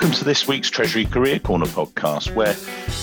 Welcome 0.00 0.14
to 0.18 0.24
this 0.24 0.46
week's 0.46 0.70
Treasury 0.70 1.06
Career 1.06 1.40
Corner 1.40 1.66
podcast, 1.66 2.32
where 2.36 2.54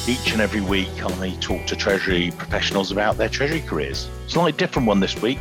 each 0.07 0.31
and 0.31 0.39
every 0.39 0.61
week 0.61 0.87
I 1.03 1.31
talk 1.41 1.65
to 1.65 1.75
Treasury 1.75 2.31
professionals 2.37 2.89
about 2.89 3.17
their 3.17 3.27
Treasury 3.27 3.59
careers. 3.59 4.09
Slightly 4.27 4.53
different 4.53 4.87
one 4.87 5.01
this 5.01 5.21
week. 5.21 5.39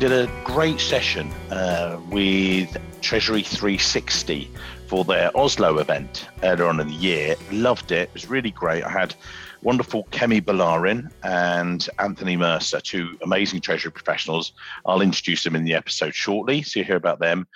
Did 0.00 0.12
a 0.12 0.30
great 0.44 0.80
session 0.80 1.30
uh, 1.50 2.00
with 2.08 2.74
Treasury 3.02 3.42
360 3.42 4.50
for 4.86 5.04
their 5.04 5.30
Oslo 5.36 5.76
event 5.76 6.26
earlier 6.42 6.64
on 6.64 6.80
in 6.80 6.88
the 6.88 6.94
year. 6.94 7.36
Loved 7.52 7.92
it. 7.92 8.08
It 8.08 8.14
was 8.14 8.30
really 8.30 8.52
great. 8.52 8.82
I 8.82 8.88
had 8.88 9.14
wonderful 9.60 10.04
Kemi 10.04 10.40
Balarin 10.40 11.10
and 11.22 11.86
Anthony 11.98 12.38
Mercer, 12.38 12.80
two 12.80 13.18
amazing 13.22 13.60
Treasury 13.60 13.92
professionals. 13.92 14.54
I'll 14.86 15.02
introduce 15.02 15.44
them 15.44 15.54
in 15.54 15.64
the 15.64 15.74
episode 15.74 16.14
shortly, 16.14 16.62
so 16.62 16.80
you 16.80 16.86
hear 16.86 16.96
about 16.96 17.18
them 17.18 17.46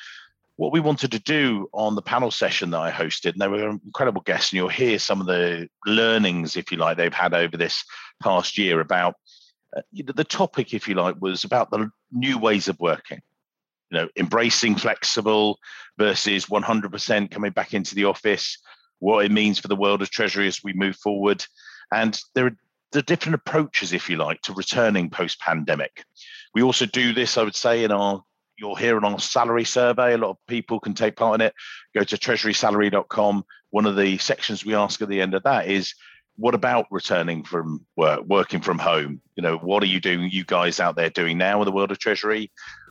what 0.58 0.72
we 0.72 0.80
wanted 0.80 1.12
to 1.12 1.20
do 1.20 1.68
on 1.72 1.94
the 1.94 2.02
panel 2.02 2.32
session 2.32 2.70
that 2.70 2.80
I 2.80 2.90
hosted, 2.90 3.32
and 3.32 3.40
they 3.40 3.46
were 3.46 3.68
incredible 3.68 4.22
guests, 4.22 4.50
and 4.50 4.56
you'll 4.56 4.68
hear 4.68 4.98
some 4.98 5.20
of 5.20 5.28
the 5.28 5.68
learnings, 5.86 6.56
if 6.56 6.72
you 6.72 6.78
like, 6.78 6.96
they've 6.96 7.14
had 7.14 7.32
over 7.32 7.56
this 7.56 7.84
past 8.20 8.58
year 8.58 8.80
about 8.80 9.14
uh, 9.76 9.82
the 9.92 10.24
topic, 10.24 10.74
if 10.74 10.88
you 10.88 10.96
like, 10.96 11.14
was 11.20 11.44
about 11.44 11.70
the 11.70 11.88
new 12.10 12.38
ways 12.38 12.66
of 12.66 12.76
working. 12.80 13.22
You 13.90 13.98
know, 13.98 14.08
embracing 14.16 14.74
flexible 14.74 15.60
versus 15.96 16.46
100% 16.46 17.30
coming 17.30 17.52
back 17.52 17.72
into 17.72 17.94
the 17.94 18.06
office, 18.06 18.58
what 18.98 19.24
it 19.24 19.30
means 19.30 19.60
for 19.60 19.68
the 19.68 19.76
world 19.76 20.02
of 20.02 20.10
treasury 20.10 20.48
as 20.48 20.64
we 20.64 20.72
move 20.72 20.96
forward. 20.96 21.46
And 21.92 22.20
there 22.34 22.46
are 22.46 22.56
the 22.90 23.02
different 23.02 23.36
approaches, 23.36 23.92
if 23.92 24.10
you 24.10 24.16
like, 24.16 24.42
to 24.42 24.52
returning 24.54 25.08
post 25.08 25.38
pandemic. 25.38 26.04
We 26.52 26.62
also 26.62 26.84
do 26.84 27.12
this, 27.12 27.38
I 27.38 27.44
would 27.44 27.54
say, 27.54 27.84
in 27.84 27.92
our 27.92 28.24
you'll 28.58 28.74
hear 28.74 28.98
it 28.98 29.04
on 29.04 29.14
a 29.14 29.20
salary 29.20 29.64
survey. 29.64 30.14
A 30.14 30.18
lot 30.18 30.30
of 30.30 30.36
people 30.46 30.80
can 30.80 30.94
take 30.94 31.16
part 31.16 31.40
in 31.40 31.46
it. 31.46 31.54
Go 31.94 32.02
to 32.02 32.16
treasurysalary.com. 32.16 33.44
One 33.70 33.86
of 33.86 33.96
the 33.96 34.18
sections 34.18 34.64
we 34.64 34.74
ask 34.74 35.00
at 35.00 35.08
the 35.08 35.20
end 35.20 35.34
of 35.34 35.44
that 35.44 35.68
is 35.68 35.94
what 36.36 36.54
about 36.54 36.86
returning 36.90 37.44
from 37.44 37.84
work, 37.96 38.20
working 38.26 38.60
from 38.60 38.78
home? 38.78 39.20
You 39.36 39.42
know, 39.42 39.58
what 39.58 39.82
are 39.82 39.86
you 39.86 40.00
doing, 40.00 40.30
you 40.30 40.44
guys 40.44 40.80
out 40.80 40.96
there 40.96 41.10
doing 41.10 41.38
now 41.38 41.60
in 41.60 41.66
the 41.66 41.72
world 41.72 41.90
of 41.90 41.98
treasury? 41.98 42.50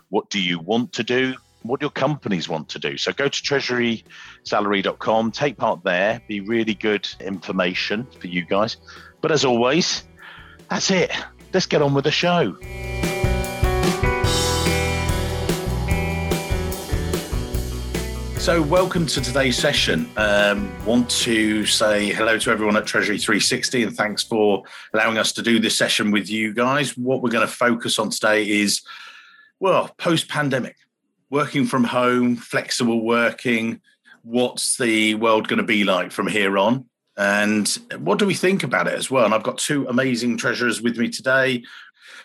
What 0.09 0.29
do 0.29 0.41
you 0.41 0.59
want 0.59 0.93
to 0.93 1.03
do? 1.03 1.35
What 1.63 1.79
do 1.79 1.85
your 1.85 1.91
companies 1.91 2.47
want 2.47 2.69
to 2.69 2.79
do? 2.79 2.97
So 2.97 3.11
go 3.11 3.27
to 3.27 3.41
treasurysalary.com, 3.41 5.31
take 5.31 5.57
part 5.57 5.83
there, 5.83 6.21
be 6.27 6.41
really 6.41 6.73
good 6.73 7.07
information 7.19 8.07
for 8.19 8.27
you 8.27 8.45
guys. 8.45 8.77
But 9.21 9.31
as 9.31 9.43
always, 9.43 10.03
that's 10.69 10.91
it. 10.91 11.11
Let's 11.53 11.65
get 11.65 11.81
on 11.81 11.93
with 11.93 12.03
the 12.03 12.11
show. 12.11 12.57
So, 18.48 18.62
welcome 18.62 19.06
to 19.08 19.20
today's 19.20 19.58
session. 19.58 20.09
Um, 20.16 20.72
want 20.86 21.09
to 21.09 21.66
say 21.66 22.14
hello 22.14 22.40
to 22.40 22.50
everyone 22.50 22.78
at 22.78 22.86
Treasury 22.86 23.17
360 23.17 23.84
and 23.84 23.94
thanks 23.94 24.23
for 24.23 24.64
allowing 24.94 25.17
us 25.17 25.34
to 25.34 25.42
do 25.42 25.59
this 25.59 25.78
session 25.78 26.12
with 26.12 26.30
you 26.30 26.53
guys. 26.53 26.98
What 26.98 27.22
we're 27.22 27.30
going 27.30 27.45
to 27.45 27.53
focus 27.53 28.00
on 28.00 28.09
today 28.09 28.50
is, 28.50 28.84
well, 29.59 29.90
post 29.98 30.30
pandemic, 30.30 30.78
working 31.30 31.66
from 31.66 31.84
home, 31.84 32.38
flexible 32.38 33.03
working. 33.03 33.81
What's 34.22 34.78
the 34.78 35.16
world 35.16 35.50
going 35.50 35.58
to 35.58 35.66
be 35.66 35.84
like 35.84 36.14
from 36.14 36.28
here 36.28 36.58
on? 36.58 36.86
And 37.18 37.68
what 37.98 38.18
do 38.18 38.25
we 38.25 38.34
think 38.34 38.64
about 38.64 38.88
it 38.88 38.94
as 38.94 39.12
well? 39.12 39.25
And 39.25 39.34
I've 39.34 39.44
got 39.44 39.58
two 39.58 39.86
amazing 39.90 40.38
treasurers 40.38 40.81
with 40.81 40.98
me 40.98 41.09
today. 41.09 41.66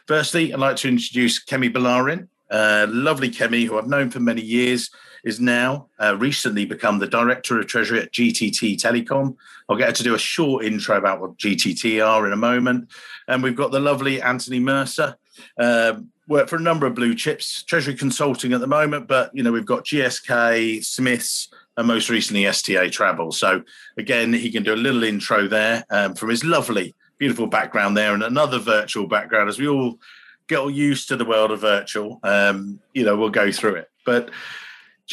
Firstly, 0.06 0.52
I'd 0.52 0.60
like 0.60 0.76
to 0.76 0.88
introduce 0.88 1.44
Kemi 1.44 1.72
Balarin, 1.72 2.28
uh, 2.48 2.86
lovely 2.88 3.28
Kemi, 3.28 3.66
who 3.66 3.76
I've 3.76 3.88
known 3.88 4.08
for 4.08 4.20
many 4.20 4.42
years 4.42 4.88
is 5.24 5.40
now 5.40 5.86
uh, 6.00 6.16
recently 6.18 6.64
become 6.64 6.98
the 6.98 7.06
Director 7.06 7.58
of 7.58 7.66
Treasury 7.66 8.00
at 8.00 8.12
GTT 8.12 8.76
Telecom. 8.76 9.36
I'll 9.68 9.76
get 9.76 9.88
her 9.88 9.94
to 9.94 10.02
do 10.02 10.14
a 10.14 10.18
short 10.18 10.64
intro 10.64 10.96
about 10.96 11.20
what 11.20 11.36
GTT 11.38 12.04
are 12.06 12.26
in 12.26 12.32
a 12.32 12.36
moment. 12.36 12.88
And 13.28 13.42
we've 13.42 13.56
got 13.56 13.70
the 13.70 13.80
lovely 13.80 14.20
Anthony 14.20 14.58
Mercer. 14.58 15.16
Uh, 15.58 15.94
work 16.28 16.48
for 16.48 16.56
a 16.56 16.60
number 16.60 16.86
of 16.86 16.94
blue 16.94 17.14
chips, 17.14 17.62
Treasury 17.62 17.94
Consulting 17.94 18.52
at 18.52 18.60
the 18.60 18.66
moment, 18.66 19.08
but 19.08 19.30
you 19.34 19.42
know 19.42 19.52
we've 19.52 19.66
got 19.66 19.84
GSK, 19.84 20.84
Smiths, 20.84 21.48
and 21.76 21.86
most 21.86 22.10
recently 22.10 22.46
STA 22.46 22.90
Travel. 22.90 23.32
So 23.32 23.62
again, 23.96 24.32
he 24.32 24.50
can 24.50 24.62
do 24.62 24.74
a 24.74 24.76
little 24.76 25.04
intro 25.04 25.48
there 25.48 25.84
um, 25.90 26.14
from 26.14 26.30
his 26.30 26.44
lovely, 26.44 26.94
beautiful 27.18 27.46
background 27.46 27.96
there, 27.96 28.14
and 28.14 28.22
another 28.22 28.58
virtual 28.58 29.06
background 29.06 29.48
as 29.48 29.58
we 29.58 29.68
all 29.68 29.98
get 30.48 30.64
used 30.74 31.08
to 31.08 31.16
the 31.16 31.24
world 31.24 31.50
of 31.50 31.60
virtual. 31.60 32.20
Um, 32.22 32.80
you 32.92 33.04
know, 33.04 33.16
we'll 33.16 33.30
go 33.30 33.50
through 33.52 33.76
it, 33.76 33.90
but 34.04 34.30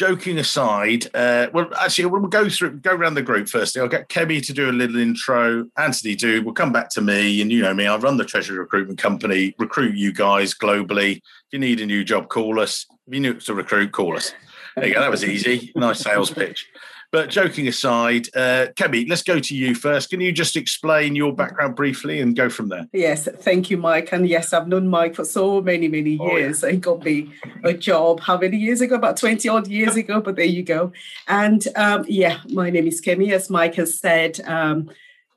joking 0.00 0.38
aside, 0.38 1.04
uh, 1.14 1.48
well, 1.52 1.68
actually, 1.78 2.06
we'll 2.06 2.22
go 2.22 2.48
through, 2.48 2.70
go 2.78 2.94
around 2.94 3.12
the 3.12 3.22
group 3.22 3.46
firstly. 3.50 3.82
I'll 3.82 3.88
get 3.88 4.08
Kemi 4.08 4.42
to 4.46 4.54
do 4.54 4.70
a 4.70 4.72
little 4.72 4.96
intro. 4.96 5.66
Anthony, 5.76 6.14
do. 6.14 6.42
We'll 6.42 6.54
come 6.54 6.72
back 6.72 6.88
to 6.92 7.02
me, 7.02 7.42
and 7.42 7.52
you 7.52 7.60
know 7.60 7.74
me. 7.74 7.86
I 7.86 7.94
run 7.98 8.16
the 8.16 8.24
Treasury 8.24 8.58
Recruitment 8.58 8.98
Company, 8.98 9.54
recruit 9.58 9.94
you 9.94 10.10
guys 10.10 10.54
globally. 10.54 11.16
If 11.16 11.52
you 11.52 11.58
need 11.58 11.82
a 11.82 11.86
new 11.86 12.02
job, 12.02 12.30
call 12.30 12.60
us. 12.60 12.86
If 13.06 13.12
you 13.12 13.20
need 13.20 13.40
to 13.42 13.52
recruit, 13.52 13.92
call 13.92 14.16
us. 14.16 14.32
There 14.74 14.86
you 14.86 14.94
go. 14.94 15.00
That 15.00 15.10
was 15.10 15.22
easy. 15.22 15.70
Nice 15.76 16.00
sales 16.00 16.30
pitch. 16.30 16.66
But 17.12 17.28
joking 17.28 17.66
aside, 17.66 18.28
uh, 18.36 18.68
Kemi, 18.76 19.08
let's 19.08 19.24
go 19.24 19.40
to 19.40 19.56
you 19.56 19.74
first. 19.74 20.10
Can 20.10 20.20
you 20.20 20.30
just 20.30 20.54
explain 20.54 21.16
your 21.16 21.34
background 21.34 21.74
briefly 21.74 22.20
and 22.20 22.36
go 22.36 22.48
from 22.48 22.68
there? 22.68 22.86
Yes, 22.92 23.28
thank 23.40 23.68
you, 23.68 23.78
Mike. 23.78 24.12
And 24.12 24.28
yes, 24.28 24.52
I've 24.52 24.68
known 24.68 24.86
Mike 24.86 25.16
for 25.16 25.24
so 25.24 25.60
many, 25.60 25.88
many 25.88 26.10
years. 26.10 26.62
Oh, 26.62 26.68
yeah. 26.68 26.72
He 26.72 26.78
got 26.78 27.04
me 27.04 27.32
a 27.64 27.72
job 27.72 28.20
how 28.20 28.38
many 28.38 28.58
years 28.58 28.80
ago? 28.80 28.94
About 28.94 29.16
20 29.16 29.48
odd 29.48 29.66
years 29.66 29.96
ago, 29.96 30.20
but 30.20 30.36
there 30.36 30.44
you 30.44 30.62
go. 30.62 30.92
And 31.26 31.66
um, 31.74 32.04
yeah, 32.06 32.38
my 32.50 32.70
name 32.70 32.86
is 32.86 33.00
Kemi, 33.00 33.32
as 33.32 33.50
Mike 33.50 33.74
has 33.74 33.98
said. 33.98 34.38
Um, 34.46 34.88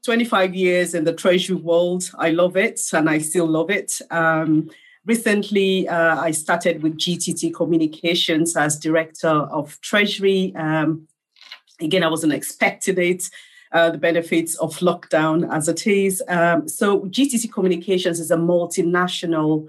25 0.04 0.54
years 0.54 0.94
in 0.94 1.06
the 1.06 1.14
treasury 1.14 1.56
world. 1.56 2.12
I 2.20 2.32
love 2.32 2.56
it 2.56 2.80
and 2.94 3.10
I 3.10 3.18
still 3.20 3.48
love 3.48 3.72
it. 3.72 4.00
Um, 4.12 4.70
recently, 5.06 5.88
uh, 5.88 6.20
I 6.20 6.32
started 6.32 6.84
with 6.84 6.98
GTT 6.98 7.54
Communications 7.54 8.56
as 8.56 8.78
Director 8.78 9.30
of 9.30 9.80
Treasury. 9.82 10.54
Um, 10.56 11.08
Again, 11.84 12.04
I 12.04 12.08
wasn't 12.08 12.34
expecting 12.34 12.98
it. 12.98 13.30
Uh, 13.72 13.90
the 13.90 13.98
benefits 13.98 14.54
of 14.56 14.78
lockdown 14.78 15.52
as 15.52 15.68
it 15.68 15.88
is. 15.88 16.22
Um, 16.28 16.68
so, 16.68 17.02
GTT 17.02 17.52
Communications 17.52 18.20
is 18.20 18.30
a 18.30 18.38
multinational 18.38 19.68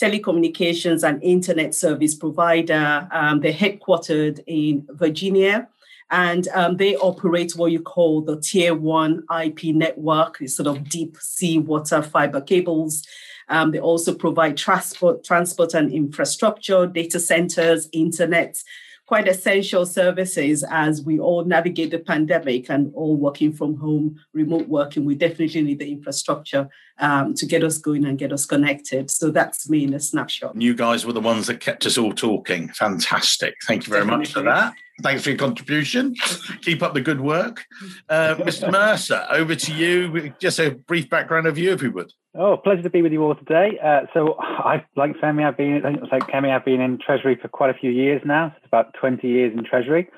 telecommunications 0.00 1.08
and 1.08 1.22
internet 1.22 1.74
service 1.74 2.14
provider. 2.14 3.08
Um, 3.12 3.40
they're 3.40 3.52
headquartered 3.52 4.42
in 4.46 4.86
Virginia 4.90 5.68
and 6.10 6.46
um, 6.48 6.76
they 6.76 6.96
operate 6.96 7.56
what 7.56 7.72
you 7.72 7.80
call 7.80 8.22
the 8.22 8.40
tier 8.40 8.74
one 8.74 9.24
IP 9.42 9.64
network, 9.74 10.38
sort 10.48 10.68
of 10.68 10.88
deep 10.88 11.16
sea 11.18 11.58
water 11.58 12.02
fiber 12.02 12.40
cables. 12.40 13.06
Um, 13.48 13.70
they 13.70 13.80
also 13.80 14.14
provide 14.14 14.56
transport, 14.56 15.24
transport 15.24 15.74
and 15.74 15.92
infrastructure, 15.92 16.86
data 16.86 17.18
centers, 17.18 17.88
internet, 17.92 18.62
quite 19.06 19.28
essential 19.28 19.86
services 19.86 20.64
as 20.68 21.02
we 21.02 21.18
all 21.18 21.44
navigate 21.44 21.90
the 21.90 21.98
pandemic 21.98 22.68
and 22.68 22.92
all 22.94 23.16
working 23.16 23.52
from 23.52 23.76
home, 23.76 24.18
remote 24.32 24.68
working. 24.68 25.04
We 25.04 25.14
definitely 25.14 25.62
need 25.62 25.78
the 25.78 25.90
infrastructure 25.92 26.68
um, 26.98 27.34
to 27.34 27.46
get 27.46 27.62
us 27.62 27.78
going 27.78 28.04
and 28.04 28.18
get 28.18 28.32
us 28.32 28.46
connected. 28.46 29.10
So 29.10 29.30
that's 29.30 29.70
me 29.70 29.84
in 29.84 29.94
a 29.94 30.00
snapshot. 30.00 30.60
You 30.60 30.74
guys 30.74 31.06
were 31.06 31.12
the 31.12 31.20
ones 31.20 31.46
that 31.46 31.60
kept 31.60 31.86
us 31.86 31.96
all 31.96 32.12
talking. 32.12 32.68
Fantastic. 32.70 33.54
Thank 33.66 33.86
you 33.86 33.92
very 33.92 34.02
definitely. 34.02 34.24
much 34.24 34.32
for 34.32 34.42
that. 34.42 34.74
Thanks 35.02 35.22
for 35.22 35.30
your 35.30 35.38
contribution. 35.38 36.14
Keep 36.62 36.82
up 36.82 36.94
the 36.94 37.02
good 37.02 37.20
work. 37.20 37.64
Uh, 38.08 38.34
Mr. 38.36 38.72
Mercer, 38.72 39.26
over 39.30 39.54
to 39.54 39.74
you. 39.74 40.32
Just 40.40 40.58
a 40.58 40.70
brief 40.70 41.10
background 41.10 41.46
of 41.46 41.58
you, 41.58 41.72
if 41.72 41.82
you 41.82 41.92
would. 41.92 42.12
Oh, 42.38 42.58
pleasure 42.58 42.82
to 42.82 42.90
be 42.90 43.00
with 43.00 43.12
you 43.12 43.22
all 43.22 43.34
today. 43.34 43.78
Uh, 43.82 44.00
so, 44.12 44.36
I, 44.38 44.84
like 44.94 45.12
Femi, 45.16 45.46
I've 45.46 45.56
been, 45.56 45.80
like 45.82 46.26
Kemi, 46.26 46.54
I've 46.54 46.66
been 46.66 46.82
in 46.82 46.98
Treasury 46.98 47.38
for 47.40 47.48
quite 47.48 47.70
a 47.70 47.78
few 47.78 47.90
years 47.90 48.20
now. 48.26 48.54
It's 48.58 48.66
about 48.66 48.92
20 49.00 49.26
years 49.26 49.54
in 49.56 49.64
Treasury. 49.64 50.10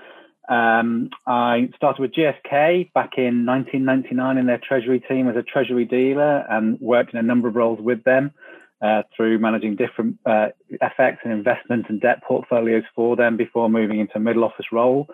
Um, 0.48 1.10
I 1.28 1.68
started 1.76 2.00
with 2.00 2.12
GSK 2.12 2.92
back 2.92 3.18
in 3.18 3.46
1999 3.46 4.38
in 4.38 4.46
their 4.46 4.58
Treasury 4.58 4.98
team 4.98 5.28
as 5.28 5.36
a 5.36 5.42
Treasury 5.42 5.84
dealer 5.84 6.44
and 6.50 6.80
worked 6.80 7.12
in 7.12 7.20
a 7.20 7.22
number 7.22 7.46
of 7.46 7.54
roles 7.54 7.80
with 7.80 8.02
them 8.02 8.32
uh, 8.82 9.02
through 9.16 9.38
managing 9.38 9.76
different 9.76 10.18
uh, 10.26 10.48
FX 10.82 11.18
and 11.22 11.32
investment 11.32 11.86
and 11.88 12.00
debt 12.00 12.24
portfolios 12.26 12.84
for 12.96 13.14
them 13.14 13.36
before 13.36 13.68
moving 13.68 14.00
into 14.00 14.16
a 14.16 14.20
middle 14.20 14.42
office 14.42 14.66
role. 14.72 15.06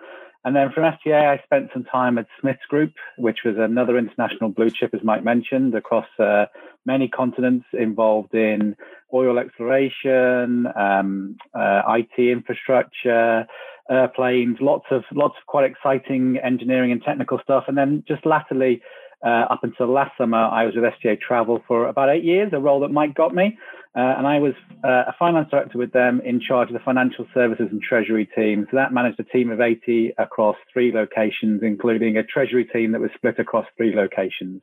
And 0.45 0.55
then 0.55 0.71
from 0.71 0.83
STA, 0.83 1.27
I 1.27 1.41
spent 1.43 1.71
some 1.73 1.83
time 1.85 2.19
at 2.19 2.27
Smiths 2.39 2.65
Group, 2.69 2.93
which 3.17 3.39
was 3.43 3.55
another 3.57 3.97
international 3.97 4.51
blue 4.51 4.69
chip, 4.69 4.93
as 4.93 5.03
Mike 5.03 5.23
mentioned, 5.23 5.73
across 5.73 6.05
uh, 6.19 6.45
many 6.85 7.07
continents 7.07 7.65
involved 7.73 8.35
in 8.35 8.75
oil 9.11 9.39
exploration, 9.39 10.67
um, 10.75 11.37
uh, 11.55 11.81
IT 11.87 12.19
infrastructure, 12.19 13.47
airplanes, 13.89 14.57
lots 14.61 14.85
of 14.91 15.03
lots 15.11 15.35
of 15.41 15.47
quite 15.47 15.65
exciting 15.65 16.37
engineering 16.43 16.91
and 16.91 17.01
technical 17.01 17.39
stuff. 17.43 17.63
And 17.67 17.75
then 17.75 18.03
just 18.07 18.23
latterly, 18.23 18.83
uh, 19.25 19.45
up 19.49 19.63
until 19.63 19.91
last 19.91 20.11
summer, 20.17 20.37
I 20.37 20.65
was 20.65 20.75
with 20.75 20.85
STA 20.85 21.17
Travel 21.17 21.63
for 21.67 21.87
about 21.87 22.09
eight 22.09 22.23
years, 22.23 22.51
a 22.53 22.59
role 22.59 22.81
that 22.81 22.89
Mike 22.89 23.15
got 23.15 23.33
me. 23.33 23.57
Uh, 23.95 24.13
and 24.17 24.27
I 24.27 24.39
was 24.39 24.53
uh, 24.83 25.05
a 25.07 25.15
finance 25.17 25.49
director 25.49 25.77
with 25.77 25.93
them 25.93 26.21
in 26.23 26.41
charge 26.41 26.67
of 26.67 26.73
the 26.73 26.83
financial 26.83 27.25
services 27.33 27.67
and 27.71 27.81
treasury 27.81 28.29
team. 28.35 28.67
So 28.69 28.75
that 28.75 28.93
managed 28.93 29.19
a 29.19 29.23
team 29.23 29.49
of 29.49 29.61
80 29.61 30.13
across 30.17 30.57
three 30.71 30.91
locations, 30.91 31.63
including 31.63 32.17
a 32.17 32.23
treasury 32.23 32.65
team 32.65 32.91
that 32.91 32.99
was 32.99 33.09
split 33.15 33.39
across 33.39 33.65
three 33.77 33.95
locations. 33.95 34.61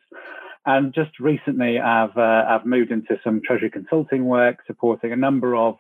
And 0.64 0.94
just 0.94 1.19
recently, 1.19 1.81
I've 1.81 2.17
uh, 2.17 2.44
I've 2.49 2.67
moved 2.67 2.93
into 2.93 3.19
some 3.25 3.41
treasury 3.44 3.70
consulting 3.70 4.26
work, 4.26 4.59
supporting 4.67 5.12
a 5.12 5.17
number 5.17 5.56
of 5.56 5.76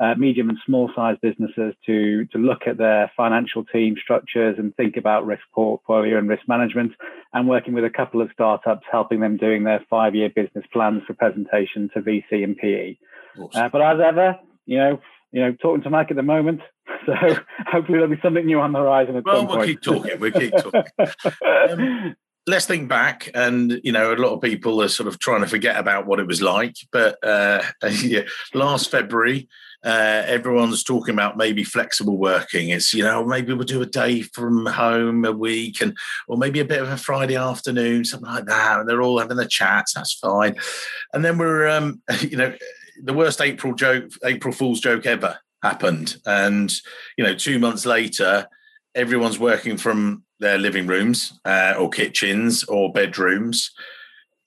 uh, 0.00 0.14
medium 0.16 0.48
and 0.48 0.58
small 0.64 0.90
sized 0.96 1.20
businesses 1.20 1.74
to 1.84 2.24
to 2.26 2.38
look 2.38 2.62
at 2.66 2.78
their 2.78 3.12
financial 3.16 3.64
team 3.64 3.96
structures 4.02 4.56
and 4.58 4.74
think 4.76 4.96
about 4.96 5.26
risk 5.26 5.42
portfolio 5.54 6.18
and 6.18 6.28
risk 6.28 6.42
management 6.48 6.92
and 7.34 7.46
working 7.46 7.74
with 7.74 7.84
a 7.84 7.90
couple 7.90 8.22
of 8.22 8.30
startups 8.32 8.86
helping 8.90 9.20
them 9.20 9.36
doing 9.36 9.64
their 9.64 9.84
five 9.90 10.14
year 10.14 10.30
business 10.34 10.64
plans 10.72 11.02
for 11.06 11.14
presentation 11.14 11.90
to 11.92 12.00
VC 12.00 12.42
and 12.42 12.56
PE. 12.56 12.96
Awesome. 13.38 13.62
Uh, 13.62 13.68
but 13.68 13.82
as 13.82 13.98
ever, 14.00 14.38
you 14.64 14.78
know, 14.78 15.00
you 15.32 15.40
know, 15.40 15.52
talking 15.52 15.82
to 15.82 15.90
Mike 15.90 16.10
at 16.10 16.16
the 16.16 16.22
moment. 16.22 16.60
So 17.06 17.14
hopefully 17.14 17.98
there'll 17.98 18.14
be 18.14 18.20
something 18.20 18.44
new 18.44 18.60
on 18.60 18.72
the 18.72 18.78
horizon 18.80 19.16
at 19.16 19.24
well, 19.24 19.36
some 19.36 19.46
we'll 19.46 19.56
point. 19.56 19.68
keep 19.68 19.80
talking. 19.80 20.20
We'll 20.20 20.32
keep 20.32 20.52
talking. 20.52 20.82
um, 21.70 22.16
let's 22.46 22.66
think 22.66 22.88
back 22.88 23.30
and 23.34 23.80
you 23.84 23.92
know 23.92 24.12
a 24.12 24.16
lot 24.16 24.32
of 24.32 24.40
people 24.40 24.82
are 24.82 24.88
sort 24.88 25.06
of 25.06 25.18
trying 25.18 25.40
to 25.40 25.46
forget 25.46 25.76
about 25.76 26.06
what 26.06 26.18
it 26.18 26.26
was 26.26 26.42
like 26.42 26.74
but 26.90 27.16
uh, 27.24 27.62
yeah, 28.02 28.22
last 28.54 28.90
february 28.90 29.48
uh, 29.82 30.22
everyone's 30.26 30.84
talking 30.84 31.14
about 31.14 31.38
maybe 31.38 31.64
flexible 31.64 32.18
working. 32.18 32.68
It's 32.68 32.92
you 32.92 33.02
know 33.02 33.24
maybe 33.24 33.54
we'll 33.54 33.64
do 33.64 33.80
a 33.80 33.86
day 33.86 34.20
from 34.22 34.66
home 34.66 35.24
a 35.24 35.32
week, 35.32 35.80
and 35.80 35.96
or 36.28 36.36
maybe 36.36 36.60
a 36.60 36.66
bit 36.66 36.82
of 36.82 36.90
a 36.90 36.98
Friday 36.98 37.36
afternoon, 37.36 38.04
something 38.04 38.28
like 38.28 38.44
that. 38.44 38.80
And 38.80 38.88
they're 38.88 39.00
all 39.00 39.18
having 39.18 39.38
the 39.38 39.46
chats. 39.46 39.94
That's 39.94 40.12
fine. 40.12 40.56
And 41.14 41.24
then 41.24 41.38
we're 41.38 41.66
um, 41.66 42.02
you 42.20 42.36
know 42.36 42.54
the 43.02 43.14
worst 43.14 43.40
April 43.40 43.74
joke, 43.74 44.10
April 44.22 44.52
Fool's 44.52 44.80
joke 44.80 45.06
ever 45.06 45.38
happened, 45.62 46.16
and 46.26 46.70
you 47.16 47.24
know 47.24 47.34
two 47.34 47.58
months 47.58 47.86
later, 47.86 48.48
everyone's 48.94 49.38
working 49.38 49.78
from 49.78 50.24
their 50.40 50.58
living 50.58 50.86
rooms 50.86 51.38
uh, 51.44 51.74
or 51.78 51.88
kitchens 51.88 52.64
or 52.64 52.92
bedrooms 52.92 53.70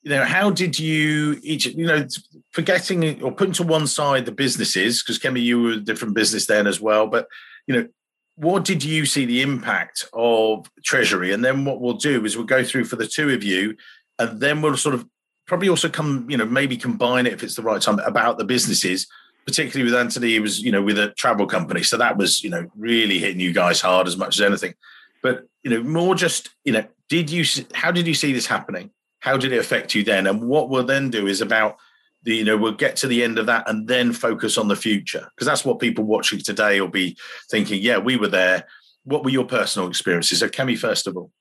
you 0.04 0.12
know, 0.12 0.26
how 0.26 0.50
did 0.50 0.78
you 0.78 1.40
each, 1.42 1.66
you 1.66 1.88
know, 1.88 2.06
forgetting 2.52 3.24
or 3.24 3.32
putting 3.32 3.54
to 3.54 3.64
one 3.64 3.88
side 3.88 4.26
the 4.26 4.32
businesses, 4.32 5.02
because 5.02 5.18
Kemi, 5.18 5.42
you 5.42 5.62
were 5.62 5.72
a 5.72 5.78
different 5.78 6.14
business 6.14 6.46
then 6.46 6.68
as 6.68 6.80
well, 6.82 7.08
but, 7.08 7.28
you 7.68 7.74
know, 7.74 7.88
what 8.36 8.66
did 8.66 8.84
you 8.84 9.06
see 9.06 9.26
the 9.26 9.42
impact 9.42 10.06
of 10.12 10.70
Treasury? 10.84 11.32
And 11.32 11.44
then 11.44 11.64
what 11.64 11.80
we'll 11.80 11.94
do 11.94 12.26
is 12.26 12.36
we'll 12.36 12.46
go 12.46 12.64
through 12.64 12.86
for 12.86 12.98
the 12.98 13.08
two 13.08 13.30
of 13.30 13.44
you, 13.44 13.78
and 14.20 14.42
then 14.42 14.62
we'll 14.62 14.76
sort 14.76 14.96
of 14.96 15.08
probably 15.48 15.70
also 15.70 15.88
come, 15.88 16.30
you 16.30 16.36
know, 16.36 16.46
maybe 16.46 16.76
combine 16.76 17.26
it 17.26 17.34
if 17.34 17.44
it's 17.44 17.56
the 17.56 17.62
right 17.62 17.82
time 17.82 18.00
about 18.00 18.38
the 18.38 18.44
businesses, 18.44 19.08
particularly 19.46 19.90
with 19.90 20.00
Anthony, 20.00 20.30
he 20.30 20.40
was, 20.40 20.60
you 20.60 20.72
know, 20.72 20.82
with 20.82 21.00
a 21.00 21.12
travel 21.12 21.46
company. 21.46 21.84
So 21.84 21.98
that 21.98 22.18
was, 22.18 22.44
you 22.44 22.50
know, 22.50 22.70
really 22.76 23.20
hitting 23.20 23.40
you 23.40 23.54
guys 23.54 23.80
hard 23.80 24.08
as 24.08 24.18
much 24.18 24.36
as 24.36 24.42
anything. 24.42 24.74
But, 25.22 25.48
you 25.64 25.72
know, 25.72 25.82
more 25.84 26.16
just, 26.16 26.50
you 26.64 26.74
know, 26.74 26.86
did 27.10 27.30
you, 27.30 27.46
how 27.74 27.92
did 27.92 28.08
you 28.08 28.14
see 28.14 28.34
this 28.34 28.46
happening? 28.46 28.92
how 29.24 29.38
did 29.38 29.54
it 29.54 29.58
affect 29.58 29.96
you 29.96 30.04
then? 30.04 30.28
And 30.28 30.42
what 30.42 30.70
we'll 30.70 30.84
then 30.84 31.10
do 31.10 31.28
is 31.28 31.40
about 31.40 31.78
the, 32.24 32.36
you 32.36 32.44
know, 32.44 32.58
we'll 32.58 32.74
get 32.74 32.98
to 32.98 33.08
the 33.08 33.24
end 33.24 33.40
of 33.40 33.46
that 33.46 33.70
and 33.70 33.88
then 33.88 34.12
focus 34.12 34.58
on 34.58 34.68
the 34.68 34.76
future. 34.76 35.30
Because 35.34 35.48
that's 35.48 35.64
what 35.64 35.80
people 35.80 36.04
watching 36.04 36.40
today 36.40 36.82
will 36.82 36.90
be 36.90 37.18
thinking, 37.50 37.82
yeah, 37.82 37.98
we 38.00 38.18
were 38.18 38.28
there. 38.28 38.66
What 39.06 39.24
were 39.24 39.30
your 39.30 39.46
personal 39.46 39.88
experiences? 39.88 40.40
So, 40.40 40.50
Kemi, 40.50 40.78
first 40.78 41.08
of 41.08 41.16
all. 41.16 41.32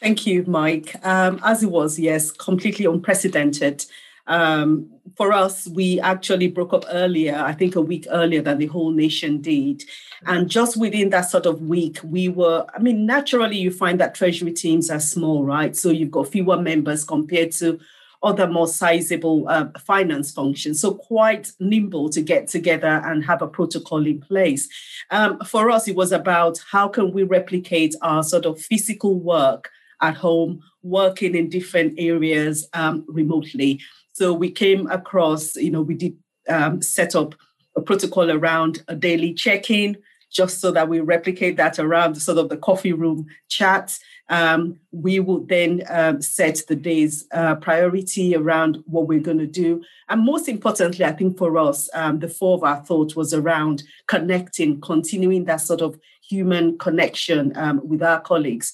Thank 0.00 0.26
you, 0.26 0.44
Mike. 0.46 0.96
Um, 1.02 1.40
as 1.42 1.62
it 1.62 1.70
was, 1.70 1.98
yes, 1.98 2.30
completely 2.30 2.84
unprecedented. 2.84 3.86
Um, 4.28 4.90
for 5.16 5.32
us, 5.32 5.66
we 5.68 5.98
actually 6.00 6.46
broke 6.46 6.72
up 6.72 6.84
earlier, 6.90 7.34
I 7.34 7.52
think 7.52 7.74
a 7.74 7.80
week 7.80 8.06
earlier 8.10 8.42
than 8.42 8.58
the 8.58 8.66
whole 8.66 8.92
nation 8.92 9.40
did. 9.40 9.82
And 10.26 10.48
just 10.48 10.76
within 10.76 11.10
that 11.10 11.22
sort 11.22 11.46
of 11.46 11.62
week, 11.62 11.98
we 12.04 12.28
were, 12.28 12.66
I 12.74 12.78
mean, 12.78 13.06
naturally, 13.06 13.56
you 13.56 13.72
find 13.72 13.98
that 13.98 14.14
treasury 14.14 14.52
teams 14.52 14.90
are 14.90 15.00
small, 15.00 15.44
right? 15.44 15.74
So 15.74 15.90
you've 15.90 16.10
got 16.12 16.28
fewer 16.28 16.60
members 16.60 17.04
compared 17.04 17.52
to 17.52 17.80
other 18.22 18.46
more 18.46 18.66
sizable 18.66 19.48
uh, 19.48 19.68
finance 19.78 20.32
functions. 20.32 20.80
So 20.80 20.94
quite 20.94 21.52
nimble 21.60 22.10
to 22.10 22.20
get 22.20 22.48
together 22.48 23.00
and 23.04 23.24
have 23.24 23.42
a 23.42 23.48
protocol 23.48 24.06
in 24.06 24.20
place. 24.20 24.68
Um, 25.10 25.40
for 25.40 25.70
us, 25.70 25.88
it 25.88 25.96
was 25.96 26.12
about 26.12 26.58
how 26.70 26.88
can 26.88 27.12
we 27.12 27.22
replicate 27.22 27.94
our 28.02 28.22
sort 28.22 28.44
of 28.44 28.60
physical 28.60 29.18
work 29.18 29.70
at 30.00 30.14
home, 30.14 30.62
working 30.82 31.34
in 31.34 31.48
different 31.48 31.94
areas 31.98 32.68
um, 32.72 33.04
remotely. 33.08 33.80
So 34.18 34.34
we 34.34 34.50
came 34.50 34.90
across, 34.90 35.54
you 35.54 35.70
know, 35.70 35.80
we 35.80 35.94
did 35.94 36.16
um, 36.48 36.82
set 36.82 37.14
up 37.14 37.36
a 37.76 37.80
protocol 37.80 38.32
around 38.32 38.82
a 38.88 38.96
daily 38.96 39.32
check-in, 39.32 39.96
just 40.28 40.60
so 40.60 40.72
that 40.72 40.88
we 40.88 40.98
replicate 40.98 41.56
that 41.56 41.78
around 41.78 42.16
sort 42.16 42.36
of 42.36 42.48
the 42.48 42.56
coffee 42.56 42.92
room 42.92 43.26
chat. 43.48 43.96
Um, 44.28 44.80
we 44.90 45.20
would 45.20 45.48
then 45.48 45.84
um, 45.88 46.20
set 46.20 46.62
the 46.66 46.74
day's 46.74 47.26
uh, 47.30 47.54
priority 47.54 48.34
around 48.34 48.82
what 48.86 49.06
we're 49.06 49.20
going 49.20 49.38
to 49.38 49.46
do. 49.46 49.84
And 50.08 50.22
most 50.24 50.48
importantly, 50.48 51.04
I 51.04 51.12
think 51.12 51.38
for 51.38 51.56
us, 51.56 51.88
um, 51.94 52.18
the 52.18 52.28
four 52.28 52.56
of 52.56 52.64
our 52.64 52.82
thought 52.84 53.14
was 53.14 53.32
around 53.32 53.84
connecting, 54.08 54.80
continuing 54.80 55.44
that 55.44 55.60
sort 55.60 55.80
of 55.80 55.96
human 56.28 56.76
connection 56.76 57.56
um, 57.56 57.80
with 57.88 58.02
our 58.02 58.20
colleagues. 58.20 58.72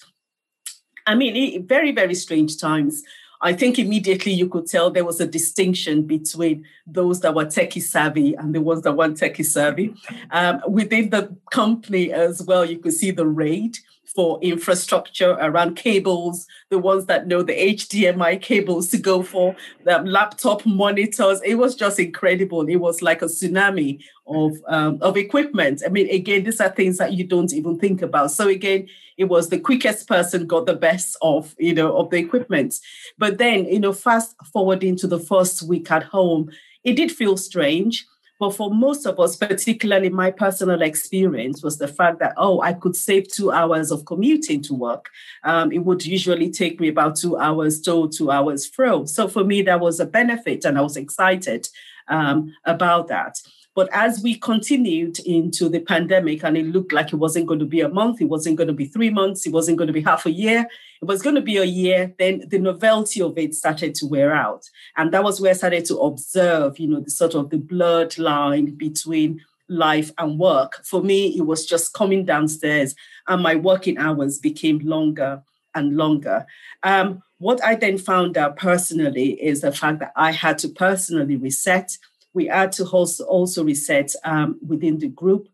I 1.07 1.15
mean, 1.15 1.67
very, 1.67 1.93
very 1.93 2.15
strange 2.15 2.59
times. 2.59 3.03
I 3.45 3.53
think 3.53 3.79
immediately 3.79 4.33
you 4.33 4.49
could 4.49 4.67
tell 4.67 4.91
there 4.91 5.05
was 5.05 5.21
a 5.21 5.27
distinction 5.27 6.05
between 6.05 6.65
those 6.87 7.21
that 7.21 7.35
were 7.35 7.45
techie 7.45 7.83
savvy 7.83 8.35
and 8.35 8.55
the 8.55 8.63
ones 8.63 8.83
that 8.83 8.97
weren't 8.97 9.21
techie 9.21 9.45
savvy. 9.45 9.95
Um, 10.31 10.63
within 10.67 11.11
the 11.11 11.37
company 11.53 12.11
as 12.11 12.43
well, 12.43 12.65
you 12.65 12.79
could 12.79 12.95
see 12.95 13.11
the 13.11 13.27
rate 13.27 13.83
for 14.15 14.39
infrastructure 14.43 15.33
around 15.41 15.75
cables, 15.75 16.47
the 16.71 16.79
ones 16.79 17.07
that 17.07 17.27
know 17.27 17.43
the 17.43 17.53
HDMI 17.53 18.41
cables 18.41 18.89
to 18.91 18.99
go 18.99 19.23
for, 19.23 19.57
the 19.85 19.99
laptop 20.03 20.65
monitors. 20.65 21.41
It 21.45 21.57
was 21.57 21.75
just 21.75 21.99
incredible. 21.99 22.69
It 22.69 22.77
was 22.77 23.03
like 23.03 23.23
a 23.23 23.27
tsunami 23.27 24.03
of 24.27 24.57
um, 24.69 24.99
of 25.01 25.17
equipment. 25.17 25.83
I 25.85 25.89
mean, 25.89 26.09
again, 26.11 26.45
these 26.45 26.61
are 26.61 26.71
things 26.71 26.99
that 26.99 27.13
you 27.13 27.25
don't 27.25 27.53
even 27.53 27.79
think 27.79 28.03
about. 28.03 28.31
So 28.31 28.49
again, 28.49 28.89
it 29.17 29.25
was 29.25 29.49
the 29.49 29.59
quickest 29.59 30.07
person 30.07 30.47
got 30.47 30.67
the 30.67 30.75
best 30.75 31.17
of 31.21 31.55
you 31.59 31.75
know 31.75 31.97
of 31.97 32.11
the 32.11 32.19
equipment. 32.19 32.77
But 33.19 33.39
then, 33.39 33.65
you 33.67 33.81
know, 33.81 33.93
fast 33.93 34.37
forwarding 34.53 34.97
to 34.97 35.09
the 35.09 35.19
first 35.19 35.63
week 35.63 35.91
at 35.91 36.05
home, 36.05 36.51
it 36.85 36.95
did 36.95 37.11
feel 37.11 37.37
strange 37.37 38.07
but 38.39 38.51
for 38.51 38.71
most 38.75 39.07
of 39.07 39.21
us, 39.21 39.37
particularly 39.37 40.09
my 40.09 40.31
personal 40.31 40.83
experience, 40.83 41.63
was 41.63 41.79
the 41.79 41.89
fact 41.89 42.19
that, 42.19 42.35
oh, 42.37 42.61
I 42.61 42.73
could 42.73 42.97
save 42.97 43.29
two 43.29 43.51
hours 43.53 43.91
of 43.91 44.05
commuting 44.05 44.61
to 44.63 44.75
work. 44.75 45.11
Um, 45.45 45.71
it 45.73 45.79
would 45.79 46.05
usually 46.05 46.51
take 46.51 46.81
me 46.81 46.89
about 46.89 47.17
two 47.17 47.37
hours 47.37 47.81
to 47.83 48.09
two 48.09 48.31
hours 48.31 48.67
fro. 48.67 49.05
So 49.05 49.29
for 49.29 49.45
me, 49.45 49.63
that 49.63 49.81
was 49.81 50.01
a 50.01 50.07
benefit, 50.07 50.65
and 50.65 50.77
I 50.77 50.81
was 50.81 50.97
excited 50.97 51.69
um, 52.09 52.55
about 52.65 53.09
that. 53.09 53.41
But 53.75 53.89
as 53.93 54.23
we 54.23 54.37
continued 54.37 55.19
into 55.21 55.69
the 55.69 55.81
pandemic, 55.81 56.45
and 56.45 56.57
it 56.57 56.67
looked 56.67 56.93
like 56.93 57.13
it 57.13 57.17
wasn't 57.17 57.47
going 57.47 57.59
to 57.59 57.67
be 57.67 57.81
a 57.81 57.89
month, 57.89 58.21
it 58.21 58.27
wasn't 58.27 58.57
going 58.57 58.69
to 58.69 58.73
be 58.73 58.87
three 58.87 59.11
months, 59.11 59.47
it 59.47 59.53
wasn't 59.53 59.79
going 59.79 59.89
to 59.89 59.93
be 59.93 60.03
half 60.03 60.27
a 60.27 60.31
year, 60.31 60.69
it 61.03 61.05
was 61.07 61.23
going 61.23 61.35
to 61.35 61.43
be 61.43 61.57
a 61.57 61.65
year, 61.65 62.15
then 62.19 62.45
the 62.49 62.59
novelty 62.59 63.21
of 63.21 63.37
it 63.37 63.55
started 63.55 63.95
to 63.97 64.07
wear 64.07 64.33
out. 64.33 64.71
And 64.97 65.13
that 65.13 65.25
was 65.25 65.41
where 65.41 65.51
I 65.51 65.55
started 65.55 65.85
to 65.87 65.99
observe, 65.99 66.79
you 66.79 66.87
know, 66.87 67.01
the 67.01 67.11
sort 67.11 67.35
of 67.35 67.51
the 67.51 67.59
blurred 67.59 68.17
line 68.17 68.77
between 68.77 69.41
life 69.69 70.13
and 70.19 70.39
work. 70.39 70.85
For 70.85 71.03
me, 71.03 71.37
it 71.37 71.43
was 71.43 71.67
just 71.67 71.95
coming 71.95 72.25
downstairs, 72.25 72.95
and 73.27 73.43
my 73.43 73.57
working 73.57 73.99
hours 73.99 74.39
became 74.39 74.79
longer 74.81 75.43
and 75.75 75.97
longer. 75.97 76.47
Um, 76.85 77.23
what 77.39 77.63
I 77.65 77.75
then 77.75 77.99
found 77.99 78.39
out 78.39 78.57
personally 78.57 79.33
is 79.43 79.61
the 79.61 79.73
fact 79.73 79.99
that 79.99 80.13
I 80.17 80.31
had 80.31 80.59
to 80.59 80.69
personally 80.69 81.37
reset 81.37 81.99
we 82.35 82.47
had 82.47 82.73
to 82.73 82.85
also, 82.85 83.25
also 83.25 83.65
reset 83.65 84.13
um, 84.25 84.59
within 84.67 84.99
the 84.99 85.09
group, 85.09 85.49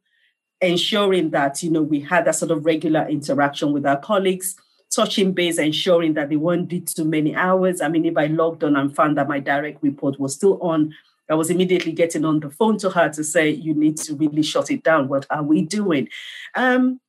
ensuring 0.61 1.31
that 1.31 1.63
you 1.63 1.71
know 1.71 1.83
we 1.83 2.01
had 2.01 2.25
that 2.25 2.35
sort 2.35 2.51
of 2.51 2.65
regular 2.65 3.07
interaction 3.09 3.73
with 3.73 3.87
our 3.87 3.99
colleagues, 3.99 4.57
touching 4.91 5.33
base, 5.33 5.59
ensuring 5.59 6.15
that 6.15 6.31
they 6.31 6.37
weren't 6.37 6.69
did 6.69 6.89
too 6.89 7.05
many 7.05 7.37
hours. 7.37 7.81
I 7.81 7.89
mean, 7.89 8.07
if 8.07 8.17
I 8.17 8.27
logged 8.27 8.65
on 8.65 8.77
and 8.77 8.95
found 8.95 9.19
that 9.19 9.29
my 9.29 9.39
direct 9.39 9.83
report 9.83 10.19
was 10.19 10.35
still 10.35 10.61
on, 10.61 10.95
I 11.29 11.35
was 11.35 11.51
immediately 11.51 11.93
getting 11.93 12.25
on 12.25 12.41
the 12.41 12.51
phone 12.51 12.79
to 12.79 12.91
her 12.91 13.11
to 13.11 13.23
say, 13.23 13.51
"You 13.51 13.75
need 13.75 13.99
to 13.99 14.15
really 14.17 14.43
shut 14.43 14.71
it 14.71 14.83
down. 14.83 15.09
What 15.09 15.27
are 15.31 15.43
we 15.43 15.63
doing?" 15.63 16.09
Um, 16.55 17.01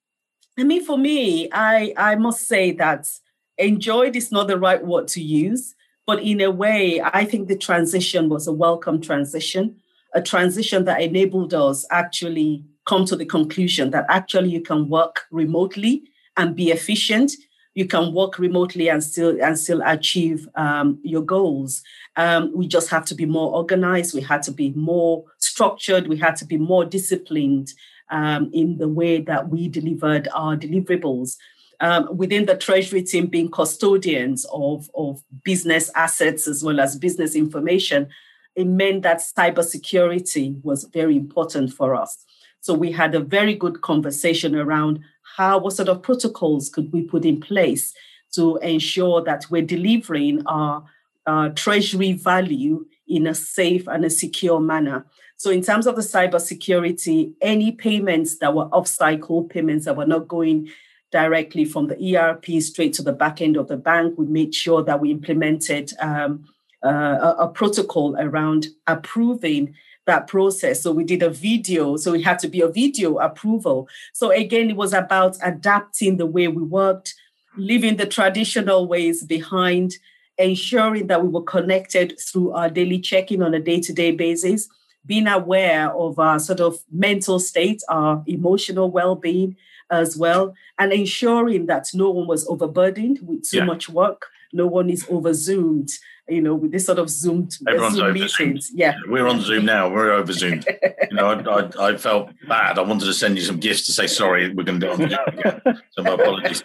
I 0.59 0.63
mean, 0.63 0.83
for 0.83 0.97
me, 0.97 1.49
I 1.51 1.93
I 1.95 2.15
must 2.15 2.45
say 2.47 2.71
that 2.73 3.09
enjoyed 3.57 4.15
is 4.15 4.31
not 4.31 4.47
the 4.47 4.59
right 4.59 4.85
word 4.85 5.07
to 5.09 5.21
use 5.21 5.75
but 6.05 6.21
in 6.21 6.41
a 6.41 6.51
way, 6.51 7.01
I 7.01 7.25
think 7.25 7.47
the 7.47 7.57
transition 7.57 8.29
was 8.29 8.47
a 8.47 8.51
welcome 8.53 9.01
transition, 9.01 9.77
a 10.13 10.21
transition 10.21 10.85
that 10.85 11.01
enabled 11.01 11.53
us 11.53 11.85
actually 11.91 12.65
come 12.85 13.05
to 13.05 13.15
the 13.15 13.25
conclusion 13.25 13.91
that 13.91 14.05
actually 14.09 14.49
you 14.49 14.61
can 14.61 14.89
work 14.89 15.25
remotely 15.31 16.03
and 16.37 16.55
be 16.55 16.71
efficient. 16.71 17.31
you 17.73 17.85
can 17.85 18.13
work 18.13 18.37
remotely 18.37 18.89
and 18.89 19.03
still 19.03 19.41
and 19.41 19.57
still 19.57 19.81
achieve 19.85 20.47
um, 20.55 20.99
your 21.03 21.21
goals. 21.21 21.81
Um, 22.17 22.51
we 22.53 22.67
just 22.67 22.89
have 22.89 23.05
to 23.05 23.15
be 23.15 23.25
more 23.25 23.53
organized. 23.53 24.13
We 24.13 24.21
had 24.21 24.43
to 24.43 24.51
be 24.51 24.71
more 24.71 25.23
structured. 25.37 26.07
We 26.07 26.17
had 26.17 26.35
to 26.37 26.45
be 26.45 26.57
more 26.57 26.83
disciplined 26.83 27.71
um, 28.09 28.49
in 28.53 28.77
the 28.77 28.89
way 28.89 29.21
that 29.21 29.49
we 29.49 29.69
delivered 29.69 30.27
our 30.33 30.57
deliverables. 30.57 31.37
Um, 31.81 32.15
within 32.15 32.45
the 32.45 32.55
treasury 32.55 33.01
team, 33.01 33.25
being 33.25 33.49
custodians 33.49 34.45
of, 34.53 34.89
of 34.93 35.23
business 35.43 35.89
assets 35.95 36.47
as 36.47 36.63
well 36.63 36.79
as 36.79 36.95
business 36.95 37.35
information, 37.35 38.07
it 38.55 38.67
meant 38.67 39.01
that 39.01 39.17
cybersecurity 39.17 40.63
was 40.63 40.83
very 40.85 41.17
important 41.17 41.73
for 41.73 41.95
us. 41.95 42.23
So 42.59 42.75
we 42.75 42.91
had 42.91 43.15
a 43.15 43.19
very 43.19 43.55
good 43.55 43.81
conversation 43.81 44.55
around 44.55 44.99
how, 45.35 45.57
what 45.57 45.73
sort 45.73 45.89
of 45.89 46.03
protocols 46.03 46.69
could 46.69 46.93
we 46.93 47.01
put 47.01 47.25
in 47.25 47.39
place 47.39 47.93
to 48.33 48.57
ensure 48.57 49.23
that 49.23 49.49
we're 49.49 49.63
delivering 49.63 50.45
our, 50.45 50.85
our 51.25 51.49
treasury 51.49 52.13
value 52.13 52.85
in 53.07 53.25
a 53.25 53.33
safe 53.33 53.87
and 53.87 54.05
a 54.05 54.09
secure 54.09 54.59
manner. 54.59 55.05
So, 55.37 55.49
in 55.49 55.63
terms 55.63 55.87
of 55.87 55.95
the 55.95 56.03
cybersecurity, 56.03 57.33
any 57.41 57.71
payments 57.71 58.37
that 58.37 58.53
were 58.53 58.65
off 58.65 58.87
cycle 58.87 59.43
payments 59.45 59.85
that 59.85 59.97
were 59.97 60.05
not 60.05 60.27
going 60.27 60.69
directly 61.11 61.65
from 61.65 61.87
the 61.87 62.17
ERP 62.17 62.61
straight 62.61 62.93
to 62.93 63.03
the 63.03 63.11
back 63.11 63.41
end 63.41 63.57
of 63.57 63.67
the 63.67 63.77
bank, 63.77 64.17
we 64.17 64.25
made 64.25 64.55
sure 64.55 64.83
that 64.83 64.99
we 64.99 65.11
implemented 65.11 65.93
um, 65.99 66.45
uh, 66.83 66.89
a, 66.89 67.35
a 67.41 67.47
protocol 67.49 68.15
around 68.17 68.67
approving 68.87 69.75
that 70.05 70.27
process. 70.27 70.81
So 70.81 70.91
we 70.91 71.03
did 71.03 71.21
a 71.21 71.29
video. 71.29 71.95
So 71.97 72.13
it 72.13 72.23
had 72.23 72.39
to 72.39 72.47
be 72.47 72.61
a 72.61 72.67
video 72.67 73.17
approval. 73.17 73.87
So 74.13 74.31
again, 74.31 74.69
it 74.69 74.75
was 74.75 74.93
about 74.93 75.37
adapting 75.43 76.17
the 76.17 76.25
way 76.25 76.47
we 76.47 76.63
worked, 76.63 77.13
leaving 77.55 77.97
the 77.97 78.07
traditional 78.07 78.87
ways 78.87 79.23
behind, 79.23 79.95
ensuring 80.37 81.07
that 81.07 81.23
we 81.23 81.29
were 81.29 81.43
connected 81.43 82.19
through 82.19 82.51
our 82.51 82.69
daily 82.69 82.99
check-in 82.99 83.43
on 83.43 83.53
a 83.53 83.59
day-to-day 83.59 84.11
basis, 84.11 84.67
being 85.05 85.27
aware 85.27 85.91
of 85.91 86.17
our 86.17 86.39
sort 86.39 86.59
of 86.59 86.77
mental 86.91 87.39
state, 87.39 87.83
our 87.89 88.23
emotional 88.27 88.89
well-being 88.89 89.55
as 89.91 90.17
well, 90.17 90.53
and 90.79 90.91
ensuring 90.93 91.67
that 91.67 91.87
no 91.93 92.09
one 92.09 92.27
was 92.27 92.47
overburdened 92.47 93.19
with 93.21 93.49
too 93.49 93.57
yeah. 93.57 93.65
much 93.65 93.89
work, 93.89 94.27
no 94.53 94.67
one 94.67 94.89
is 94.89 95.05
over 95.09 95.33
zoomed 95.33 95.91
you 96.31 96.41
know, 96.41 96.55
with 96.55 96.71
this 96.71 96.85
sort 96.85 96.99
of 96.99 97.09
Zoom, 97.09 97.49
Everyone's 97.67 97.95
Zoom 97.95 98.13
meetings. 98.13 98.71
Yeah. 98.73 98.93
We're 99.07 99.27
on 99.27 99.41
Zoom 99.41 99.65
now. 99.65 99.89
We're 99.89 100.11
over 100.11 100.31
Zoomed. 100.31 100.65
you 101.09 101.17
know, 101.17 101.27
I, 101.27 101.59
I, 101.59 101.87
I, 101.89 101.97
felt 101.97 102.29
bad. 102.47 102.77
I 102.77 102.81
wanted 102.81 103.05
to 103.05 103.13
send 103.13 103.37
you 103.37 103.43
some 103.43 103.59
gifts 103.59 103.85
to 103.87 103.91
say, 103.91 104.07
sorry, 104.07 104.53
we're 104.53 104.63
going 104.63 104.79
to 104.79 104.87
do 104.87 104.93
it 104.93 105.01
on 105.01 105.09
Zoom 105.09 105.39
again. 105.39 105.81
So 105.91 106.03
my 106.03 106.11
apologies. 106.13 106.63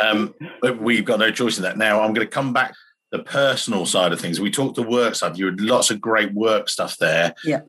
Um, 0.00 0.34
but 0.60 0.80
we've 0.80 1.04
got 1.04 1.18
no 1.18 1.30
choice 1.30 1.56
in 1.56 1.64
that. 1.64 1.76
Now, 1.76 2.00
I'm 2.00 2.12
going 2.14 2.26
to 2.26 2.30
come 2.30 2.52
back 2.52 2.74
the 3.10 3.20
personal 3.20 3.86
side 3.86 4.12
of 4.12 4.20
things. 4.20 4.40
We 4.40 4.50
talked 4.50 4.76
the 4.76 4.82
work 4.82 5.14
side. 5.14 5.38
You 5.38 5.46
had 5.46 5.60
lots 5.60 5.90
of 5.90 6.00
great 6.00 6.32
work 6.32 6.68
stuff 6.68 6.96
there. 6.98 7.34
Yeah. 7.44 7.60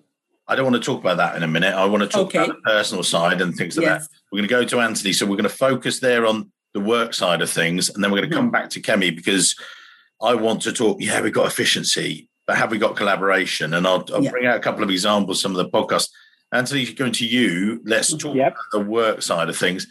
I 0.49 0.55
don't 0.55 0.65
want 0.69 0.83
to 0.83 0.85
talk 0.85 0.99
about 0.99 1.17
that 1.17 1.35
in 1.35 1.43
a 1.43 1.47
minute. 1.47 1.75
I 1.75 1.85
want 1.85 2.01
to 2.01 2.09
talk 2.09 2.27
okay. 2.27 2.39
about 2.39 2.55
the 2.55 2.61
personal 2.63 3.03
side 3.03 3.39
and 3.39 3.55
things 3.55 3.77
like 3.77 3.85
yes. 3.85 4.07
that. 4.07 4.17
We're 4.31 4.39
going 4.39 4.49
to 4.49 4.55
go 4.55 4.65
to 4.65 4.81
Anthony. 4.81 5.13
So 5.13 5.25
we're 5.25 5.37
going 5.37 5.43
to 5.43 5.49
focus 5.49 5.99
there 5.99 6.25
on 6.25 6.51
the 6.73 6.79
work 6.79 7.13
side 7.13 7.41
of 7.43 7.49
things. 7.51 7.89
And 7.89 8.03
then 8.03 8.11
we're 8.11 8.17
going 8.17 8.29
to 8.29 8.35
come 8.35 8.45
mm-hmm. 8.45 8.53
back 8.53 8.71
to 8.71 8.81
Kemi 8.81 9.15
because 9.15 9.55
I 10.21 10.33
want 10.33 10.63
to 10.63 10.73
talk, 10.73 10.97
yeah, 10.99 11.21
we've 11.21 11.31
got 11.31 11.45
efficiency, 11.45 12.29
but 12.47 12.57
have 12.57 12.71
we 12.71 12.79
got 12.79 12.95
collaboration? 12.95 13.75
And 13.75 13.85
I'll, 13.85 14.03
I'll 14.11 14.23
yeah. 14.23 14.31
bring 14.31 14.47
out 14.47 14.57
a 14.57 14.59
couple 14.59 14.83
of 14.83 14.89
examples, 14.89 15.39
some 15.39 15.55
of 15.55 15.57
the 15.57 15.69
podcasts. 15.69 16.09
Anthony, 16.51 16.91
going 16.93 17.11
to 17.13 17.27
you, 17.27 17.79
let's 17.85 18.11
talk 18.17 18.35
yep. 18.35 18.53
about 18.53 18.63
the 18.71 18.89
work 18.89 19.21
side 19.21 19.49
of 19.49 19.55
things. 19.55 19.85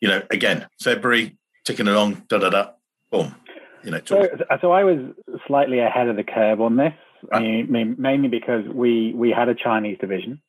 You 0.00 0.08
know, 0.08 0.22
again, 0.30 0.66
February, 0.82 1.36
ticking 1.66 1.88
along, 1.88 2.24
da 2.28 2.38
da 2.38 2.48
da, 2.48 2.70
boom. 3.10 3.34
You 3.84 3.90
know, 3.90 4.00
so, 4.04 4.26
so 4.62 4.72
I 4.72 4.84
was 4.84 4.98
slightly 5.46 5.80
ahead 5.80 6.08
of 6.08 6.16
the 6.16 6.24
curve 6.24 6.60
on 6.60 6.76
this. 6.76 6.94
I 7.32 7.40
mean, 7.40 7.96
mainly 7.98 8.28
because 8.28 8.64
we 8.66 9.12
we 9.14 9.30
had 9.30 9.48
a 9.48 9.54
Chinese 9.54 9.98
division, 10.00 10.40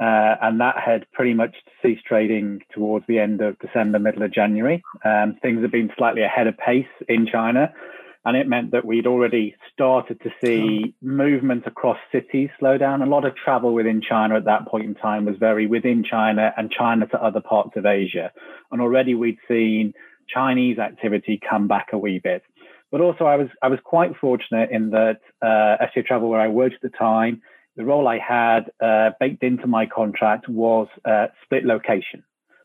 uh, 0.00 0.36
and 0.42 0.60
that 0.60 0.76
had 0.78 1.10
pretty 1.12 1.34
much 1.34 1.56
ceased 1.82 2.04
trading 2.04 2.60
towards 2.72 3.06
the 3.06 3.18
end 3.18 3.40
of 3.40 3.58
December, 3.58 3.98
middle 3.98 4.22
of 4.22 4.32
January. 4.32 4.82
Um, 5.04 5.36
things 5.42 5.62
have 5.62 5.72
been 5.72 5.90
slightly 5.96 6.22
ahead 6.22 6.46
of 6.46 6.56
pace 6.56 6.86
in 7.08 7.26
China, 7.26 7.72
and 8.24 8.36
it 8.36 8.46
meant 8.46 8.72
that 8.72 8.84
we'd 8.84 9.06
already 9.06 9.56
started 9.72 10.20
to 10.20 10.30
see 10.42 10.94
movement 11.00 11.66
across 11.66 11.98
cities 12.12 12.50
slow 12.58 12.78
down. 12.78 13.02
A 13.02 13.06
lot 13.06 13.24
of 13.24 13.34
travel 13.34 13.72
within 13.72 14.00
China 14.00 14.36
at 14.36 14.44
that 14.44 14.68
point 14.68 14.84
in 14.84 14.94
time 14.94 15.24
was 15.24 15.36
very 15.38 15.66
within 15.66 16.04
China 16.04 16.52
and 16.56 16.70
China 16.70 17.06
to 17.06 17.22
other 17.22 17.40
parts 17.40 17.76
of 17.76 17.86
Asia. 17.86 18.30
And 18.70 18.80
already 18.80 19.14
we'd 19.14 19.38
seen 19.48 19.94
Chinese 20.28 20.78
activity 20.78 21.40
come 21.48 21.68
back 21.68 21.88
a 21.92 21.98
wee 21.98 22.20
bit. 22.22 22.42
But 22.90 23.00
also, 23.00 23.24
I 23.24 23.36
was 23.36 23.48
I 23.62 23.68
was 23.68 23.80
quite 23.84 24.16
fortunate 24.16 24.70
in 24.70 24.90
that 24.90 25.20
uh, 25.42 25.84
STA 25.84 26.02
Travel, 26.02 26.30
where 26.30 26.40
I 26.40 26.48
worked 26.48 26.76
at 26.76 26.82
the 26.82 26.96
time, 26.96 27.42
the 27.76 27.84
role 27.84 28.08
I 28.08 28.18
had 28.18 28.70
uh, 28.82 29.10
baked 29.20 29.42
into 29.42 29.66
my 29.66 29.86
contract 29.86 30.48
was 30.48 30.88
uh, 31.04 31.26
split 31.44 31.64
location. 31.64 32.24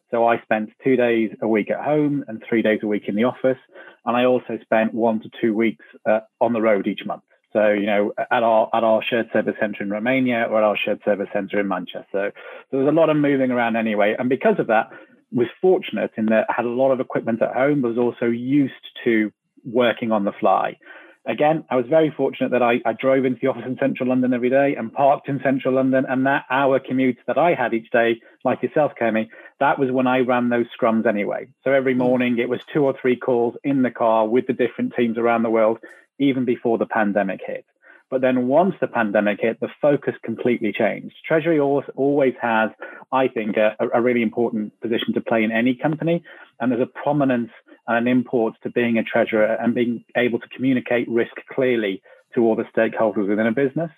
So 0.10 0.28
I 0.28 0.40
spent 0.42 0.70
two 0.84 0.96
days 0.96 1.32
a 1.42 1.48
week 1.48 1.72
at 1.72 1.84
home 1.84 2.24
and 2.28 2.44
three 2.48 2.62
days 2.62 2.80
a 2.84 2.88
week 2.88 3.04
in 3.08 3.16
the 3.16 3.24
office. 3.24 3.58
And 4.06 4.16
I 4.16 4.26
also 4.26 4.60
spent 4.62 4.94
one 4.94 5.20
to 5.22 5.30
two 5.42 5.56
weeks 5.56 5.84
uh, 6.08 6.20
on 6.40 6.54
the 6.54 6.62
road 6.62 6.88
each 6.88 7.02
month. 7.06 7.24
So, 7.52 7.72
you 7.72 7.86
know, 7.86 8.14
at 8.18 8.44
our 8.44 8.70
at 8.74 8.84
our 8.84 9.04
shared 9.04 9.30
service 9.32 9.56
center 9.60 9.84
in 9.84 9.90
Romania 9.90 10.48
or 10.50 10.58
at 10.58 10.64
our 10.64 10.78
shared 10.78 11.02
service 11.06 11.30
center 11.34 11.60
in 11.60 11.68
Manchester. 11.68 12.06
So 12.12 12.32
there 12.72 12.80
was 12.80 12.88
a 12.88 12.92
lot 12.92 13.10
of 13.10 13.18
moving 13.18 13.52
around 13.52 13.76
anyway. 13.76 14.16
And 14.18 14.30
because 14.30 14.60
of 14.60 14.68
that, 14.68 14.90
was 15.32 15.48
fortunate 15.62 16.12
in 16.16 16.28
that 16.28 16.46
I 16.50 16.54
had 16.58 16.66
a 16.66 16.70
lot 16.70 16.92
of 16.92 17.00
equipment 17.00 17.42
at 17.42 17.54
home, 17.54 17.82
was 17.82 17.98
also 17.98 18.26
used 18.26 18.74
to 19.04 19.32
working 19.66 20.12
on 20.12 20.26
the 20.26 20.34
fly 20.34 20.78
again, 21.26 21.64
I 21.70 21.76
was 21.76 21.86
very 21.88 22.12
fortunate 22.16 22.52
that 22.52 22.62
I, 22.62 22.82
I, 22.86 22.94
drove 22.94 23.26
into 23.26 23.40
the 23.42 23.48
office 23.48 23.64
in 23.66 23.78
central 23.78 24.10
London 24.10 24.34
every 24.34 24.50
day 24.50 24.76
and 24.76 24.92
parked 24.92 25.30
in 25.30 25.40
central 25.42 25.76
London. 25.76 26.06
And 26.08 26.26
that 26.26 26.46
hour 26.50 26.80
commute 26.80 27.18
that 27.28 27.38
I 27.38 27.54
had 27.54 27.74
each 27.74 27.90
day, 27.92 28.22
like 28.44 28.62
yourself, 28.62 28.94
Kemi, 29.00 29.30
that 29.60 29.80
was 29.80 29.92
when 29.92 30.08
I 30.08 30.20
ran 30.20 30.50
those 30.50 30.66
scrums 30.78 31.06
anyway. 31.06 31.48
So 31.64 31.72
every 31.72 31.94
mm. 31.94 32.00
morning 32.00 32.38
it 32.40 32.50
was 32.50 32.60
two 32.72 32.84
or 32.84 32.96
three 33.00 33.16
calls 33.16 33.56
in 33.64 33.82
the 33.82 33.92
car 33.92 34.28
with 34.28 34.48
the 34.48 34.54
different 34.54 34.94
teams 34.96 35.18
around 35.18 35.44
the 35.44 35.50
world, 35.50 35.80
even 36.20 36.46
before 36.46 36.78
the 36.78 36.86
pandemic 36.86 37.42
hit. 37.46 37.66
But 38.14 38.22
then 38.22 38.48
once 38.48 38.76
the 38.80 38.86
pandemic 38.86 39.40
hit, 39.42 39.60
the 39.60 39.70
focus 39.82 40.14
completely 40.24 40.72
changed. 40.72 41.16
Treasury 41.28 41.60
always 41.60 42.36
has, 42.40 42.70
I 43.12 43.28
think, 43.28 43.58
a, 43.58 43.76
a 43.92 44.04
really 44.04 44.22
important 44.22 44.80
position 44.82 45.16
to 45.16 45.22
play 45.22 45.44
in 45.44 45.52
any 45.52 45.74
company. 45.74 46.24
And 46.60 46.72
there's 46.72 46.84
a 46.84 46.86
prominence 46.86 47.50
and 47.88 47.98
an 47.98 48.08
import 48.08 48.54
to 48.62 48.70
being 48.70 49.00
a 49.00 49.04
treasurer 49.04 49.58
and 49.60 49.74
being 49.74 50.06
able 50.16 50.38
to 50.38 50.48
communicate 50.50 51.10
risk 51.10 51.32
clearly 51.52 52.04
to 52.36 52.42
all 52.42 52.56
the 52.56 52.66
stakeholders 52.66 53.28
within 53.28 53.48
a 53.48 53.52
business. 53.52 53.90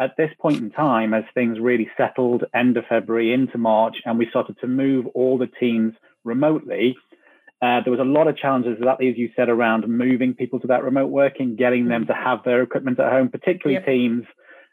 At 0.00 0.16
this 0.16 0.30
point 0.40 0.62
in 0.62 0.70
time, 0.70 1.12
as 1.12 1.24
things 1.34 1.60
really 1.60 1.90
settled 1.94 2.44
end 2.54 2.78
of 2.78 2.86
February 2.88 3.34
into 3.34 3.58
March, 3.58 3.98
and 4.06 4.18
we 4.18 4.30
started 4.30 4.58
to 4.62 4.66
move 4.66 5.08
all 5.08 5.36
the 5.36 5.46
teams 5.46 5.92
remotely, 6.24 6.96
uh, 7.60 7.80
there 7.82 7.90
was 7.90 8.00
a 8.00 8.04
lot 8.04 8.28
of 8.28 8.36
challenges, 8.36 8.76
exactly 8.78 9.08
as 9.08 9.18
you 9.18 9.30
said, 9.34 9.48
around 9.48 9.88
moving 9.88 10.34
people 10.34 10.60
to 10.60 10.68
that 10.68 10.84
remote 10.84 11.08
working, 11.08 11.56
getting 11.56 11.88
them 11.88 12.06
to 12.06 12.14
have 12.14 12.44
their 12.44 12.62
equipment 12.62 13.00
at 13.00 13.10
home, 13.10 13.28
particularly 13.28 13.74
yep. 13.74 13.86
teams 13.86 14.24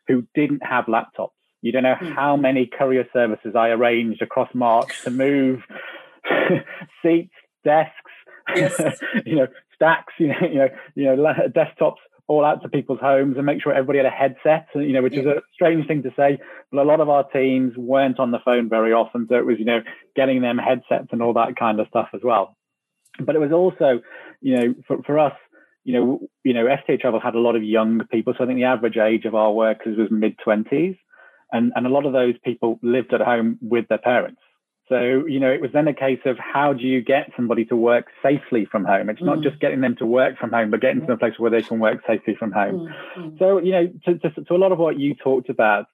who 0.08 0.24
didn't 0.36 0.64
have 0.64 0.86
laptops. 0.86 1.32
You 1.62 1.72
don't 1.72 1.84
know 1.84 1.96
mm. 1.96 2.14
how 2.14 2.38
many 2.38 2.68
courier 2.68 3.08
services 3.12 3.56
I 3.56 3.70
arranged 3.70 4.22
across 4.22 4.50
March 4.54 5.02
to 5.04 5.10
move 5.10 5.62
seats, 7.02 7.34
desks, 7.64 7.92
yes. 8.56 8.80
you 9.26 9.38
know, 9.38 9.48
stacks, 9.74 10.14
you 10.20 10.28
know, 10.28 10.36
you 10.42 10.56
know, 10.56 10.68
you 10.94 11.06
know, 11.06 11.34
desktops 11.50 11.98
all 12.28 12.46
out 12.46 12.62
to 12.62 12.70
people's 12.70 13.00
homes 13.00 13.38
and 13.38 13.46
make 13.46 13.64
sure 13.64 13.74
everybody 13.74 13.98
had 13.98 14.06
a 14.06 14.10
headset, 14.10 14.68
you 14.76 14.94
know, 14.94 15.02
which 15.02 15.14
yeah. 15.14 15.22
is 15.22 15.26
a 15.26 15.42
strange 15.54 15.88
thing 15.88 16.04
to 16.04 16.12
say, 16.16 16.38
but 16.72 16.82
a 16.82 16.84
lot 16.84 17.00
of 17.00 17.10
our 17.10 17.24
teams 17.30 17.74
weren't 17.78 18.20
on 18.20 18.30
the 18.30 18.40
phone 18.46 18.70
very 18.70 18.94
often. 18.94 19.26
So 19.30 19.36
it 19.36 19.46
was, 19.46 19.58
you 19.58 19.66
know, 19.66 19.82
getting 20.16 20.42
them 20.42 20.60
headsets 20.60 21.10
and 21.12 21.22
all 21.22 21.34
that 21.34 21.56
kind 21.56 21.80
of 21.80 21.88
stuff 21.88 22.10
as 22.14 22.22
well. 22.24 22.56
But 23.20 23.36
it 23.36 23.40
was 23.40 23.52
also, 23.52 24.02
you 24.42 24.58
know, 24.58 24.76
for, 24.88 25.02
for 25.04 25.20
us, 25.20 25.34
you 25.84 25.94
know, 25.94 26.20
you 26.44 26.54
know, 26.54 26.66
STA 26.68 26.98
Travel 26.98 27.20
had 27.20 27.36
a 27.36 27.40
lot 27.40 27.56
of 27.56 27.64
young 27.64 28.02
people. 28.12 28.34
So 28.38 28.44
I 28.44 28.48
think 28.48 28.58
the 28.58 28.66
average 28.66 28.98
age 28.98 29.26
of 29.26 29.36
our 29.36 29.52
workers 29.52 29.98
was 29.98 30.10
mid 30.12 30.38
twenties. 30.44 30.96
And, 31.52 31.72
and 31.76 31.86
a 31.86 31.90
lot 31.90 32.06
of 32.06 32.14
those 32.14 32.34
people 32.44 32.80
lived 32.82 33.14
at 33.14 33.22
home 33.22 33.60
with 33.62 33.88
their 33.88 34.00
parents. 34.00 34.42
So, 34.90 35.26
you 35.28 35.40
know, 35.40 35.52
it 35.52 35.62
was 35.62 35.72
then 35.74 35.88
a 35.88 35.94
case 35.94 36.20
of 36.26 36.38
how 36.38 36.74
do 36.74 36.84
you 36.84 37.02
get 37.02 37.32
somebody 37.36 37.66
to 37.66 37.76
work 37.76 38.08
safely 38.22 38.66
from 38.66 38.86
home? 38.86 39.10
It's 39.10 39.22
not 39.22 39.40
mm. 39.40 39.44
just 39.44 39.60
getting 39.60 39.82
them 39.82 39.96
to 39.98 40.06
work 40.06 40.38
from 40.38 40.52
home, 40.52 40.70
but 40.70 40.82
getting 40.82 41.06
to 41.08 41.14
a 41.14 41.18
place 41.18 41.34
where 41.40 41.50
they 41.50 41.64
can 41.64 41.80
work 41.80 42.02
safely 42.06 42.36
from 42.36 42.52
home. 42.52 42.94
Mm. 43.18 43.40
So, 43.40 43.60
you 43.60 43.72
know, 43.72 43.88
to, 44.06 44.20
to, 44.20 44.44
to, 44.44 44.54
a 44.54 44.58
lot 44.58 44.72
of 44.72 44.78
what 44.78 45.00
you 45.00 45.16
talked 45.16 45.50
about, 45.50 45.86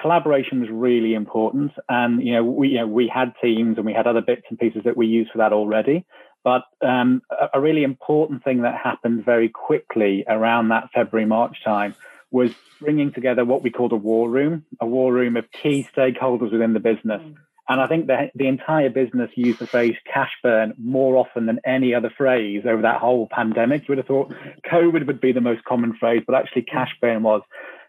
collaboration 0.00 0.60
was 0.60 0.70
really 0.70 1.14
important. 1.14 1.72
And, 1.88 2.22
you 2.22 2.32
know, 2.32 2.44
we, 2.44 2.68
you 2.68 2.78
know, 2.78 2.86
we 2.86 3.08
had 3.12 3.32
teams 3.42 3.76
and 3.76 3.86
we 3.86 3.92
had 3.92 4.06
other 4.06 4.20
bits 4.20 4.42
and 4.48 4.58
pieces 4.58 4.82
that 4.84 4.96
we 4.96 5.06
used 5.06 5.30
for 5.30 5.38
that 5.38 5.52
already. 5.52 6.04
But 6.42 6.62
um, 6.82 7.22
a, 7.30 7.58
a 7.58 7.60
really 7.60 7.84
important 7.84 8.44
thing 8.44 8.62
that 8.62 8.74
happened 8.74 9.24
very 9.24 9.48
quickly 9.48 10.24
around 10.26 10.68
that 10.68 10.90
February, 10.94 11.26
March 11.26 11.58
time 11.64 11.94
was 12.30 12.50
bringing 12.80 13.12
together 13.12 13.44
what 13.44 13.62
we 13.62 13.70
called 13.70 13.92
a 13.92 13.96
war 13.96 14.30
room, 14.30 14.64
a 14.80 14.86
war 14.86 15.12
room 15.12 15.36
of 15.36 15.44
key 15.62 15.86
stakeholders 15.94 16.50
within 16.50 16.72
the 16.72 16.80
business. 16.80 17.20
Mm 17.22 17.36
And 17.70 17.80
I 17.80 17.86
think 17.86 18.08
that 18.08 18.32
the 18.34 18.48
entire 18.48 18.90
business 18.90 19.30
used 19.36 19.60
the 19.60 19.66
phrase 19.66 19.94
cash 20.12 20.32
burn 20.42 20.74
more 20.76 21.16
often 21.16 21.46
than 21.46 21.60
any 21.64 21.94
other 21.94 22.10
phrase 22.10 22.62
over 22.66 22.82
that 22.82 23.00
whole 23.00 23.28
pandemic. 23.30 23.82
You 23.82 23.92
would 23.92 23.98
have 23.98 24.08
thought 24.08 24.34
COVID 24.66 25.06
would 25.06 25.20
be 25.20 25.32
the 25.32 25.40
most 25.40 25.62
common 25.64 25.94
phrase, 26.00 26.22
but 26.26 26.34
actually 26.34 26.62
cash 26.62 26.92
burn 27.00 27.22
was. 27.22 27.42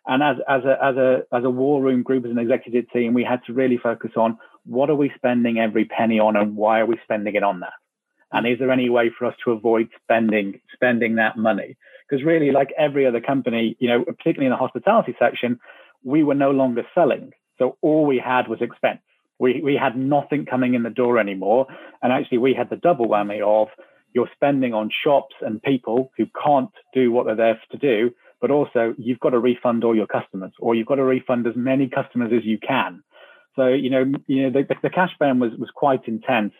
And 0.08 0.24
as, 0.24 0.38
as, 0.48 0.64
a, 0.64 0.84
as, 0.84 0.96
a, 0.98 1.24
as 1.32 1.44
a 1.44 1.50
war 1.50 1.82
room 1.82 2.02
group, 2.02 2.26
as 2.26 2.32
an 2.32 2.40
executive 2.40 2.90
team, 2.92 3.14
we 3.14 3.24
had 3.24 3.42
to 3.46 3.54
really 3.54 3.78
focus 3.78 4.12
on 4.16 4.38
what 4.66 4.90
are 4.90 4.96
we 4.96 5.12
spending 5.16 5.60
every 5.60 5.86
penny 5.86 6.20
on 6.20 6.36
and 6.36 6.56
why 6.56 6.80
are 6.80 6.86
we 6.86 7.00
spending 7.04 7.36
it 7.36 7.44
on 7.44 7.60
that? 7.60 7.74
And 8.32 8.48
is 8.48 8.60
there 8.60 8.72
any 8.72 8.90
way 8.90 9.12
for 9.18 9.26
us 9.26 9.36
to 9.44 9.52
avoid 9.52 9.90
spending, 10.04 10.62
spending 10.74 11.16
that 11.16 11.38
money? 11.38 11.78
Because 12.10 12.26
really, 12.26 12.52
like 12.52 12.70
every 12.78 13.06
other 13.06 13.22
company, 13.22 13.76
you 13.80 13.88
know, 13.88 14.04
particularly 14.04 14.46
in 14.46 14.52
the 14.52 14.58
hospitality 14.58 15.16
section, 15.20 15.60
we 16.04 16.24
were 16.24 16.36
no 16.36 16.52
longer 16.52 16.84
selling. 16.96 17.32
So 17.58 17.78
all 17.82 18.06
we 18.06 18.18
had 18.18 18.48
was 18.48 18.62
expense. 18.62 19.02
We, 19.38 19.62
we 19.62 19.76
had 19.76 19.98
nothing 19.98 20.46
coming 20.46 20.76
in 20.76 20.84
the 20.84 20.90
door 20.90 21.20
anymore. 21.20 21.68
And 22.02 22.14
actually, 22.14 22.38
we 22.40 22.54
had 22.54 22.70
the 22.70 22.76
double 22.76 23.08
whammy 23.08 23.42
of 23.42 23.68
you're 24.14 24.30
spending 24.34 24.74
on 24.74 24.90
shops 25.04 25.36
and 25.42 25.62
people 25.62 26.12
who 26.18 26.26
can't 26.44 26.72
do 26.94 27.12
what 27.12 27.26
they're 27.26 27.36
there 27.36 27.62
to 27.72 27.78
do, 27.78 28.12
but 28.42 28.52
also 28.52 28.94
you've 28.98 29.20
got 29.20 29.30
to 29.30 29.40
refund 29.40 29.84
all 29.84 29.96
your 29.96 30.08
customers 30.08 30.52
or 30.60 30.76
you've 30.76 30.88
got 30.88 30.96
to 30.96 31.04
refund 31.04 31.48
as 31.48 31.56
many 31.56 31.88
customers 31.88 32.32
as 32.36 32.44
you 32.44 32.58
can. 32.58 33.04
So, 33.56 33.68
you 33.68 33.90
know, 33.90 34.06
you 34.28 34.50
know 34.50 34.50
the, 34.50 34.76
the 34.82 34.90
cash 34.90 35.12
burn 35.20 35.40
was, 35.40 35.52
was 35.58 35.70
quite 35.74 36.08
intense 36.08 36.54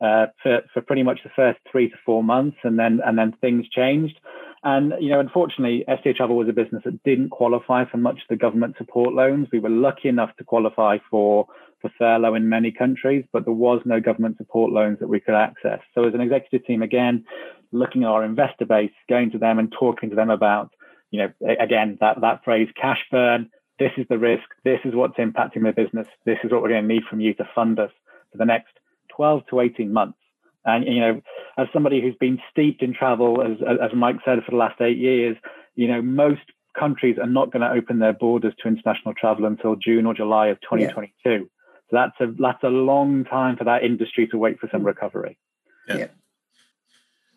uh, 0.00 0.26
for, 0.42 0.60
for 0.72 0.82
pretty 0.82 1.02
much 1.02 1.20
the 1.24 1.30
first 1.34 1.58
three 1.70 1.88
to 1.88 1.96
four 2.06 2.22
months. 2.22 2.58
And 2.62 2.78
then, 2.78 3.00
and 3.04 3.18
then 3.18 3.34
things 3.40 3.68
changed. 3.68 4.18
And 4.64 4.94
you 4.98 5.10
know, 5.10 5.20
unfortunately, 5.20 5.84
STA 5.86 6.14
Travel 6.14 6.36
was 6.36 6.48
a 6.48 6.52
business 6.52 6.82
that 6.86 7.02
didn't 7.04 7.28
qualify 7.28 7.84
for 7.84 7.98
much 7.98 8.16
of 8.16 8.28
the 8.30 8.36
government 8.36 8.76
support 8.78 9.12
loans. 9.12 9.48
We 9.52 9.58
were 9.58 9.68
lucky 9.68 10.08
enough 10.08 10.34
to 10.38 10.44
qualify 10.44 10.98
for 11.10 11.46
for 11.82 11.90
furlough 11.98 12.34
in 12.34 12.48
many 12.48 12.72
countries, 12.72 13.26
but 13.30 13.44
there 13.44 13.52
was 13.52 13.82
no 13.84 14.00
government 14.00 14.38
support 14.38 14.72
loans 14.72 15.00
that 15.00 15.08
we 15.08 15.20
could 15.20 15.34
access. 15.34 15.80
So, 15.94 16.04
as 16.08 16.14
an 16.14 16.22
executive 16.22 16.66
team, 16.66 16.80
again, 16.80 17.26
looking 17.72 18.04
at 18.04 18.08
our 18.08 18.24
investor 18.24 18.64
base, 18.64 18.90
going 19.06 19.30
to 19.32 19.38
them 19.38 19.58
and 19.58 19.70
talking 19.70 20.08
to 20.08 20.16
them 20.16 20.30
about, 20.30 20.70
you 21.14 21.18
know, 21.20 21.54
again 21.60 21.96
that 22.00 22.20
that 22.22 22.42
phrase 22.44 22.68
cash 22.80 23.04
burn. 23.10 23.48
This 23.78 23.92
is 23.96 24.06
the 24.08 24.18
risk. 24.18 24.44
This 24.64 24.80
is 24.84 24.94
what's 24.94 25.16
impacting 25.16 25.62
the 25.62 25.72
business. 25.72 26.08
This 26.24 26.38
is 26.42 26.50
what 26.50 26.62
we're 26.62 26.70
going 26.70 26.88
to 26.88 26.94
need 26.94 27.04
from 27.08 27.20
you 27.20 27.34
to 27.34 27.48
fund 27.54 27.78
us 27.78 27.90
for 28.32 28.38
the 28.38 28.44
next 28.44 28.72
12 29.16 29.46
to 29.50 29.60
18 29.60 29.92
months. 29.92 30.18
And 30.64 30.84
you 30.84 31.00
know, 31.00 31.20
as 31.56 31.68
somebody 31.72 32.00
who's 32.00 32.16
been 32.18 32.40
steeped 32.50 32.82
in 32.82 32.94
travel, 32.94 33.42
as 33.42 33.58
as 33.62 33.90
Mike 33.94 34.16
said, 34.24 34.42
for 34.44 34.50
the 34.50 34.56
last 34.56 34.80
eight 34.80 34.98
years, 34.98 35.36
you 35.76 35.86
know, 35.86 36.02
most 36.02 36.42
countries 36.76 37.16
are 37.20 37.28
not 37.28 37.52
going 37.52 37.62
to 37.62 37.70
open 37.70 38.00
their 38.00 38.12
borders 38.12 38.54
to 38.60 38.68
international 38.68 39.14
travel 39.14 39.44
until 39.44 39.76
June 39.76 40.06
or 40.06 40.14
July 40.14 40.48
of 40.48 40.60
2022. 40.62 41.12
Yeah. 41.24 41.38
So 41.38 41.46
that's 41.92 42.20
a 42.20 42.34
that's 42.40 42.64
a 42.64 42.68
long 42.68 43.24
time 43.24 43.56
for 43.56 43.64
that 43.64 43.84
industry 43.84 44.26
to 44.28 44.38
wait 44.38 44.58
for 44.58 44.68
some 44.72 44.82
mm. 44.82 44.86
recovery. 44.86 45.38
Yeah. 45.86 45.96
yeah. 45.96 46.06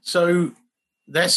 So 0.02 0.52
let's 1.08 1.34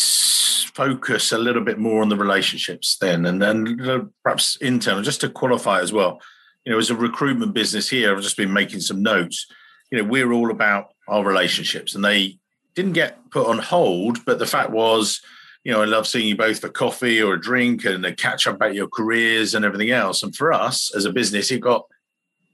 focus 0.75 1.33
a 1.33 1.39
little 1.39 1.63
bit 1.63 1.79
more 1.79 2.03
on 2.03 2.09
the 2.09 2.17
relationships 2.17 2.97
then, 3.01 3.27
and 3.27 3.41
then 3.41 4.11
perhaps 4.23 4.57
internal, 4.57 5.03
just 5.03 5.21
to 5.23 5.29
qualify 5.29 5.81
as 5.81 5.93
well. 5.93 6.21
You 6.65 6.73
know, 6.73 6.79
as 6.79 6.91
a 6.91 6.97
recruitment 6.97 7.55
business 7.55 7.89
here, 7.89 8.15
I've 8.15 8.23
just 8.23 8.37
been 8.37 8.53
making 8.53 8.81
some 8.81 9.03
notes. 9.03 9.47
You 9.91 9.99
know, 9.99 10.09
we're 10.09 10.33
all 10.33 10.51
about 10.51 10.89
our 11.09 11.25
relationships, 11.25 11.95
and 11.95 12.05
they 12.05 12.39
didn't 12.75 12.93
get 12.93 13.31
put 13.31 13.47
on 13.47 13.59
hold. 13.59 14.25
But 14.25 14.39
the 14.39 14.47
fact 14.47 14.71
was, 14.71 15.21
you 15.65 15.73
know, 15.73 15.83
I 15.83 15.87
love 15.87 16.07
seeing 16.07 16.29
you 16.29 16.37
both 16.37 16.61
for 16.61 16.69
coffee 16.69 17.21
or 17.23 17.35
a 17.35 17.41
drink 17.41 17.85
and 17.85 18.05
a 18.07 18.15
catch 18.15 18.47
up 18.47 18.57
about 18.57 18.75
your 18.75 18.89
careers 18.89 19.55
and 19.55 19.65
everything 19.65 19.91
else. 19.91 20.23
And 20.23 20.35
for 20.35 20.53
us 20.53 20.95
as 20.95 21.05
a 21.05 21.13
business, 21.13 21.51
it 21.51 21.61
got 21.61 21.87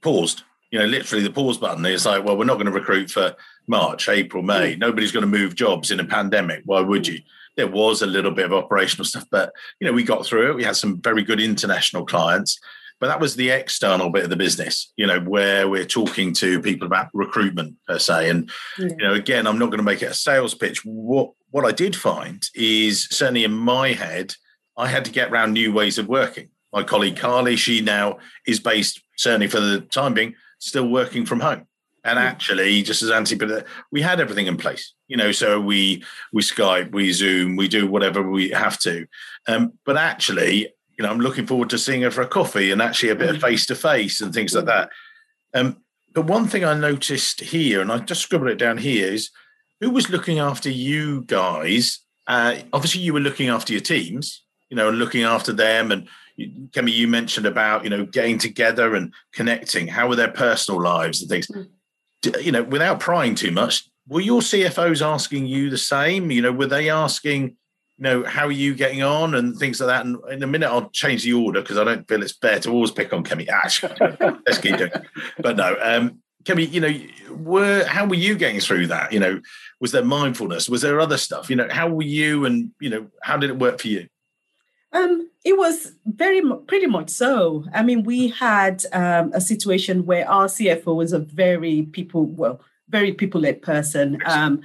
paused. 0.01 0.43
You 0.71 0.79
know, 0.79 0.85
literally 0.85 1.23
the 1.23 1.31
pause 1.31 1.57
button. 1.57 1.85
It's 1.85 2.05
like, 2.05 2.25
well, 2.25 2.37
we're 2.37 2.43
not 2.43 2.55
going 2.55 2.65
to 2.65 2.71
recruit 2.71 3.09
for 3.09 3.35
March, 3.67 4.09
April, 4.09 4.43
May. 4.43 4.75
Nobody's 4.75 5.13
going 5.13 5.21
to 5.21 5.27
move 5.27 5.55
jobs 5.55 5.91
in 5.91 5.99
a 6.01 6.05
pandemic. 6.05 6.63
Why 6.65 6.81
would 6.81 7.07
you? 7.07 7.19
There 7.57 7.67
was 7.67 8.01
a 8.01 8.07
little 8.07 8.31
bit 8.31 8.45
of 8.45 8.53
operational 8.53 9.05
stuff, 9.05 9.25
but 9.29 9.51
you 9.79 9.87
know, 9.87 9.93
we 9.93 10.03
got 10.03 10.25
through 10.25 10.51
it. 10.51 10.55
We 10.55 10.63
had 10.63 10.77
some 10.77 11.01
very 11.01 11.23
good 11.23 11.41
international 11.41 12.05
clients. 12.05 12.59
But 12.99 13.07
that 13.07 13.19
was 13.19 13.35
the 13.35 13.49
external 13.49 14.09
bit 14.09 14.23
of 14.23 14.31
the 14.31 14.35
business, 14.35 14.91
you 14.95 15.05
know, 15.05 15.19
where 15.19 15.69
we're 15.69 15.85
talking 15.85 16.33
to 16.35 16.59
people 16.59 16.87
about 16.87 17.09
recruitment 17.13 17.75
per 17.87 17.99
se. 17.99 18.29
And 18.29 18.49
yeah. 18.79 18.87
you 18.87 18.97
know, 18.97 19.13
again, 19.13 19.45
I'm 19.45 19.59
not 19.59 19.67
going 19.67 19.77
to 19.77 19.83
make 19.83 20.01
it 20.01 20.11
a 20.11 20.15
sales 20.15 20.55
pitch. 20.55 20.83
What 20.83 21.31
what 21.51 21.65
I 21.65 21.71
did 21.71 21.95
find 21.95 22.43
is 22.55 23.05
certainly 23.05 23.43
in 23.43 23.53
my 23.53 23.93
head, 23.93 24.33
I 24.77 24.87
had 24.87 25.05
to 25.05 25.11
get 25.11 25.31
around 25.31 25.53
new 25.53 25.71
ways 25.71 25.97
of 25.97 26.07
working. 26.07 26.49
My 26.73 26.83
colleague 26.83 27.17
Carly, 27.17 27.55
she 27.55 27.81
now 27.81 28.17
is 28.45 28.59
based 28.59 29.01
certainly 29.15 29.47
for 29.47 29.59
the 29.59 29.81
time 29.81 30.13
being, 30.13 30.35
still 30.59 30.87
working 30.87 31.25
from 31.25 31.39
home. 31.39 31.67
And 32.07 32.17
actually, 32.17 32.83
just 32.83 33.01
as 33.01 33.11
Anthony 33.11 33.37
but 33.37 33.67
we 33.91 34.01
had 34.01 34.21
everything 34.21 34.47
in 34.47 34.55
place, 34.55 34.93
you 35.09 35.17
know. 35.17 35.33
So 35.33 35.59
we 35.59 36.05
we 36.31 36.41
Skype, 36.41 36.93
we 36.93 37.11
Zoom, 37.11 37.57
we 37.57 37.67
do 37.67 37.85
whatever 37.85 38.23
we 38.23 38.49
have 38.51 38.79
to. 38.79 39.05
Um, 39.45 39.73
but 39.85 39.97
actually, 39.97 40.69
you 40.97 41.03
know, 41.03 41.09
I'm 41.09 41.19
looking 41.19 41.45
forward 41.45 41.69
to 41.71 41.77
seeing 41.77 42.03
her 42.03 42.11
for 42.11 42.21
a 42.21 42.27
coffee 42.27 42.71
and 42.71 42.81
actually 42.81 43.09
a 43.09 43.15
bit 43.15 43.35
of 43.35 43.41
face 43.41 43.65
to 43.65 43.75
face 43.75 44.21
and 44.21 44.33
things 44.33 44.55
like 44.55 44.65
that. 44.67 44.89
Um, 45.53 45.83
but 46.13 46.27
one 46.27 46.47
thing 46.47 46.63
I 46.63 46.73
noticed 46.73 47.41
here, 47.41 47.81
and 47.81 47.91
I 47.91 47.99
just 47.99 48.21
scribbled 48.21 48.51
it 48.51 48.57
down 48.57 48.77
here, 48.77 49.11
is 49.11 49.29
who 49.81 49.89
was 49.89 50.09
looking 50.09 50.39
after 50.39 50.69
you 50.69 51.23
guys? 51.23 51.99
Uh, 52.25 52.59
obviously, 52.71 53.01
you 53.01 53.13
were 53.13 53.19
looking 53.19 53.49
after 53.49 53.73
your 53.73 53.81
teams, 53.81 54.43
you 54.69 54.77
know, 54.77 54.87
and 54.87 54.97
looking 54.97 55.23
after 55.23 55.51
them. 55.51 55.91
And 55.91 56.07
Kemi, 56.71 56.93
you 56.93 57.09
mentioned 57.09 57.45
about 57.45 57.83
you 57.83 57.89
know 57.89 58.05
getting 58.05 58.37
together 58.37 58.95
and 58.95 59.13
connecting. 59.33 59.87
How 59.87 60.07
were 60.07 60.15
their 60.15 60.31
personal 60.31 60.81
lives 60.81 61.21
and 61.21 61.29
things? 61.29 61.47
Mm. 61.47 61.67
You 62.41 62.51
know, 62.51 62.63
without 62.63 62.99
prying 62.99 63.35
too 63.35 63.51
much, 63.51 63.87
were 64.07 64.21
your 64.21 64.41
CFOs 64.41 65.05
asking 65.05 65.45
you 65.45 65.69
the 65.69 65.77
same? 65.77 66.31
You 66.31 66.41
know, 66.41 66.51
were 66.51 66.67
they 66.67 66.89
asking? 66.89 67.57
you 67.97 68.03
know, 68.03 68.23
how 68.23 68.45
are 68.45 68.51
you 68.51 68.75
getting 68.75 69.01
on 69.01 69.33
and 69.35 69.57
things 69.57 69.79
like 69.79 69.87
that. 69.87 70.05
And 70.05 70.17
in 70.31 70.43
a 70.43 70.47
minute, 70.47 70.69
I'll 70.69 70.89
change 70.91 71.23
the 71.23 71.33
order 71.33 71.61
because 71.61 71.77
I 71.77 71.83
don't 71.83 72.07
feel 72.07 72.21
it's 72.21 72.37
fair 72.37 72.59
to 72.59 72.69
always 72.69 72.91
pick 72.91 73.11
on 73.11 73.23
Kemi. 73.23 73.47
Ash, 73.49 73.83
let's 74.45 74.59
keep 74.59 74.77
doing. 74.77 74.91
It. 74.93 75.05
But 75.39 75.57
no, 75.57 75.75
um, 75.81 76.21
Kemi, 76.43 76.71
you 76.71 76.79
know, 76.79 76.93
were 77.35 77.85
how 77.85 78.05
were 78.05 78.15
you 78.15 78.35
getting 78.35 78.59
through 78.59 78.87
that? 78.87 79.11
You 79.11 79.19
know, 79.19 79.41
was 79.79 79.91
there 79.91 80.03
mindfulness? 80.03 80.69
Was 80.69 80.81
there 80.81 80.99
other 80.99 81.17
stuff? 81.17 81.49
You 81.49 81.55
know, 81.55 81.67
how 81.69 81.89
were 81.89 82.03
you, 82.03 82.45
and 82.45 82.71
you 82.79 82.89
know, 82.89 83.07
how 83.23 83.37
did 83.37 83.49
it 83.49 83.57
work 83.57 83.81
for 83.81 83.87
you? 83.87 84.07
Um, 84.97 85.29
it 85.45 85.57
was 85.57 85.93
very 86.05 86.41
pretty 86.67 86.87
much 86.87 87.09
so. 87.09 87.65
I 87.73 87.83
mean, 87.83 88.03
we 88.03 88.29
had 88.29 88.83
um, 88.93 89.31
a 89.33 89.41
situation 89.41 90.05
where 90.05 90.29
our 90.29 90.47
CFO 90.47 90.95
was 90.95 91.13
a 91.13 91.19
very 91.19 91.83
people 91.83 92.25
well, 92.25 92.61
very 92.89 93.13
people 93.13 93.41
led 93.41 93.61
person. 93.61 94.19
Um, 94.25 94.61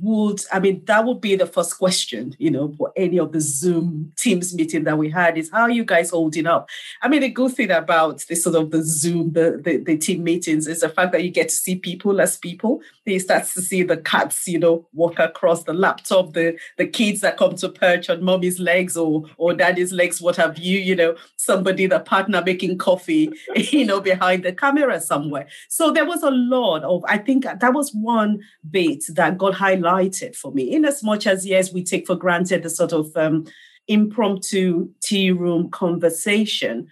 would 0.00 0.40
i 0.52 0.58
mean 0.58 0.82
that 0.86 1.04
would 1.04 1.20
be 1.20 1.36
the 1.36 1.46
first 1.46 1.78
question 1.78 2.34
you 2.38 2.50
know 2.50 2.74
for 2.76 2.92
any 2.96 3.18
of 3.18 3.32
the 3.32 3.40
zoom 3.40 4.12
teams 4.16 4.54
meeting 4.54 4.84
that 4.84 4.98
we 4.98 5.08
had 5.08 5.38
is 5.38 5.50
how 5.50 5.62
are 5.62 5.70
you 5.70 5.84
guys 5.84 6.10
holding 6.10 6.46
up? 6.46 6.68
I 7.02 7.08
mean 7.08 7.20
the 7.20 7.28
good 7.28 7.52
thing 7.54 7.70
about 7.70 8.24
this 8.28 8.44
sort 8.44 8.56
of 8.56 8.70
the 8.70 8.82
zoom 8.82 9.32
the, 9.32 9.60
the, 9.62 9.78
the 9.78 9.96
team 9.96 10.24
meetings 10.24 10.66
is 10.66 10.80
the 10.80 10.88
fact 10.88 11.12
that 11.12 11.24
you 11.24 11.30
get 11.30 11.48
to 11.48 11.54
see 11.54 11.76
people 11.76 12.20
as 12.20 12.36
people. 12.36 12.80
You 13.04 13.20
start 13.20 13.44
to 13.44 13.62
see 13.62 13.82
the 13.82 13.96
cats 13.96 14.46
you 14.46 14.58
know 14.58 14.86
walk 14.92 15.18
across 15.18 15.64
the 15.64 15.72
laptop 15.72 16.34
the 16.34 16.58
the 16.76 16.86
kids 16.86 17.20
that 17.22 17.38
come 17.38 17.54
to 17.56 17.68
perch 17.68 18.10
on 18.10 18.22
mommy's 18.22 18.60
legs 18.60 18.96
or 18.96 19.24
or 19.36 19.54
daddy's 19.54 19.92
legs 19.92 20.20
what 20.20 20.36
have 20.36 20.58
you 20.58 20.78
you 20.78 20.94
know 20.94 21.16
somebody 21.36 21.86
the 21.86 22.00
partner 22.00 22.42
making 22.44 22.76
coffee 22.76 23.30
you 23.56 23.86
know 23.86 24.00
behind 24.00 24.42
the 24.42 24.52
camera 24.52 25.00
somewhere. 25.00 25.46
So 25.68 25.90
there 25.90 26.04
was 26.04 26.22
a 26.22 26.30
lot 26.30 26.82
of 26.82 27.04
i 27.06 27.16
think 27.16 27.44
that 27.44 27.72
was 27.72 27.94
one 27.94 28.40
bit 28.70 29.04
that 29.14 29.38
got 29.38 29.54
highlighted 29.76 30.36
for 30.36 30.52
me, 30.52 30.62
in 30.62 30.84
as 30.84 31.02
much 31.02 31.26
as, 31.26 31.46
yes, 31.46 31.72
we 31.72 31.82
take 31.82 32.06
for 32.06 32.16
granted 32.16 32.62
the 32.62 32.70
sort 32.70 32.92
of 32.92 33.16
um, 33.16 33.46
impromptu 33.86 34.88
tea 35.00 35.30
room 35.30 35.70
conversation. 35.70 36.88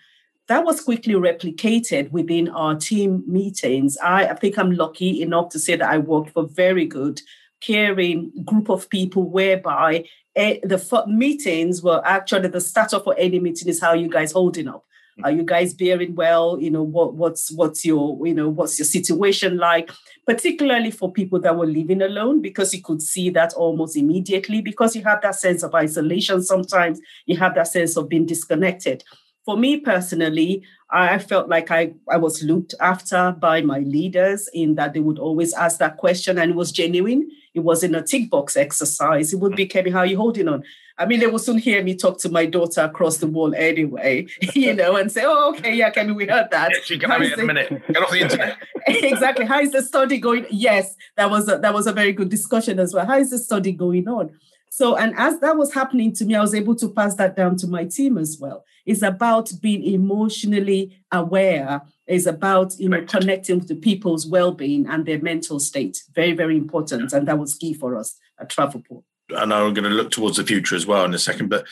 That 0.49 0.65
was 0.65 0.81
quickly 0.81 1.15
replicated 1.15 2.11
within 2.13 2.49
our 2.49 2.77
team 2.77 3.25
meetings. 3.27 3.97
I, 3.99 4.29
I 4.29 4.35
think 4.35 4.59
I'm 4.59 4.73
lucky 4.73 5.23
enough 5.23 5.49
to 5.51 5.59
say 5.59 5.77
that 5.77 5.89
I 5.89 5.99
worked 5.99 6.31
for 6.31 6.47
very 6.47 6.87
good, 6.87 7.21
caring 7.61 8.31
group 8.45 8.69
of 8.69 8.89
people 8.89 9.29
whereby 9.29 10.05
eh, 10.37 10.59
the 10.63 11.05
meetings 11.09 11.83
were 11.83 12.01
actually 12.05 12.49
the 12.49 12.61
starter 12.61 13.01
for 13.01 13.15
any 13.19 13.41
meeting 13.41 13.69
is 13.69 13.81
how 13.81 13.93
you 13.93 14.09
guys 14.09 14.33
holding 14.33 14.69
up 14.69 14.85
are 15.25 15.31
you 15.31 15.43
guys 15.43 15.73
bearing 15.75 16.15
well? 16.15 16.59
You 16.61 16.71
know, 16.71 16.83
what 16.83 17.15
what's 17.15 17.51
what's 17.53 17.85
your, 17.85 18.27
you 18.27 18.35
know, 18.35 18.49
what's 18.49 18.79
your 18.79 18.87
situation 18.87 19.57
like? 19.57 19.91
Particularly 20.27 20.91
for 20.91 21.11
people 21.13 21.41
that 21.41 21.57
were 21.57 21.67
living 21.67 22.03
alone, 22.03 22.43
because 22.43 22.75
you 22.75 22.83
could 22.83 23.01
see 23.01 23.31
that 23.31 23.55
almost 23.55 23.97
immediately, 23.97 24.61
because 24.61 24.95
you 24.95 25.03
have 25.05 25.23
that 25.23 25.37
sense 25.37 25.63
of 25.63 25.75
isolation 25.75 26.43
sometimes, 26.43 27.01
you 27.27 27.37
have 27.37 27.55
that 27.55 27.69
sense 27.69 27.97
of 27.97 28.09
being 28.09 28.27
disconnected. 28.27 29.03
for 29.47 29.57
me 29.57 29.79
personally, 29.79 30.63
I 30.91 31.19
felt 31.19 31.49
like 31.49 31.71
I, 31.71 31.95
I 32.09 32.17
was 32.17 32.43
looked 32.43 32.75
after 32.81 33.35
by 33.39 33.61
my 33.61 33.81
leaders 33.81 34.49
in 34.55 34.77
that 34.77 34.95
they 34.95 35.01
would 35.01 35.19
always 35.19 35.53
ask 35.53 35.79
that 35.79 35.97
question 35.97 36.39
and 36.39 36.53
it 36.53 36.57
was 36.57 36.71
genuine. 36.71 37.29
It 37.55 37.61
wasn't 37.61 37.97
a 37.97 38.03
tick 38.03 38.31
box 38.31 38.57
exercise. 38.57 39.33
It 39.33 39.41
would 39.41 39.57
be, 39.57 39.67
Kemi, 39.67 39.91
how 39.91 40.01
are 40.01 40.07
you 40.07 40.17
holding 40.17 40.47
on? 40.47 40.63
I 40.99 41.05
mean, 41.07 41.21
they 41.21 41.27
will 41.27 41.41
soon 41.41 41.59
hear 41.59 41.83
me 41.83 41.95
talk 41.97 42.19
to 42.21 42.29
my 42.29 42.47
daughter 42.47 42.83
across 42.83 43.19
the 43.19 43.27
wall 43.27 43.55
anyway, 43.55 44.27
you 44.55 44.73
know, 44.75 44.97
and 44.97 45.11
say, 45.11 45.23
oh, 45.25 45.55
okay, 45.55 45.75
yeah, 45.75 45.91
Kemi, 45.91 46.15
we 46.15 46.27
heard 46.27 46.49
that. 46.53 46.71
Yeah, 46.73 46.79
she 46.85 46.99
can 46.99 47.11
have 47.11 47.21
it 47.23 47.33
in 47.33 47.41
a 47.41 47.45
minute. 47.45 47.83
Get 47.89 48.03
off 48.03 48.11
the 48.11 48.21
internet. 48.21 48.57
exactly. 48.87 49.45
How 49.45 49.61
is 49.61 49.73
the 49.73 49.83
study 49.83 50.19
going? 50.19 50.47
Yes, 50.51 50.95
that 51.17 51.31
was 51.31 51.49
a, 51.49 51.59
that 51.59 51.75
was 51.75 51.87
a 51.87 51.93
very 51.93 52.13
good 52.13 52.29
discussion 52.29 52.79
as 52.79 52.95
well. 52.95 53.05
How 53.05 53.19
is 53.19 53.31
the 53.31 53.39
study 53.39 53.73
going 53.73 54.07
on? 54.07 54.31
So, 54.71 54.97
and 54.97 55.15
as 55.17 55.41
that 55.41 55.57
was 55.57 55.75
happening 55.75 56.13
to 56.15 56.25
me, 56.25 56.35
I 56.35 56.41
was 56.41 56.55
able 56.55 56.77
to 56.77 56.89
pass 56.89 57.15
that 57.17 57.35
down 57.35 57.57
to 57.57 57.67
my 57.67 57.85
team 57.85 58.19
as 58.19 58.39
well. 58.39 58.65
It's 58.87 59.03
about 59.03 59.53
being 59.61 59.83
emotionally 59.83 60.99
aware. 61.13 61.83
It's 62.07 62.27
about 62.27 62.79
you 62.79 62.89
know 62.89 62.99
right. 62.99 63.09
connecting 63.09 63.61
to 63.63 63.75
people's 63.75 64.27
well-being 64.27 64.87
and 64.87 65.05
their 65.05 65.21
mental 65.21 65.59
state. 65.61 66.03
Very, 66.15 66.33
very 66.33 66.57
important, 66.57 67.13
and 67.13 67.27
that 67.29 67.39
was 67.39 67.55
key 67.55 67.75
for 67.75 67.97
us 67.97 68.17
at 68.41 68.49
Travelport. 68.49 69.03
Know 69.29 69.67
I'm 69.67 69.75
going 69.75 69.83
to 69.83 69.91
look 69.91 70.13
towards 70.13 70.37
the 70.37 70.45
future 70.45 70.77
as 70.77 70.87
well 70.87 71.05
in 71.05 71.13
a 71.13 71.19
second, 71.19 71.49
but 71.49 71.67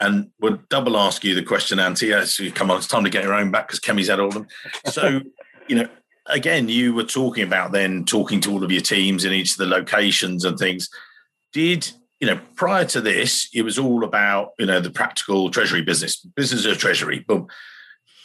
and 0.00 0.30
we'll 0.40 0.58
double 0.68 0.96
ask 0.96 1.24
you 1.24 1.34
the 1.34 1.42
question, 1.42 1.78
Auntie. 1.78 2.12
As 2.12 2.38
you 2.38 2.52
come 2.52 2.70
on, 2.70 2.78
it's 2.78 2.86
time 2.86 3.04
to 3.04 3.10
get 3.10 3.24
your 3.24 3.34
own 3.34 3.50
back 3.50 3.68
because 3.68 3.80
Kemi's 3.80 4.08
had 4.08 4.20
all 4.20 4.28
of 4.28 4.34
them. 4.34 4.48
So, 4.86 5.20
you 5.68 5.76
know, 5.76 5.88
again, 6.26 6.68
you 6.68 6.94
were 6.94 7.04
talking 7.04 7.44
about 7.44 7.72
then 7.72 8.04
talking 8.04 8.40
to 8.42 8.52
all 8.52 8.64
of 8.64 8.72
your 8.72 8.82
teams 8.82 9.24
in 9.24 9.32
each 9.32 9.52
of 9.52 9.58
the 9.58 9.66
locations 9.66 10.44
and 10.44 10.58
things. 10.58 10.88
Did 11.52 11.90
you 12.20 12.26
know, 12.26 12.38
prior 12.54 12.84
to 12.84 13.00
this, 13.00 13.48
it 13.54 13.62
was 13.62 13.78
all 13.78 14.04
about, 14.04 14.50
you 14.58 14.66
know, 14.66 14.78
the 14.78 14.90
practical 14.90 15.50
treasury 15.50 15.82
business, 15.82 16.16
business 16.16 16.66
of 16.66 16.78
treasury. 16.78 17.20
Boom. 17.20 17.48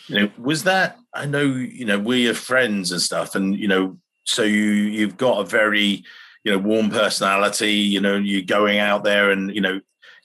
You 0.08 0.20
know, 0.20 0.32
was 0.38 0.64
that 0.66 0.98
I 1.14 1.26
know, 1.26 1.46
you 1.46 1.86
know, 1.86 1.98
we're 1.98 2.34
friends 2.34 2.92
and 2.92 3.02
stuff, 3.02 3.36
and 3.36 3.58
you 3.58 3.68
know, 3.68 3.98
so 4.26 4.44
you 4.44 4.64
you've 4.64 5.18
got 5.18 5.40
a 5.40 5.46
very, 5.46 6.04
you 6.44 6.52
know, 6.52 6.60
warm 6.60 6.90
personality, 6.92 7.72
you 7.72 8.00
know, 8.02 8.18
you're 8.18 8.44
going 8.44 8.78
out 8.78 9.04
there 9.04 9.32
and, 9.32 9.54
you 9.56 9.62
know, 9.62 9.82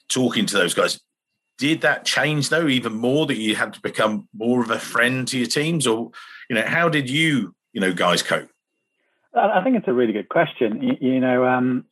talking 0.09 0.45
to 0.45 0.57
those 0.57 0.73
guys. 0.73 0.99
Did 1.57 1.81
that 1.81 2.05
change 2.05 2.49
though, 2.49 2.67
even 2.67 2.93
more 2.93 3.25
that 3.25 3.37
you 3.37 3.55
had 3.55 3.73
to 3.73 3.81
become 3.81 4.27
more 4.35 4.61
of 4.61 4.69
a 4.69 4.79
friend 4.79 5.27
to 5.29 5.37
your 5.37 5.47
teams? 5.47 5.87
Or, 5.87 6.11
you 6.49 6.55
know, 6.55 6.65
how 6.65 6.89
did 6.89 7.09
you, 7.09 7.55
you 7.73 7.81
know, 7.81 7.93
guys 7.93 8.21
cope? 8.21 8.49
I 9.33 9.63
think 9.63 9.77
it's 9.77 9.87
a 9.87 9.93
really 9.93 10.13
good 10.13 10.29
question. 10.29 10.81
You, 10.81 11.13
you 11.13 11.19
know, 11.19 11.45
um, 11.45 11.85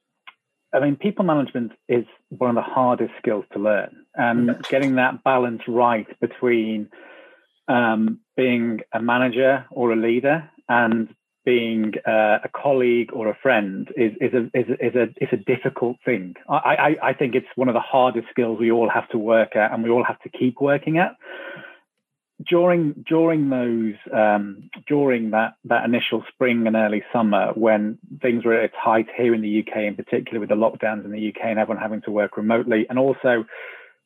I 0.74 0.80
mean, 0.80 0.96
people 0.96 1.26
management 1.26 1.72
is 1.88 2.06
one 2.30 2.50
of 2.50 2.56
the 2.56 2.62
hardest 2.62 3.14
skills 3.18 3.46
to 3.54 3.60
learn, 3.60 4.06
and 4.16 4.64
getting 4.70 4.96
that 4.96 5.24
balance 5.24 5.62
right 5.68 6.08
between 6.20 6.90
um, 7.68 8.20
being 8.36 8.82
a 8.94 9.02
manager 9.02 9.66
or 9.72 9.92
a 9.92 9.96
leader 9.96 10.50
and 10.68 11.10
being 11.46 11.94
uh, 12.08 12.40
a 12.44 12.50
colleague 12.54 13.10
or 13.14 13.30
a 13.30 13.38
friend 13.42 13.90
is 13.96 14.12
is 14.22 14.34
a 14.34 14.44
is 14.54 14.70
a, 14.70 14.86
is 14.86 14.96
a, 14.96 15.04
is 15.24 15.30
a 15.32 15.38
difficult 15.38 15.98
thing. 16.06 16.36
I, 16.48 16.56
I 16.58 17.10
I 17.10 17.14
think 17.14 17.34
it's 17.34 17.48
one 17.56 17.70
of 17.70 17.74
the 17.74 17.80
hardest 17.80 18.28
skills 18.30 18.60
we 18.60 18.72
all 18.72 18.90
have 18.90 19.10
to 19.10 19.18
work 19.18 19.56
at, 19.56 19.72
and 19.72 19.84
we 19.84 19.90
all 19.90 20.04
have 20.04 20.20
to 20.22 20.30
keep 20.30 20.62
working 20.62 20.98
at 21.00 21.16
during 22.48 23.04
during 23.08 23.50
those 23.50 23.96
um, 24.14 24.70
during 24.88 25.32
that 25.32 25.56
that 25.66 25.84
initial 25.84 26.24
spring 26.34 26.68
and 26.68 26.76
early 26.76 27.04
summer 27.12 27.52
when 27.54 27.98
things 28.22 28.46
were 28.46 28.54
at 28.54 28.66
its 28.66 28.76
height 28.76 29.08
here 29.16 29.34
in 29.34 29.42
the 29.42 29.60
UK 29.60 29.84
in 29.84 29.96
particular 29.96 30.40
with 30.40 30.50
the 30.50 30.56
lockdowns 30.56 31.04
in 31.04 31.12
the 31.12 31.30
UK 31.30 31.46
and 31.46 31.60
everyone 31.60 31.82
having 31.82 32.02
to 32.02 32.12
work 32.12 32.38
remotely 32.38 32.86
and 32.90 32.98
also 32.98 33.46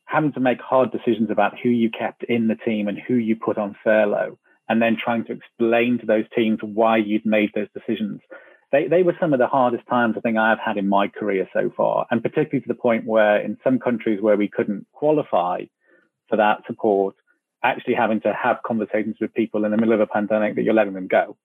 having 0.06 0.34
to 0.34 0.40
make 0.40 0.62
hard 0.62 0.92
decisions 0.92 1.30
about 1.30 1.54
who 1.62 1.70
you 1.70 1.90
kept 1.90 2.24
in 2.24 2.48
the 2.48 2.56
team 2.56 2.88
and 2.88 2.98
who 3.08 3.16
you 3.16 3.36
put 3.36 3.58
on 3.58 3.76
furlough 3.84 4.38
and 4.68 4.82
then 4.82 4.98
trying 5.02 5.24
to 5.26 5.34
explain 5.34 6.00
to 6.00 6.06
those 6.06 6.26
teams 6.36 6.60
why 6.62 6.98
you'd 6.98 7.26
made 7.26 7.50
those 7.54 7.68
decisions. 7.74 8.22
They, 8.72 8.88
they 8.88 9.04
were 9.04 9.16
some 9.20 9.34
of 9.34 9.40
the 9.40 9.48
hardest 9.48 9.86
times 9.88 10.16
I 10.18 10.22
think 10.22 10.38
I've 10.38 10.60
had 10.60 10.78
in 10.78 10.90
my 10.90 11.08
career 11.08 11.48
so 11.54 11.72
far 11.78 12.08
and 12.10 12.24
particularly 12.24 12.62
to 12.62 12.68
the 12.68 12.74
point 12.74 13.06
where 13.06 13.40
in 13.40 13.58
some 13.64 13.78
countries 13.78 14.22
where 14.22 14.38
we 14.38 14.48
couldn't 14.48 14.88
qualify 14.92 15.66
for 16.28 16.38
that 16.38 16.64
support 16.66 17.16
actually 17.64 17.96
having 17.96 18.22
to 18.22 18.34
have 18.34 18.58
conversations 18.66 19.18
with 19.20 19.34
people 19.34 19.66
in 19.66 19.72
the 19.72 19.78
middle 19.78 19.94
of 19.94 20.00
a 20.00 20.08
pandemic 20.08 20.56
that 20.56 20.64
you're 20.64 20.74
letting 20.74 20.94
them 20.94 21.08
go. 21.08 21.38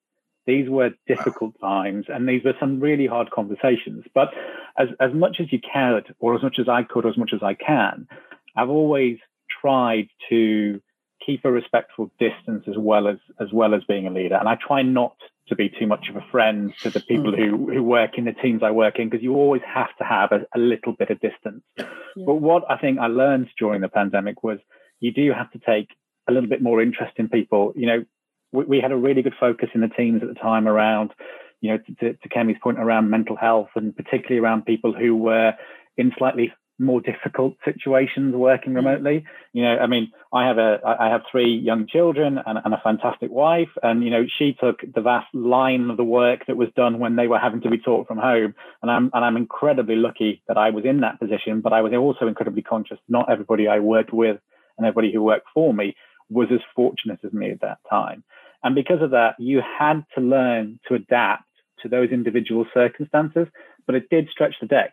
These 0.46 0.68
were 0.68 0.90
difficult 1.06 1.54
times 1.60 2.06
and 2.08 2.28
these 2.28 2.42
were 2.42 2.54
some 2.58 2.80
really 2.80 3.06
hard 3.06 3.30
conversations. 3.30 4.04
But 4.14 4.32
as, 4.78 4.88
as 4.98 5.12
much 5.12 5.40
as 5.40 5.52
you 5.52 5.60
cared, 5.60 6.14
or 6.18 6.34
as 6.34 6.42
much 6.42 6.58
as 6.58 6.68
I 6.68 6.82
could, 6.82 7.04
or 7.04 7.10
as 7.10 7.18
much 7.18 7.32
as 7.34 7.42
I 7.42 7.54
can, 7.54 8.08
I've 8.56 8.70
always 8.70 9.18
tried 9.60 10.08
to 10.30 10.80
keep 11.24 11.44
a 11.44 11.52
respectful 11.52 12.10
distance 12.18 12.64
as 12.66 12.76
well 12.78 13.08
as 13.08 13.18
as 13.38 13.52
well 13.52 13.74
as 13.74 13.82
being 13.84 14.06
a 14.06 14.10
leader. 14.10 14.36
And 14.36 14.48
I 14.48 14.54
try 14.56 14.82
not 14.82 15.16
to 15.48 15.56
be 15.56 15.68
too 15.68 15.86
much 15.86 16.08
of 16.08 16.16
a 16.16 16.24
friend 16.30 16.72
to 16.82 16.90
the 16.90 17.00
people 17.00 17.32
mm. 17.32 17.38
who, 17.38 17.72
who 17.72 17.82
work 17.82 18.18
in 18.18 18.24
the 18.24 18.32
teams 18.32 18.62
I 18.62 18.70
work 18.70 18.98
in 18.98 19.08
because 19.08 19.22
you 19.22 19.34
always 19.34 19.62
have 19.66 19.94
to 19.98 20.04
have 20.04 20.32
a, 20.32 20.46
a 20.54 20.58
little 20.58 20.92
bit 20.92 21.10
of 21.10 21.20
distance. 21.20 21.62
Yeah. 21.76 21.86
But 22.16 22.36
what 22.36 22.64
I 22.70 22.76
think 22.78 22.98
I 22.98 23.06
learned 23.06 23.48
during 23.58 23.80
the 23.80 23.88
pandemic 23.88 24.42
was 24.42 24.58
you 25.00 25.12
do 25.12 25.32
have 25.32 25.50
to 25.52 25.58
take 25.58 25.88
a 26.28 26.32
little 26.32 26.48
bit 26.48 26.62
more 26.62 26.80
interest 26.82 27.14
in 27.16 27.28
people. 27.28 27.72
You 27.76 27.86
know, 27.86 28.04
we, 28.52 28.64
we 28.64 28.80
had 28.80 28.92
a 28.92 28.96
really 28.96 29.22
good 29.22 29.34
focus 29.38 29.70
in 29.74 29.80
the 29.80 29.88
teams 29.88 30.22
at 30.22 30.28
the 30.28 30.34
time 30.34 30.68
around, 30.68 31.12
you 31.60 31.70
know, 31.70 31.78
to, 32.00 32.14
to 32.14 32.28
Kemi's 32.28 32.58
point 32.62 32.78
around 32.78 33.10
mental 33.10 33.36
health 33.36 33.68
and 33.74 33.96
particularly 33.96 34.40
around 34.40 34.66
people 34.66 34.92
who 34.92 35.16
were 35.16 35.54
in 35.96 36.12
slightly 36.16 36.52
more 36.78 37.00
difficult 37.00 37.56
situations 37.64 38.34
working 38.34 38.72
mm. 38.72 38.76
remotely. 38.76 39.24
You 39.52 39.64
know, 39.64 39.78
I 39.78 39.86
mean, 39.86 40.12
I 40.32 40.46
have 40.46 40.58
a 40.58 40.78
I 40.84 41.08
have 41.08 41.22
three 41.30 41.56
young 41.56 41.86
children 41.86 42.38
and, 42.44 42.58
and, 42.64 42.74
a 42.74 42.80
fantastic 42.82 43.30
wife, 43.30 43.70
and 43.82 44.04
you 44.04 44.10
know, 44.10 44.26
she 44.38 44.56
took 44.60 44.80
the 44.94 45.00
vast 45.00 45.32
line 45.34 45.90
of 45.90 45.96
the 45.96 46.04
work 46.04 46.46
that 46.46 46.56
was 46.56 46.68
done 46.76 46.98
when 46.98 47.16
they 47.16 47.26
were 47.26 47.38
having 47.38 47.60
to 47.62 47.70
be 47.70 47.78
taught 47.78 48.06
from 48.06 48.18
home, 48.18 48.54
and 48.82 48.90
I'm 48.90 49.10
and 49.12 49.24
I'm 49.24 49.36
incredibly 49.36 49.96
lucky 49.96 50.42
that 50.48 50.56
I 50.56 50.70
was 50.70 50.84
in 50.84 51.00
that 51.00 51.18
position. 51.18 51.60
But 51.60 51.72
I 51.72 51.82
was 51.82 51.92
also 51.92 52.28
incredibly 52.28 52.62
conscious 52.62 52.98
not 53.08 53.30
everybody 53.30 53.66
I 53.66 53.80
worked 53.80 54.12
with 54.12 54.38
and 54.76 54.86
everybody 54.86 55.12
who 55.12 55.22
worked 55.22 55.48
for 55.52 55.74
me 55.74 55.96
was 56.30 56.48
as 56.52 56.60
fortunate 56.74 57.20
as 57.24 57.32
me 57.32 57.50
at 57.50 57.60
that 57.60 57.78
time. 57.88 58.24
And 58.62 58.74
because 58.74 59.02
of 59.02 59.10
that, 59.12 59.36
you 59.38 59.62
had 59.78 60.04
to 60.14 60.20
learn 60.20 60.80
to 60.88 60.94
adapt 60.94 61.44
to 61.82 61.88
those 61.88 62.10
individual 62.10 62.66
circumstances, 62.74 63.46
but 63.86 63.94
it 63.94 64.10
did 64.10 64.28
stretch 64.30 64.56
the 64.60 64.66
day. 64.66 64.88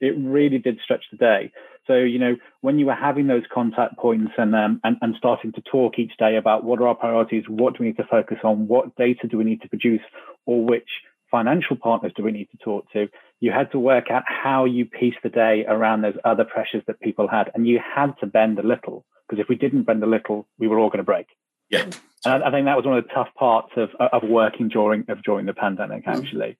It 0.00 0.14
really 0.18 0.58
did 0.58 0.78
stretch 0.82 1.04
the 1.10 1.16
day. 1.16 1.52
So, 1.86 1.94
you 1.94 2.18
know, 2.18 2.36
when 2.60 2.78
you 2.78 2.86
were 2.86 2.94
having 2.94 3.26
those 3.26 3.44
contact 3.52 3.96
points 3.96 4.32
and, 4.36 4.54
um, 4.54 4.80
and, 4.84 4.96
and 5.00 5.14
starting 5.16 5.52
to 5.52 5.62
talk 5.62 5.98
each 5.98 6.16
day 6.18 6.36
about 6.36 6.64
what 6.64 6.80
are 6.80 6.88
our 6.88 6.94
priorities, 6.94 7.44
what 7.48 7.74
do 7.74 7.78
we 7.80 7.86
need 7.86 7.96
to 7.96 8.04
focus 8.04 8.38
on, 8.44 8.66
what 8.66 8.96
data 8.96 9.26
do 9.28 9.38
we 9.38 9.44
need 9.44 9.62
to 9.62 9.68
produce, 9.68 10.02
or 10.44 10.64
which 10.64 10.88
financial 11.30 11.76
partners 11.76 12.12
do 12.16 12.22
we 12.22 12.32
need 12.32 12.50
to 12.50 12.56
talk 12.58 12.90
to, 12.92 13.08
you 13.40 13.52
had 13.52 13.70
to 13.72 13.78
work 13.78 14.10
out 14.10 14.24
how 14.26 14.64
you 14.64 14.84
piece 14.84 15.14
the 15.22 15.28
day 15.28 15.64
around 15.66 16.02
those 16.02 16.16
other 16.24 16.44
pressures 16.44 16.82
that 16.86 17.00
people 17.00 17.28
had. 17.28 17.50
And 17.54 17.66
you 17.66 17.80
had 17.94 18.12
to 18.20 18.26
bend 18.26 18.58
a 18.58 18.66
little 18.66 19.04
because 19.28 19.40
if 19.40 19.48
we 19.48 19.56
didn't 19.56 19.82
bend 19.82 20.02
a 20.02 20.06
little, 20.06 20.46
we 20.58 20.68
were 20.68 20.78
all 20.78 20.88
going 20.88 20.98
to 20.98 21.04
break. 21.04 21.26
Yeah, 21.70 21.82
and 22.24 22.44
I, 22.44 22.48
I, 22.48 22.50
think 22.50 22.66
that 22.66 22.76
was 22.76 22.86
one 22.86 22.96
of 22.96 23.04
the 23.04 23.12
tough 23.12 23.28
parts 23.36 23.72
of 23.76 23.90
of 23.98 24.22
working 24.22 24.68
during 24.68 25.04
of 25.08 25.22
during 25.22 25.46
the 25.46 25.54
pandemic, 25.54 26.04
mm. 26.04 26.16
actually. 26.16 26.56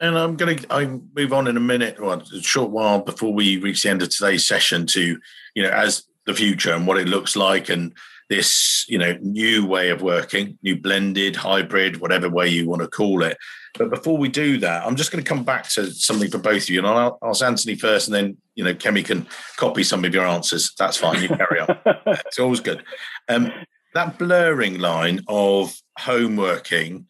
And 0.00 0.16
I'm 0.16 0.36
going 0.36 0.58
to 0.58 0.72
I 0.72 0.86
move 0.86 1.32
on 1.32 1.48
in 1.48 1.56
a 1.56 1.60
minute, 1.60 1.98
or 1.98 2.14
a 2.14 2.42
short 2.42 2.70
while 2.70 3.00
before 3.00 3.32
we 3.32 3.58
reach 3.58 3.82
the 3.82 3.90
end 3.90 4.02
of 4.02 4.10
today's 4.10 4.46
session 4.46 4.86
to, 4.88 5.18
you 5.54 5.62
know, 5.62 5.70
as 5.70 6.04
the 6.24 6.34
future 6.34 6.72
and 6.72 6.86
what 6.86 6.98
it 6.98 7.08
looks 7.08 7.34
like, 7.34 7.68
and 7.68 7.92
this, 8.28 8.84
you 8.88 8.98
know, 8.98 9.18
new 9.20 9.66
way 9.66 9.90
of 9.90 10.02
working, 10.02 10.58
new 10.62 10.76
blended, 10.76 11.34
hybrid, 11.34 12.00
whatever 12.00 12.28
way 12.28 12.48
you 12.48 12.68
want 12.68 12.82
to 12.82 12.88
call 12.88 13.22
it. 13.22 13.38
But 13.78 13.90
before 13.90 14.18
we 14.18 14.28
do 14.28 14.58
that, 14.58 14.84
I'm 14.84 14.96
just 14.96 15.12
going 15.12 15.22
to 15.22 15.28
come 15.28 15.44
back 15.44 15.68
to 15.70 15.90
something 15.92 16.30
for 16.30 16.38
both 16.38 16.64
of 16.64 16.70
you, 16.70 16.78
and 16.78 16.86
I'll 16.86 17.18
ask 17.22 17.42
Anthony 17.42 17.76
first, 17.76 18.08
and 18.08 18.14
then 18.14 18.36
you 18.54 18.64
know 18.64 18.74
Kemi 18.74 19.04
can 19.04 19.26
copy 19.56 19.84
some 19.84 20.04
of 20.04 20.12
your 20.12 20.26
answers. 20.26 20.74
That's 20.78 20.96
fine. 20.96 21.22
You 21.22 21.28
carry 21.28 21.60
on. 21.60 21.78
it's 22.06 22.38
always 22.38 22.60
good. 22.60 22.82
Um, 23.28 23.52
that 23.94 24.18
blurring 24.18 24.78
line 24.78 25.24
of 25.28 25.74
home 25.96 26.36
working 26.36 27.06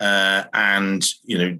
uh, 0.00 0.44
and 0.54 1.06
you 1.24 1.38
know, 1.38 1.58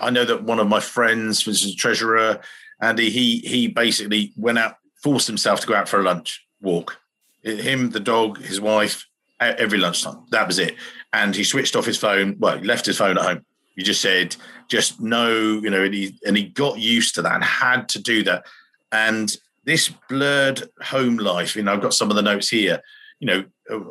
I 0.00 0.10
know 0.10 0.24
that 0.24 0.42
one 0.42 0.58
of 0.58 0.68
my 0.68 0.80
friends 0.80 1.46
was 1.46 1.64
a 1.64 1.74
treasurer, 1.74 2.40
Andy. 2.80 3.10
He 3.10 3.38
he 3.38 3.68
basically 3.68 4.32
went 4.36 4.58
out, 4.58 4.76
forced 5.02 5.26
himself 5.26 5.60
to 5.60 5.66
go 5.66 5.74
out 5.74 5.88
for 5.88 6.00
a 6.00 6.02
lunch 6.02 6.44
walk. 6.60 6.98
Him, 7.42 7.90
the 7.90 8.00
dog, 8.00 8.40
his 8.40 8.60
wife, 8.60 9.06
every 9.38 9.78
lunchtime. 9.78 10.24
That 10.30 10.46
was 10.46 10.58
it. 10.58 10.76
And 11.12 11.36
he 11.36 11.44
switched 11.44 11.76
off 11.76 11.84
his 11.84 11.98
phone. 11.98 12.36
Well, 12.38 12.58
he 12.58 12.64
left 12.64 12.86
his 12.86 12.96
phone 12.96 13.18
at 13.18 13.24
home 13.24 13.44
you 13.74 13.82
just 13.84 14.00
said, 14.00 14.36
just 14.68 15.00
no, 15.00 15.30
you 15.30 15.70
know, 15.70 15.84
and 15.84 15.94
he, 15.94 16.18
and 16.26 16.36
he 16.36 16.44
got 16.44 16.78
used 16.78 17.14
to 17.14 17.22
that 17.22 17.34
and 17.34 17.44
had 17.44 17.88
to 17.90 18.02
do 18.02 18.22
that. 18.24 18.44
And 18.90 19.34
this 19.64 19.88
blurred 20.08 20.62
home 20.82 21.16
life, 21.16 21.56
you 21.56 21.62
know, 21.62 21.72
I've 21.72 21.82
got 21.82 21.94
some 21.94 22.10
of 22.10 22.16
the 22.16 22.22
notes 22.22 22.48
here. 22.48 22.82
You 23.20 23.26
know, 23.26 23.44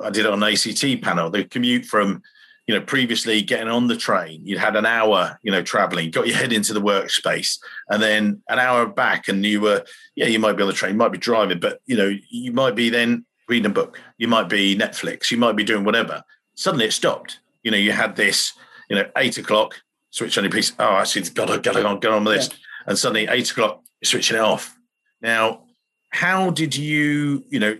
I 0.03 0.09
did 0.09 0.25
it 0.25 0.31
on 0.31 0.43
ACT 0.43 1.01
panel. 1.01 1.29
The 1.29 1.45
commute 1.45 1.85
from, 1.85 2.21
you 2.67 2.75
know, 2.75 2.81
previously 2.81 3.41
getting 3.41 3.67
on 3.67 3.87
the 3.87 3.97
train, 3.97 4.41
you'd 4.45 4.59
had 4.59 4.75
an 4.75 4.85
hour, 4.85 5.39
you 5.41 5.51
know, 5.51 5.61
traveling, 5.61 6.11
got 6.11 6.27
your 6.27 6.37
head 6.37 6.53
into 6.53 6.73
the 6.73 6.81
workspace, 6.81 7.57
and 7.89 8.01
then 8.01 8.41
an 8.49 8.59
hour 8.59 8.85
back, 8.85 9.27
and 9.27 9.45
you 9.45 9.61
were, 9.61 9.83
yeah, 10.15 10.27
you 10.27 10.39
might 10.39 10.53
be 10.53 10.61
on 10.61 10.67
the 10.67 10.73
train, 10.73 10.93
you 10.93 10.97
might 10.97 11.11
be 11.11 11.17
driving, 11.17 11.59
but 11.59 11.81
you 11.85 11.97
know, 11.97 12.15
you 12.29 12.51
might 12.51 12.75
be 12.75 12.89
then 12.89 13.25
reading 13.49 13.71
a 13.71 13.73
book, 13.73 13.99
you 14.17 14.27
might 14.27 14.47
be 14.47 14.77
Netflix, 14.77 15.31
you 15.31 15.37
might 15.37 15.55
be 15.55 15.63
doing 15.63 15.83
whatever. 15.83 16.23
Suddenly 16.55 16.85
it 16.85 16.93
stopped. 16.93 17.39
You 17.63 17.71
know, 17.71 17.77
you 17.77 17.91
had 17.91 18.15
this, 18.15 18.53
you 18.91 18.97
know, 18.97 19.09
eight 19.15 19.37
o'clock, 19.37 19.81
switch 20.09 20.37
on 20.37 20.43
your 20.43 20.51
piece. 20.51 20.73
Oh, 20.77 20.97
actually, 20.97 21.29
got 21.29 21.47
to 21.47 21.59
get 21.59 21.77
on, 21.77 21.99
get 22.01 22.11
on 22.11 22.25
with 22.25 22.35
this. 22.35 22.49
Yeah. 22.49 22.57
And 22.87 22.97
suddenly 22.97 23.27
eight 23.29 23.49
o'clock, 23.49 23.81
you're 24.01 24.07
switching 24.09 24.35
it 24.35 24.41
off. 24.41 24.77
Now, 25.21 25.63
how 26.09 26.49
did 26.49 26.75
you, 26.75 27.45
you 27.49 27.59
know, 27.59 27.77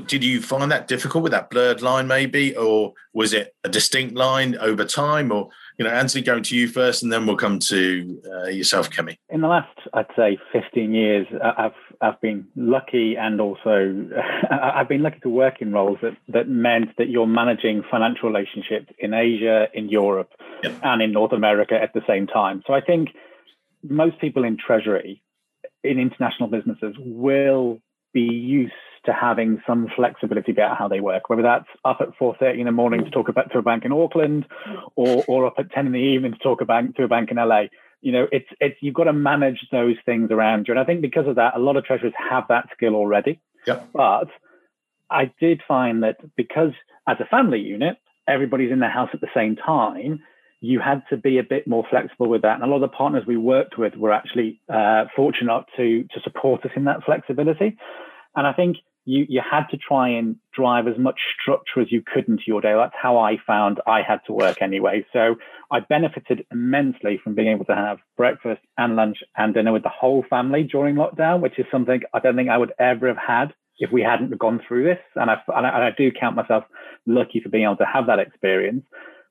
did 0.00 0.24
you 0.24 0.42
find 0.42 0.72
that 0.72 0.88
difficult 0.88 1.22
with 1.22 1.32
that 1.32 1.48
blurred 1.48 1.80
line 1.80 2.06
maybe 2.06 2.56
or 2.56 2.92
was 3.12 3.32
it 3.32 3.54
a 3.64 3.68
distinct 3.68 4.14
line 4.14 4.56
over 4.58 4.84
time 4.84 5.32
or 5.32 5.48
you 5.78 5.84
know 5.84 5.90
anthony 5.90 6.22
going 6.22 6.42
to 6.42 6.56
you 6.56 6.68
first 6.68 7.02
and 7.02 7.12
then 7.12 7.26
we'll 7.26 7.36
come 7.36 7.58
to 7.58 8.20
uh, 8.32 8.48
yourself 8.48 8.90
kemi 8.90 9.16
in 9.28 9.40
the 9.40 9.48
last 9.48 9.76
i'd 9.94 10.06
say 10.16 10.38
15 10.52 10.92
years 10.92 11.26
i've 11.42 11.72
i've 12.00 12.20
been 12.20 12.46
lucky 12.56 13.16
and 13.16 13.40
also 13.40 14.08
i've 14.50 14.88
been 14.88 15.02
lucky 15.02 15.20
to 15.20 15.28
work 15.28 15.60
in 15.60 15.72
roles 15.72 15.98
that 16.02 16.16
that 16.28 16.48
meant 16.48 16.96
that 16.98 17.08
you're 17.08 17.26
managing 17.26 17.82
financial 17.90 18.28
relationships 18.28 18.92
in 18.98 19.14
asia 19.14 19.68
in 19.74 19.88
europe 19.88 20.30
yep. 20.62 20.74
and 20.82 21.02
in 21.02 21.12
north 21.12 21.32
america 21.32 21.74
at 21.80 21.92
the 21.92 22.02
same 22.06 22.26
time 22.26 22.62
so 22.66 22.72
i 22.72 22.80
think 22.80 23.10
most 23.82 24.18
people 24.20 24.44
in 24.44 24.56
treasury 24.56 25.22
in 25.82 25.98
international 25.98 26.48
businesses 26.48 26.94
will 26.98 27.80
be 28.12 28.22
used 28.22 28.72
to 29.06 29.12
having 29.12 29.62
some 29.66 29.88
flexibility 29.94 30.52
about 30.52 30.76
how 30.76 30.88
they 30.88 31.00
work, 31.00 31.28
whether 31.28 31.42
that's 31.42 31.68
up 31.84 31.98
at 32.00 32.16
4.30 32.18 32.60
in 32.60 32.66
the 32.66 32.72
morning 32.72 33.04
to 33.04 33.10
talk 33.10 33.28
about 33.28 33.52
to 33.52 33.58
a 33.58 33.62
bank 33.62 33.84
in 33.84 33.92
Auckland 33.92 34.46
or, 34.96 35.24
or 35.28 35.46
up 35.46 35.54
at 35.58 35.70
10 35.72 35.86
in 35.86 35.92
the 35.92 35.98
evening 35.98 36.32
to 36.32 36.38
talk 36.38 36.60
about 36.60 36.94
to 36.96 37.04
a 37.04 37.08
bank 37.08 37.30
in 37.30 37.36
LA. 37.36 37.64
You 38.00 38.12
know, 38.12 38.26
it's 38.30 38.48
it's 38.60 38.76
you've 38.80 38.94
got 38.94 39.04
to 39.04 39.12
manage 39.14 39.66
those 39.72 39.96
things 40.04 40.30
around 40.30 40.68
you. 40.68 40.72
And 40.74 40.80
I 40.80 40.84
think 40.84 41.00
because 41.00 41.26
of 41.26 41.36
that, 41.36 41.56
a 41.56 41.58
lot 41.58 41.76
of 41.76 41.84
treasurers 41.84 42.12
have 42.30 42.44
that 42.48 42.68
skill 42.74 42.94
already. 42.94 43.40
Yep. 43.66 43.88
But 43.94 44.28
I 45.10 45.32
did 45.40 45.62
find 45.66 46.02
that 46.02 46.18
because 46.36 46.72
as 47.08 47.16
a 47.20 47.24
family 47.24 47.60
unit, 47.60 47.96
everybody's 48.28 48.72
in 48.72 48.80
the 48.80 48.88
house 48.88 49.10
at 49.14 49.20
the 49.20 49.28
same 49.34 49.56
time, 49.56 50.22
you 50.60 50.80
had 50.80 51.02
to 51.10 51.16
be 51.16 51.38
a 51.38 51.42
bit 51.42 51.66
more 51.66 51.84
flexible 51.88 52.28
with 52.28 52.42
that. 52.42 52.54
And 52.54 52.62
a 52.62 52.66
lot 52.66 52.76
of 52.76 52.90
the 52.90 52.96
partners 52.96 53.24
we 53.26 53.36
worked 53.36 53.78
with 53.78 53.94
were 53.96 54.12
actually 54.12 54.60
uh, 54.72 55.04
fortunate 55.14 55.64
to 55.76 56.04
to 56.04 56.20
support 56.22 56.64
us 56.64 56.72
in 56.76 56.84
that 56.84 57.04
flexibility. 57.04 57.76
And 58.36 58.46
I 58.46 58.52
think 58.52 58.78
you 59.04 59.26
you 59.28 59.40
had 59.48 59.66
to 59.70 59.76
try 59.76 60.08
and 60.08 60.36
drive 60.52 60.88
as 60.88 60.98
much 60.98 61.20
structure 61.40 61.80
as 61.80 61.92
you 61.92 62.02
could 62.02 62.28
into 62.28 62.44
your 62.46 62.60
day. 62.60 62.74
That's 62.74 62.94
how 63.00 63.18
I 63.18 63.36
found 63.46 63.80
I 63.86 64.02
had 64.02 64.20
to 64.26 64.32
work 64.32 64.62
anyway. 64.62 65.04
So 65.12 65.36
I 65.70 65.80
benefited 65.80 66.46
immensely 66.50 67.20
from 67.22 67.34
being 67.34 67.48
able 67.48 67.64
to 67.66 67.74
have 67.74 67.98
breakfast 68.16 68.62
and 68.78 68.96
lunch 68.96 69.18
and 69.36 69.54
dinner 69.54 69.72
with 69.72 69.82
the 69.82 69.88
whole 69.88 70.24
family 70.28 70.62
during 70.62 70.96
lockdown, 70.96 71.40
which 71.40 71.58
is 71.58 71.66
something 71.70 72.00
I 72.12 72.20
don't 72.20 72.36
think 72.36 72.48
I 72.48 72.58
would 72.58 72.72
ever 72.78 73.08
have 73.08 73.18
had 73.18 73.54
if 73.78 73.90
we 73.92 74.02
hadn't 74.02 74.38
gone 74.38 74.60
through 74.66 74.84
this. 74.84 75.00
And 75.16 75.30
I, 75.30 75.36
and 75.48 75.66
I, 75.66 75.70
and 75.70 75.84
I 75.84 75.90
do 75.96 76.10
count 76.12 76.36
myself 76.36 76.64
lucky 77.06 77.40
for 77.40 77.48
being 77.48 77.64
able 77.64 77.76
to 77.76 77.86
have 77.86 78.06
that 78.06 78.20
experience. 78.20 78.84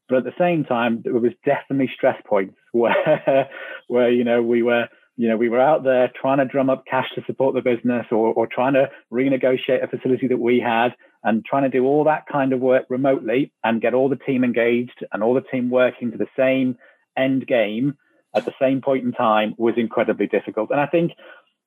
But 0.09 0.17
at 0.17 0.23
the 0.25 0.33
same 0.37 0.65
time, 0.65 1.01
there 1.03 1.13
was 1.13 1.31
definitely 1.45 1.89
stress 1.95 2.21
points 2.25 2.55
where, 2.71 3.49
where 3.87 4.11
you 4.11 4.23
know 4.23 4.41
we 4.43 4.61
were 4.63 4.87
you 5.15 5.29
know, 5.29 5.37
we 5.37 5.49
were 5.49 5.61
out 5.61 5.83
there 5.83 6.11
trying 6.19 6.39
to 6.39 6.45
drum 6.45 6.69
up 6.69 6.85
cash 6.85 7.07
to 7.15 7.23
support 7.25 7.53
the 7.53 7.61
business 7.61 8.07
or, 8.11 8.33
or 8.33 8.47
trying 8.47 8.73
to 8.73 8.89
renegotiate 9.11 9.83
a 9.83 9.87
facility 9.87 10.27
that 10.27 10.39
we 10.39 10.59
had 10.59 10.95
and 11.23 11.45
trying 11.45 11.63
to 11.63 11.69
do 11.69 11.85
all 11.85 12.03
that 12.03 12.25
kind 12.31 12.51
of 12.51 12.59
work 12.59 12.85
remotely 12.89 13.51
and 13.63 13.81
get 13.81 13.93
all 13.93 14.09
the 14.09 14.15
team 14.15 14.43
engaged 14.43 15.05
and 15.11 15.23
all 15.23 15.33
the 15.33 15.41
team 15.41 15.69
working 15.69 16.11
to 16.11 16.17
the 16.17 16.27
same 16.35 16.77
end 17.15 17.45
game 17.45 17.95
at 18.35 18.45
the 18.45 18.53
same 18.59 18.81
point 18.81 19.05
in 19.05 19.11
time 19.11 19.53
was 19.57 19.75
incredibly 19.77 20.27
difficult. 20.27 20.71
And 20.71 20.79
I 20.79 20.87
think 20.87 21.11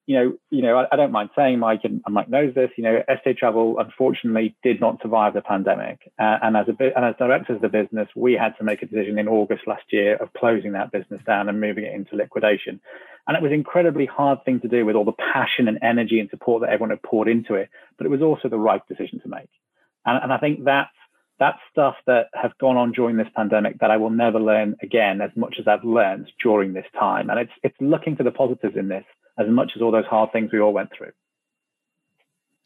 you 0.06 0.14
know, 0.14 0.34
you 0.50 0.62
know, 0.62 0.78
I, 0.78 0.86
I, 0.92 0.96
don't 0.96 1.10
mind 1.10 1.30
saying, 1.34 1.58
Mike, 1.58 1.80
and 1.82 2.00
Mike 2.08 2.28
knows 2.28 2.54
this. 2.54 2.70
You 2.76 2.84
know, 2.84 3.02
STA 3.08 3.34
Travel 3.34 3.78
unfortunately 3.80 4.56
did 4.62 4.80
not 4.80 5.02
survive 5.02 5.34
the 5.34 5.42
pandemic, 5.42 6.12
uh, 6.18 6.38
and 6.42 6.56
as 6.56 6.66
a 6.68 6.96
and 6.96 7.04
as 7.04 7.16
directors 7.18 7.56
of 7.56 7.62
the 7.62 7.68
business, 7.68 8.08
we 8.14 8.34
had 8.34 8.56
to 8.58 8.64
make 8.64 8.82
a 8.82 8.86
decision 8.86 9.18
in 9.18 9.26
August 9.26 9.66
last 9.66 9.82
year 9.90 10.14
of 10.16 10.32
closing 10.32 10.72
that 10.72 10.92
business 10.92 11.20
down 11.26 11.48
and 11.48 11.60
moving 11.60 11.84
it 11.84 11.92
into 11.92 12.14
liquidation. 12.14 12.80
And 13.26 13.36
it 13.36 13.42
was 13.42 13.50
an 13.50 13.58
incredibly 13.58 14.06
hard 14.06 14.44
thing 14.44 14.60
to 14.60 14.68
do 14.68 14.86
with 14.86 14.94
all 14.94 15.04
the 15.04 15.12
passion 15.12 15.66
and 15.66 15.78
energy 15.82 16.20
and 16.20 16.30
support 16.30 16.62
that 16.62 16.70
everyone 16.70 16.90
had 16.90 17.02
poured 17.02 17.26
into 17.26 17.54
it. 17.54 17.68
But 17.98 18.06
it 18.06 18.10
was 18.10 18.22
also 18.22 18.48
the 18.48 18.58
right 18.58 18.86
decision 18.86 19.20
to 19.20 19.28
make. 19.28 19.50
And, 20.04 20.22
and 20.22 20.32
I 20.32 20.38
think 20.38 20.64
that's 20.64 20.90
that's 21.40 21.58
stuff 21.70 21.96
that 22.06 22.28
has 22.32 22.52
gone 22.60 22.76
on 22.76 22.92
during 22.92 23.16
this 23.16 23.28
pandemic 23.34 23.80
that 23.80 23.90
I 23.90 23.96
will 23.96 24.10
never 24.10 24.38
learn 24.38 24.76
again 24.82 25.20
as 25.20 25.30
much 25.34 25.56
as 25.58 25.66
I've 25.66 25.84
learned 25.84 26.30
during 26.40 26.72
this 26.72 26.86
time. 26.98 27.28
And 27.28 27.40
it's 27.40 27.52
it's 27.64 27.76
looking 27.80 28.14
for 28.14 28.22
the 28.22 28.30
positives 28.30 28.76
in 28.76 28.86
this 28.86 29.04
as 29.38 29.48
much 29.48 29.72
as 29.76 29.82
all 29.82 29.90
those 29.90 30.06
hard 30.06 30.32
things 30.32 30.50
we 30.52 30.60
all 30.60 30.72
went 30.72 30.90
through. 30.96 31.12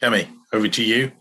Kemi, 0.03 0.29
over 0.53 0.69
to 0.69 0.85
you. 0.85 1.13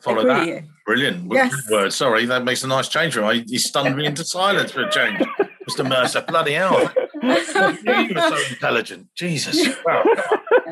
Follow 0.00 0.24
that. 0.24 0.64
Brilliant. 0.86 1.30
Yes. 1.30 1.52
Word. 1.70 1.92
Sorry, 1.92 2.24
that 2.26 2.44
makes 2.44 2.64
a 2.64 2.68
nice 2.68 2.88
change. 2.88 3.16
Right? 3.16 3.44
He 3.46 3.58
stunned 3.58 3.96
me 3.96 4.06
into 4.06 4.24
silence 4.24 4.70
for 4.70 4.82
a 4.82 4.90
change. 4.90 5.20
Mr. 5.68 5.86
Mercer, 5.86 6.22
bloody 6.22 6.52
hell. 6.52 6.90
you 7.22 7.28
were 7.28 8.20
so 8.20 8.38
intelligent. 8.50 9.08
Jesus. 9.14 9.68
Wow. 9.84 10.04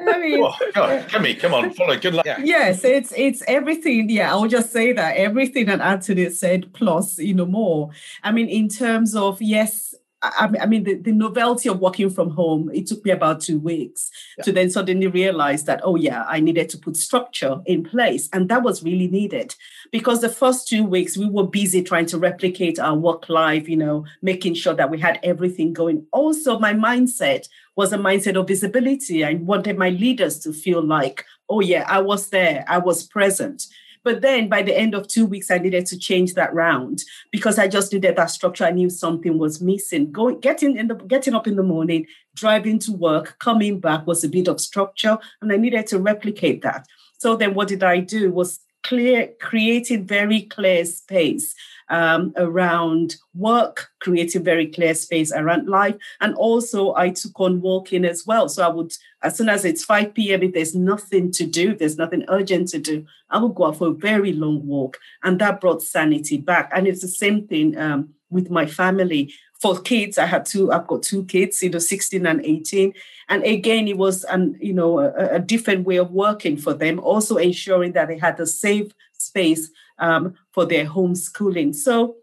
I 0.07 0.19
mean, 0.19 0.43
oh, 0.43 0.55
God, 0.75 1.09
Kemi, 1.09 1.39
come 1.39 1.55
on, 1.55 1.73
follow. 1.73 1.97
Good 1.97 2.15
luck. 2.15 2.27
Yeah. 2.27 2.39
Yes, 2.43 2.85
it's 2.85 3.13
it's 3.17 3.43
everything. 3.47 4.11
Yeah, 4.11 4.33
I'll 4.33 4.49
just 4.49 4.71
say 4.71 4.93
that 4.93 5.17
everything 5.17 5.67
that 5.67 5.81
Anthony 5.81 6.29
said, 6.31 6.73
plus 6.75 7.19
you 7.19 7.33
know 7.33 7.47
more. 7.47 7.91
I 8.23 8.33
mean, 8.33 8.49
in 8.49 8.69
terms 8.69 9.15
of 9.15 9.41
yes, 9.41 9.95
I, 10.25 10.67
mean, 10.67 10.85
the, 10.85 10.95
the, 10.95 11.13
novelty 11.13 11.69
of 11.69 11.81
working 11.81 12.09
from 12.09 12.31
home, 12.31 12.71
it 12.73 12.87
took 12.87 13.05
me 13.05 13.11
about 13.11 13.41
two 13.41 13.59
weeks 13.59 14.11
yeah. 14.39 14.45
to 14.45 14.53
then 14.53 14.71
suddenly 14.71 15.07
realize 15.07 15.65
that, 15.65 15.81
oh, 15.85 15.97
yeah, 15.97 16.25
I 16.27 16.41
needed 16.41 16.69
to 16.71 16.79
put 16.79 16.97
structure 16.97 17.61
in 17.67 17.85
place. 17.85 18.29
And 18.33 18.49
that 18.49 18.63
was 18.63 18.83
really 18.83 19.09
needed 19.09 19.55
because 19.93 20.21
the 20.21 20.29
first 20.29 20.67
two 20.67 20.85
weeks 20.85 21.17
we 21.17 21.29
were 21.29 21.47
busy 21.47 21.83
trying 21.83 22.07
to 22.07 22.19
replicate 22.19 22.79
our 22.79 22.97
work 22.97 23.29
life, 23.29 23.69
you 23.69 23.77
know, 23.77 24.07
making 24.23 24.55
sure 24.55 24.75
that 24.75 24.91
we 24.91 24.99
had 24.99 25.21
everything 25.23 25.73
going. 25.73 26.07
Also, 26.13 26.59
my 26.59 26.73
mindset 26.73 27.47
was 27.77 27.93
a 27.93 27.99
mindset 27.99 28.37
of 28.37 28.49
visibility. 28.49 29.25
I 29.25 29.35
wanted 29.35 29.77
my 29.77 29.91
leaders 29.91 30.39
to 30.41 30.53
feel 30.53 30.83
like, 30.83 31.25
oh, 31.49 31.61
yeah, 31.61 31.85
I 31.87 32.01
was 32.01 32.31
there, 32.31 32.65
I 32.67 32.79
was 32.79 33.07
present. 33.07 33.67
But 34.05 34.21
then 34.21 34.49
by 34.49 34.63
the 34.63 34.77
end 34.77 34.95
of 34.95 35.09
two 35.09 35.27
weeks, 35.27 35.51
I 35.51 35.59
needed 35.59 35.87
to 35.87 35.99
change 35.99 36.35
that 36.35 36.55
round 36.55 37.03
because 37.33 37.59
I 37.59 37.67
just 37.67 37.93
needed 37.93 38.17
that 38.17 38.31
structure. 38.31 38.65
I 38.65 38.71
knew 38.71 38.91
something 38.91 39.39
was 39.39 39.63
missing. 39.63 40.13
Going, 40.13 40.41
getting 40.41 40.77
in 40.77 40.89
the, 40.89 40.95
getting 40.95 41.35
up 41.35 41.47
in 41.47 41.57
the 41.57 41.63
morning, 41.63 42.07
driving 42.35 42.79
to 42.81 42.93
work, 42.93 43.37
coming 43.39 43.81
back 43.81 44.07
was 44.07 44.23
a 44.23 44.29
bit 44.29 44.47
of 44.47 44.61
structure, 44.61 45.19
and 45.41 45.51
I 45.51 45.57
needed 45.57 45.87
to 45.89 45.99
replicate 45.99 46.63
that. 46.63 46.87
So 47.19 47.35
then, 47.37 47.55
what 47.55 47.69
did 47.69 47.83
I 47.83 48.01
do? 48.01 48.31
Was 48.31 48.61
clear, 48.85 49.31
creating 49.41 50.07
very 50.07 50.43
clear 50.43 50.85
space 50.85 51.55
um, 51.89 52.33
around 52.37 53.17
work, 53.35 53.89
creating 54.01 54.45
very 54.45 54.67
clear 54.67 54.95
space 54.95 55.33
around 55.33 55.69
life. 55.69 55.97
And 56.21 56.35
also, 56.37 56.95
I 56.95 57.11
took 57.11 57.39
on 57.41 57.61
walking 57.61 58.05
as 58.05 58.25
well. 58.27 58.49
So 58.49 58.65
I 58.65 58.69
would, 58.69 58.93
as 59.23 59.37
soon 59.37 59.49
as 59.49 59.65
it's 59.65 59.85
5 59.85 60.15
p.m., 60.15 60.43
if 60.43 60.55
there's 60.55 60.75
nothing 60.75 61.31
to 61.33 61.47
do, 61.47 61.73
if 61.73 61.79
there's 61.79 61.99
nothing 61.99 62.25
urgent 62.29 62.69
to 62.69 62.79
do, 62.79 63.05
I 63.31 63.39
would 63.39 63.55
go 63.55 63.67
out 63.67 63.79
for 63.79 63.89
a 63.89 63.95
very 63.95 64.33
long 64.33 64.67
walk. 64.67 64.99
And 65.23 65.41
that 65.41 65.61
brought 65.61 65.83
sanity 65.83 66.39
back. 66.39 66.71
And 66.75 66.87
it's 66.87 67.03
the 67.03 67.09
same 67.09 67.47
thing 67.47 67.77
um, 67.77 68.11
with 68.31 68.51
my 68.51 68.67
family. 68.67 69.33
For 69.65 69.81
kids, 69.81 70.19
I 70.19 70.27
had 70.27 70.45
two, 70.45 70.71
I've 70.71 70.87
got 70.87 71.03
two 71.03 71.25
kids, 71.25 71.63
you 71.63 71.71
know, 71.71 71.79
16 71.79 72.27
and 72.27 72.45
18. 72.45 72.93
And 73.31 73.43
again, 73.45 73.89
it 73.89 73.97
was 73.97 74.25
an, 74.25 74.59
you 74.61 74.75
know, 74.75 74.99
a, 74.99 75.37
a 75.37 75.39
different 75.39 75.87
way 75.87 75.97
of 75.97 76.11
working 76.11 76.59
for 76.59 76.75
them, 76.75 77.01
also 77.01 77.39
ensuring 77.39 77.93
that 77.93 78.09
they 78.09 78.19
had 78.19 78.39
a 78.39 78.47
safe 78.47 78.93
space 79.15 79.71
um, 79.99 80.35
for 80.53 80.67
their 80.67 80.85
homeschooling. 80.85 81.75
So 81.75 82.17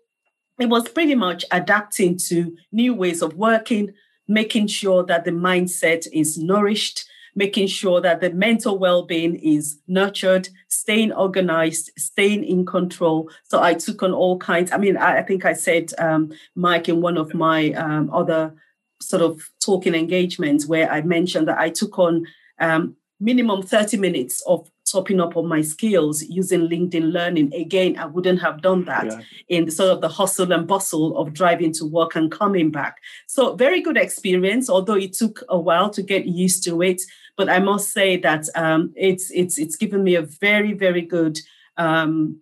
it 0.59 0.67
was 0.67 0.87
pretty 0.87 1.15
much 1.15 1.43
adapting 1.49 2.17
to 2.29 2.55
new 2.71 2.93
ways 2.93 3.23
of 3.23 3.33
working, 3.33 3.93
making 4.27 4.67
sure 4.67 5.03
that 5.05 5.25
the 5.25 5.31
mindset 5.31 6.05
is 6.13 6.37
nourished, 6.37 7.05
making 7.35 7.67
sure 7.67 8.01
that 8.01 8.21
the 8.21 8.31
mental 8.31 8.77
well-being 8.77 9.35
is 9.35 9.79
nurtured, 9.87 10.49
staying 10.67 11.13
organized, 11.13 11.91
staying 11.97 12.43
in 12.43 12.65
control. 12.65 13.29
So 13.43 13.61
I 13.61 13.73
took 13.73 14.03
on 14.03 14.13
all 14.13 14.37
kinds. 14.37 14.71
I 14.71 14.77
mean, 14.77 14.97
I, 14.97 15.19
I 15.19 15.23
think 15.23 15.45
I 15.45 15.53
said, 15.53 15.91
um, 15.97 16.31
Mike, 16.55 16.89
in 16.89 17.01
one 17.01 17.17
of 17.17 17.33
my 17.33 17.71
um, 17.73 18.09
other 18.13 18.53
sort 19.01 19.21
of 19.21 19.49
talking 19.63 19.95
engagements 19.95 20.65
where 20.65 20.91
I 20.91 21.01
mentioned 21.01 21.47
that 21.47 21.57
I 21.57 21.69
took 21.69 21.97
on 21.97 22.25
um, 22.59 22.95
minimum 23.19 23.61
30 23.61 23.97
minutes 23.97 24.41
of 24.47 24.69
topping 24.91 25.21
up 25.21 25.37
on 25.37 25.47
my 25.47 25.61
skills 25.61 26.23
using 26.23 26.67
LinkedIn 26.67 27.13
Learning. 27.13 27.53
Again, 27.53 27.97
I 27.97 28.05
wouldn't 28.05 28.41
have 28.41 28.61
done 28.61 28.85
that 28.85 29.05
yeah. 29.05 29.21
in 29.47 29.65
the 29.65 29.71
sort 29.71 29.91
of 29.91 30.01
the 30.01 30.09
hustle 30.09 30.51
and 30.51 30.67
bustle 30.67 31.17
of 31.17 31.33
driving 31.33 31.71
to 31.73 31.85
work 31.85 32.15
and 32.15 32.31
coming 32.31 32.71
back. 32.71 32.97
So 33.27 33.55
very 33.55 33.81
good 33.81 33.97
experience, 33.97 34.69
although 34.69 34.95
it 34.95 35.13
took 35.13 35.43
a 35.49 35.59
while 35.59 35.89
to 35.91 36.01
get 36.01 36.25
used 36.25 36.63
to 36.65 36.81
it. 36.81 37.01
But 37.41 37.49
I 37.49 37.57
must 37.57 37.91
say 37.91 38.17
that 38.17 38.45
um, 38.53 38.93
it's 38.95 39.31
it's 39.31 39.57
it's 39.57 39.75
given 39.75 40.03
me 40.03 40.13
a 40.13 40.21
very 40.21 40.73
very 40.73 41.01
good 41.01 41.39
um, 41.75 42.39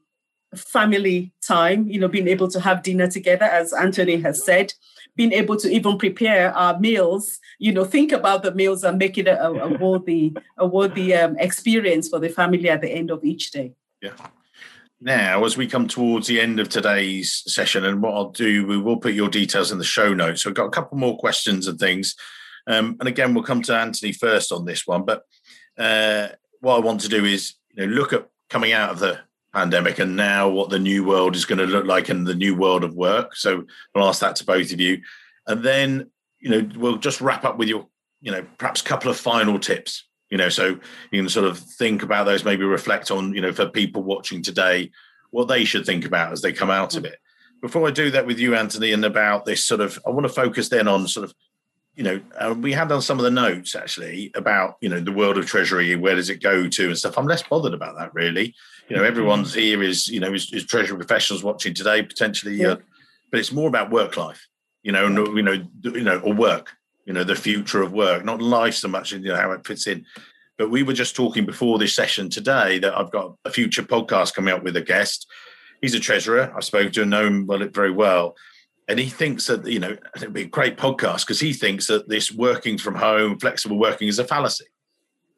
family 0.54 1.32
time. 1.42 1.88
You 1.88 2.02
know, 2.02 2.10
being 2.10 2.28
able 2.28 2.50
to 2.50 2.60
have 2.60 2.84
dinner 2.84 3.08
together, 3.08 3.46
as 3.46 3.72
Anthony 3.72 4.18
has 4.18 4.44
said 4.44 4.74
being 5.16 5.32
able 5.32 5.56
to 5.58 5.70
even 5.70 5.98
prepare 5.98 6.54
our 6.54 6.78
meals, 6.80 7.40
you 7.60 7.72
know, 7.72 7.86
think 7.86 8.12
about 8.12 8.44
the 8.44 8.54
meals 8.54 8.84
and 8.84 8.98
make 8.98 9.18
it 9.18 9.28
a, 9.28 9.48
a 9.48 9.78
worthy, 9.80 10.34
a 10.58 10.68
worthy 10.68 11.14
um, 11.16 11.38
experience 11.40 12.10
for 12.10 12.20
the 12.20 12.30
family 12.30 12.70
at 12.70 12.82
the 12.82 12.90
end 12.90 13.10
of 13.10 13.24
each 13.24 13.52
day. 13.52 13.74
Yeah. 14.02 14.12
Now, 15.02 15.46
as 15.46 15.56
we 15.56 15.66
come 15.66 15.88
towards 15.88 16.28
the 16.28 16.42
end 16.42 16.60
of 16.60 16.68
today's 16.68 17.44
session, 17.48 17.86
and 17.86 18.02
what 18.02 18.16
I'll 18.16 18.32
do, 18.32 18.68
we 18.68 18.78
will 18.78 18.98
put 18.98 19.14
your 19.14 19.30
details 19.30 19.72
in 19.72 19.78
the 19.78 19.84
show 19.86 20.14
notes. 20.14 20.44
So, 20.44 20.50
I've 20.50 20.56
got 20.56 20.66
a 20.66 20.72
couple 20.72 20.98
more 20.98 21.18
questions 21.18 21.68
and 21.68 21.80
things. 21.80 22.16
Um, 22.67 22.98
and 23.00 23.08
again, 23.08 23.34
we'll 23.34 23.43
come 23.43 23.62
to 23.63 23.76
Anthony 23.76 24.12
first 24.12 24.52
on 24.52 24.65
this 24.65 24.86
one. 24.86 25.04
But 25.04 25.24
uh, 25.78 26.30
what 26.60 26.76
I 26.76 26.80
want 26.80 27.02
to 27.02 27.10
do 27.10 27.26
is, 27.26 27.56
you 27.74 27.86
know, 27.86 27.93
look 27.93 28.13
at 28.13 28.30
coming 28.50 28.74
out 28.74 28.89
of 28.89 29.00
the 29.00 29.19
pandemic 29.54 30.00
and 30.00 30.15
now 30.15 30.48
what 30.48 30.69
the 30.69 30.80
new 30.80 31.04
world 31.04 31.36
is 31.36 31.45
going 31.45 31.60
to 31.60 31.65
look 31.65 31.86
like 31.86 32.10
and 32.10 32.26
the 32.26 32.36
new 32.36 32.56
world 32.56 32.84
of 32.84 32.95
work. 32.95 33.36
So, 33.36 33.65
I'll 33.95 34.08
ask 34.08 34.22
that 34.22 34.36
to 34.38 34.45
both 34.45 34.72
of 34.72 34.80
you, 34.80 35.02
and 35.48 35.63
then, 35.63 36.10
you 36.39 36.50
know, 36.50 36.69
we'll 36.76 36.98
just 36.98 37.22
wrap 37.22 37.45
up 37.45 37.58
with 37.58 37.69
your, 37.69 37.88
you 38.22 38.32
know, 38.32 38.45
perhaps 38.58 38.82
couple 38.82 39.10
of 39.10 39.17
final 39.17 39.60
tips 39.60 40.06
you 40.30 40.38
know 40.38 40.50
so 40.50 40.80
you 41.12 41.22
can 41.22 41.30
sort 41.30 41.45
of 41.45 41.58
think 41.58 42.04
about 42.04 42.26
those 42.26 42.45
maybe 42.45 42.63
reflect 42.63 43.12
on 43.12 43.34
you 43.34 43.41
know 43.41 43.52
for 43.52 43.67
people 43.67 44.04
watching 44.04 44.41
today 44.41 44.91
what 45.32 45.48
they 45.48 45.65
should 45.65 45.86
think 45.86 46.06
about 46.06 46.32
as 46.32 46.41
they 46.41 46.54
come 46.54 46.69
out 46.69 46.95
of 46.95 47.06
it 47.06 47.17
before 47.62 47.88
i 47.88 47.91
do 47.91 48.12
that 48.12 48.26
with 48.26 48.39
you 48.39 48.56
anthony 48.56 48.91
and 48.91 49.06
about 49.06 49.45
this 49.45 49.65
sort 49.65 49.82
of 49.82 50.00
i 50.06 50.10
want 50.10 50.26
to 50.26 50.34
focus 50.34 50.69
then 50.69 50.88
on 50.88 51.08
sort 51.08 51.24
of 51.24 51.34
you 52.00 52.06
know 52.06 52.22
uh, 52.40 52.56
we 52.58 52.72
had 52.72 52.94
on 52.94 53.02
some 53.02 53.20
of 53.20 53.26
the 53.26 53.30
notes 53.30 53.76
actually 53.76 54.32
about 54.34 54.78
you 54.80 54.88
know 54.88 55.02
the 55.02 55.12
world 55.12 55.38
of 55.38 55.46
treasury 55.46 55.98
where 55.98 56.16
does 56.16 56.30
it 56.30 56.42
go 56.42 56.70
to 56.70 56.88
and 56.88 56.98
stuff. 56.98 57.18
I'm 57.18 57.28
less 57.28 57.44
bothered 57.44 57.74
about 57.74 57.98
that 57.98 58.14
really. 58.14 58.56
You 58.88 58.96
know 58.96 59.04
everyone's 59.04 59.54
here 59.54 59.84
is 59.84 60.08
you 60.08 60.22
know 60.22 60.34
is, 60.34 60.50
is 60.54 60.66
treasury 60.66 60.96
professionals 60.96 61.44
watching 61.44 61.74
today 61.74 62.02
potentially 62.02 62.56
yeah. 62.56 62.68
uh, 62.70 62.76
but 63.32 63.42
it's 63.42 63.52
more 63.52 63.68
about 63.68 63.92
work 63.92 64.16
life 64.16 64.48
you 64.82 64.94
know 64.94 65.10
yeah. 65.10 65.36
you 65.36 65.42
know 65.42 65.68
you 65.84 66.04
know 66.04 66.20
or 66.22 66.34
work 66.34 66.72
you 67.06 67.12
know 67.12 67.26
the 67.26 67.36
future 67.36 67.82
of 67.82 67.92
work 67.92 68.24
not 68.24 68.42
life 68.42 68.76
so 68.76 68.88
much 68.88 69.12
you 69.12 69.20
know 69.20 69.36
how 69.36 69.52
it 69.52 69.68
fits 69.68 69.86
in. 69.86 70.06
But 70.58 70.72
we 70.72 70.84
were 70.84 70.94
just 70.94 71.18
talking 71.18 71.46
before 71.46 71.80
this 71.80 71.96
session 71.96 72.30
today 72.30 72.80
that 72.80 72.98
i've 72.98 73.12
got 73.12 73.36
a 73.44 73.52
future 73.52 73.84
podcast 73.84 74.36
coming 74.36 74.54
up 74.54 74.64
with 74.64 74.78
a 74.78 74.82
guest. 74.82 75.28
He's 75.82 75.96
a 75.96 76.00
treasurer. 76.00 76.54
I 76.56 76.62
spoke 76.62 76.94
to 76.94 77.02
and 77.02 77.12
know 77.12 77.26
him 77.26 77.46
well 77.46 77.60
very 77.74 77.92
well 77.92 78.38
and 78.89 78.99
he 78.99 79.08
thinks 79.08 79.45
that 79.47 79.65
you 79.67 79.80
know 79.80 79.95
it'd 80.15 80.34
be 80.34 80.41
a 80.41 80.47
great 80.47 80.75
podcast 80.75 81.21
because 81.21 81.39
he 81.39 81.54
thinks 81.54 81.88
that 81.88 82.10
this 82.10 82.32
working 82.32 82.78
from 82.78 82.95
home 82.95 83.39
flexible 83.39 83.78
working 83.78 84.08
is 84.08 84.19
a 84.19 84.25
fallacy. 84.25 84.65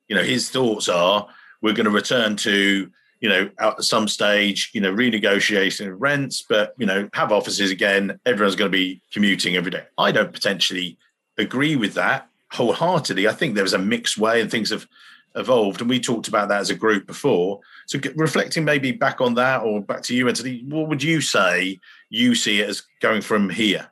You 0.07 0.15
know 0.15 0.23
his 0.23 0.49
thoughts 0.49 0.89
are 0.89 1.27
we're 1.61 1.73
going 1.73 1.85
to 1.85 1.91
return 1.91 2.37
to 2.37 2.89
you 3.19 3.29
know 3.29 3.51
at 3.59 3.83
some 3.83 4.07
stage 4.07 4.71
you 4.73 4.81
know 4.81 4.91
renegotiating 4.91 5.93
rents 5.99 6.43
but 6.47 6.73
you 6.79 6.85
know 6.85 7.09
have 7.13 7.31
offices 7.31 7.69
again. 7.69 8.19
Everyone's 8.25 8.55
going 8.55 8.71
to 8.71 8.77
be 8.77 9.01
commuting 9.11 9.55
every 9.57 9.71
day. 9.71 9.83
I 9.97 10.11
don't 10.11 10.33
potentially 10.33 10.97
agree 11.37 11.75
with 11.75 11.93
that 11.95 12.29
wholeheartedly. 12.53 13.27
I 13.27 13.33
think 13.33 13.55
there 13.55 13.63
was 13.63 13.73
a 13.73 13.79
mixed 13.79 14.17
way 14.17 14.41
and 14.41 14.49
things 14.49 14.69
have 14.69 14.87
evolved. 15.35 15.81
And 15.81 15.89
we 15.89 15.99
talked 15.99 16.27
about 16.27 16.49
that 16.49 16.61
as 16.61 16.69
a 16.69 16.75
group 16.75 17.07
before. 17.07 17.59
So 17.87 17.99
reflecting 18.15 18.65
maybe 18.65 18.91
back 18.91 19.21
on 19.21 19.35
that 19.35 19.61
or 19.61 19.81
back 19.81 20.01
to 20.03 20.15
you, 20.15 20.27
Anthony, 20.27 20.63
what 20.67 20.89
would 20.89 21.03
you 21.03 21.21
say 21.21 21.79
you 22.09 22.35
see 22.35 22.61
it 22.61 22.69
as 22.69 22.83
going 23.01 23.21
from 23.21 23.49
here? 23.49 23.91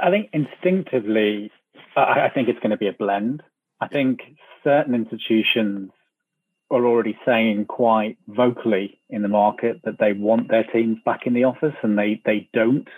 I 0.00 0.10
think 0.10 0.30
instinctively, 0.32 1.50
I 1.96 2.30
think 2.32 2.48
it's 2.48 2.60
going 2.60 2.70
to 2.70 2.76
be 2.76 2.88
a 2.88 2.92
blend. 2.92 3.42
I 3.80 3.88
think 3.88 4.20
certain 4.62 4.94
institutions 4.94 5.90
are 6.70 6.86
already 6.86 7.18
saying 7.24 7.64
quite 7.64 8.18
vocally 8.28 9.00
in 9.08 9.22
the 9.22 9.28
market 9.28 9.80
that 9.84 9.98
they 9.98 10.12
want 10.12 10.48
their 10.48 10.64
teams 10.64 10.98
back 11.04 11.26
in 11.26 11.32
the 11.32 11.44
office 11.44 11.74
and 11.82 11.98
they, 11.98 12.20
they 12.24 12.48
don't 12.52 12.88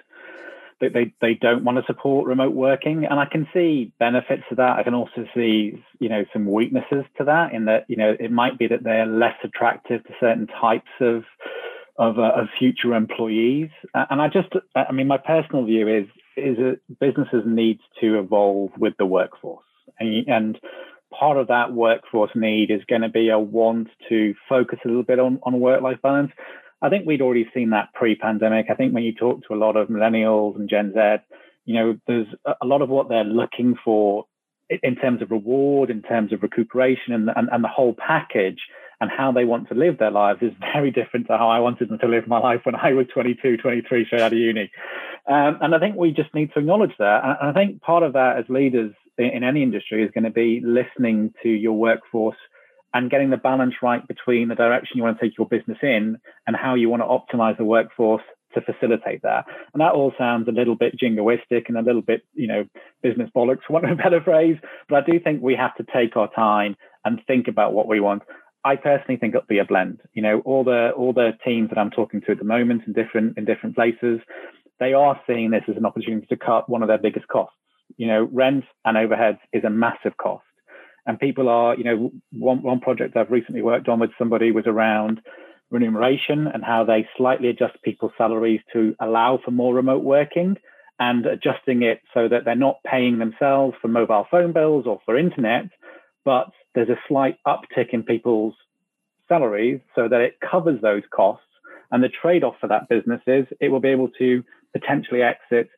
they, 0.80 1.12
they, 1.20 1.34
don't 1.34 1.64
want 1.64 1.78
to 1.78 1.84
support 1.86 2.26
remote 2.26 2.54
working. 2.54 3.04
And 3.04 3.20
i 3.20 3.26
can 3.26 3.46
see 3.52 3.92
benefits 3.98 4.42
to 4.48 4.54
that. 4.56 4.78
I 4.78 4.82
can 4.82 4.94
also 4.94 5.26
see 5.34 5.82
you 5.98 6.08
know 6.08 6.24
some 6.32 6.50
weaknesses 6.50 7.04
to 7.18 7.24
that 7.24 7.52
in 7.52 7.66
that 7.66 7.84
you 7.88 7.96
know 7.96 8.16
it 8.18 8.32
might 8.32 8.58
be 8.58 8.66
that 8.68 8.82
they're 8.82 9.06
less 9.06 9.36
attractive 9.44 10.02
to 10.04 10.12
certain 10.18 10.46
types 10.46 10.90
of 11.00 11.24
of, 11.98 12.18
uh, 12.18 12.32
of 12.34 12.48
future 12.58 12.94
employees. 12.94 13.70
And 13.94 14.20
i 14.22 14.28
just 14.28 14.48
i 14.74 14.90
mean 14.92 15.06
my 15.06 15.18
personal 15.18 15.64
view 15.64 15.86
is 15.88 16.06
is 16.36 16.56
that 16.56 16.80
businesses 16.98 17.42
need 17.44 17.78
to 18.00 18.18
evolve 18.18 18.70
with 18.78 18.94
the 18.98 19.06
workforce. 19.06 19.64
And, 19.98 20.26
and 20.28 20.60
part 21.10 21.36
of 21.36 21.48
that 21.48 21.72
workforce 21.72 22.30
need 22.34 22.70
is 22.70 22.80
going 22.88 23.02
to 23.02 23.08
be 23.08 23.28
a 23.28 23.38
want 23.38 23.88
to 24.08 24.34
focus 24.48 24.78
a 24.84 24.88
little 24.88 25.02
bit 25.02 25.18
on, 25.18 25.40
on 25.42 25.60
work 25.60 25.82
life 25.82 26.00
balance 26.02 26.32
I 26.82 26.88
think 26.88 27.06
we'd 27.06 27.20
already 27.20 27.48
seen 27.54 27.70
that 27.70 27.92
pre-pandemic. 27.94 28.66
I 28.70 28.74
think 28.74 28.94
when 28.94 29.02
you 29.02 29.14
talk 29.14 29.46
to 29.46 29.54
a 29.54 29.56
lot 29.56 29.76
of 29.76 29.88
millennials 29.88 30.56
and 30.56 30.68
Gen 30.68 30.92
Z, 30.94 31.22
you 31.66 31.74
know, 31.74 31.98
there's 32.06 32.26
a 32.46 32.66
lot 32.66 32.82
of 32.82 32.88
what 32.88 33.08
they're 33.08 33.24
looking 33.24 33.74
for 33.84 34.24
in 34.82 34.96
terms 34.96 35.20
of 35.20 35.30
reward, 35.30 35.90
in 35.90 36.02
terms 36.02 36.32
of 36.32 36.42
recuperation, 36.42 37.12
and, 37.12 37.28
and, 37.34 37.48
and 37.50 37.62
the 37.62 37.68
whole 37.68 37.94
package 37.94 38.60
and 39.00 39.10
how 39.10 39.32
they 39.32 39.44
want 39.44 39.68
to 39.68 39.74
live 39.74 39.98
their 39.98 40.10
lives 40.10 40.40
is 40.42 40.52
very 40.74 40.90
different 40.90 41.26
to 41.26 41.36
how 41.36 41.48
I 41.48 41.58
wanted 41.58 41.88
them 41.88 41.98
to 41.98 42.08
live 42.08 42.26
my 42.26 42.38
life 42.38 42.60
when 42.64 42.74
I 42.74 42.92
was 42.92 43.06
22, 43.12 43.56
23, 43.56 44.06
straight 44.06 44.20
out 44.20 44.32
of 44.32 44.38
uni. 44.38 44.70
Um, 45.26 45.58
and 45.60 45.74
I 45.74 45.78
think 45.78 45.96
we 45.96 46.12
just 46.12 46.34
need 46.34 46.52
to 46.52 46.60
acknowledge 46.60 46.94
that. 46.98 47.24
And 47.24 47.50
I 47.50 47.52
think 47.52 47.82
part 47.82 48.02
of 48.02 48.14
that 48.14 48.38
as 48.38 48.44
leaders 48.48 48.92
in, 49.18 49.26
in 49.26 49.44
any 49.44 49.62
industry 49.62 50.04
is 50.04 50.10
going 50.12 50.24
to 50.24 50.30
be 50.30 50.62
listening 50.64 51.32
to 51.42 51.48
your 51.48 51.74
workforce 51.74 52.36
and 52.92 53.10
getting 53.10 53.30
the 53.30 53.36
balance 53.36 53.74
right 53.82 54.06
between 54.06 54.48
the 54.48 54.54
direction 54.54 54.96
you 54.96 55.02
want 55.02 55.18
to 55.18 55.24
take 55.24 55.38
your 55.38 55.46
business 55.46 55.78
in 55.82 56.18
and 56.46 56.56
how 56.56 56.74
you 56.74 56.88
want 56.88 57.02
to 57.02 57.36
optimize 57.36 57.56
the 57.56 57.64
workforce 57.64 58.22
to 58.54 58.60
facilitate 58.60 59.22
that. 59.22 59.44
And 59.72 59.80
that 59.80 59.92
all 59.92 60.12
sounds 60.18 60.48
a 60.48 60.52
little 60.52 60.74
bit 60.74 60.98
jingoistic 60.98 61.68
and 61.68 61.76
a 61.76 61.82
little 61.82 62.02
bit, 62.02 62.22
you 62.34 62.48
know, 62.48 62.64
business 63.02 63.30
bollocks, 63.34 63.60
for 63.66 63.74
want 63.74 63.84
of 63.84 63.92
a 63.92 64.02
better 64.02 64.20
phrase. 64.20 64.56
But 64.88 65.04
I 65.04 65.10
do 65.10 65.20
think 65.20 65.42
we 65.42 65.54
have 65.54 65.74
to 65.76 65.86
take 65.92 66.16
our 66.16 66.30
time 66.32 66.76
and 67.04 67.20
think 67.26 67.48
about 67.48 67.72
what 67.72 67.86
we 67.86 68.00
want. 68.00 68.22
I 68.64 68.76
personally 68.76 69.16
think 69.16 69.34
it'll 69.34 69.46
be 69.46 69.58
a 69.58 69.64
blend. 69.64 70.00
You 70.12 70.22
know, 70.22 70.40
all 70.40 70.64
the 70.64 70.90
all 70.90 71.14
the 71.14 71.30
teams 71.44 71.70
that 71.70 71.78
I'm 71.78 71.90
talking 71.90 72.20
to 72.22 72.32
at 72.32 72.38
the 72.38 72.44
moment 72.44 72.82
in 72.86 72.92
different 72.92 73.38
in 73.38 73.46
different 73.46 73.74
places, 73.74 74.20
they 74.80 74.92
are 74.92 75.18
seeing 75.26 75.50
this 75.50 75.62
as 75.68 75.76
an 75.76 75.86
opportunity 75.86 76.26
to 76.26 76.36
cut 76.36 76.68
one 76.68 76.82
of 76.82 76.88
their 76.88 76.98
biggest 76.98 77.28
costs. 77.28 77.56
You 77.96 78.06
know, 78.06 78.28
rent 78.30 78.64
and 78.84 78.96
overheads 78.98 79.38
is 79.52 79.64
a 79.64 79.70
massive 79.70 80.16
cost 80.18 80.44
and 81.10 81.18
people 81.18 81.48
are, 81.48 81.74
you 81.74 81.82
know, 81.82 82.12
one, 82.30 82.62
one 82.62 82.78
project 82.78 83.16
I've 83.16 83.32
recently 83.32 83.62
worked 83.62 83.88
on 83.88 83.98
with 83.98 84.10
somebody 84.16 84.52
was 84.52 84.68
around 84.68 85.20
remuneration 85.68 86.46
and 86.46 86.62
how 86.62 86.84
they 86.84 87.08
slightly 87.16 87.48
adjust 87.48 87.82
people's 87.82 88.12
salaries 88.16 88.60
to 88.74 88.94
allow 89.00 89.40
for 89.44 89.50
more 89.50 89.74
remote 89.74 90.04
working 90.04 90.56
and 91.00 91.26
adjusting 91.26 91.82
it 91.82 92.00
so 92.14 92.28
that 92.28 92.44
they're 92.44 92.54
not 92.54 92.78
paying 92.84 93.18
themselves 93.18 93.74
for 93.82 93.88
mobile 93.88 94.24
phone 94.30 94.52
bills 94.52 94.86
or 94.86 95.00
for 95.04 95.18
internet, 95.18 95.64
but 96.24 96.52
there's 96.76 96.88
a 96.88 97.00
slight 97.08 97.38
uptick 97.44 97.88
in 97.92 98.04
people's 98.04 98.54
salaries 99.28 99.80
so 99.96 100.06
that 100.06 100.20
it 100.20 100.38
covers 100.38 100.80
those 100.80 101.02
costs. 101.12 101.42
And 101.90 102.04
the 102.04 102.08
trade 102.08 102.44
off 102.44 102.54
for 102.60 102.68
that 102.68 102.88
business 102.88 103.20
is 103.26 103.46
it 103.58 103.70
will 103.70 103.80
be 103.80 103.88
able 103.88 104.10
to 104.20 104.44
potentially 104.72 105.22
exit 105.22 105.70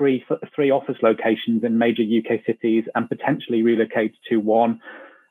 three 0.00 0.24
three 0.56 0.70
office 0.70 0.96
locations 1.02 1.62
in 1.62 1.76
major 1.76 2.02
UK 2.02 2.40
cities 2.46 2.84
and 2.94 3.06
potentially 3.06 3.62
relocate 3.62 4.14
to 4.30 4.38
one 4.38 4.80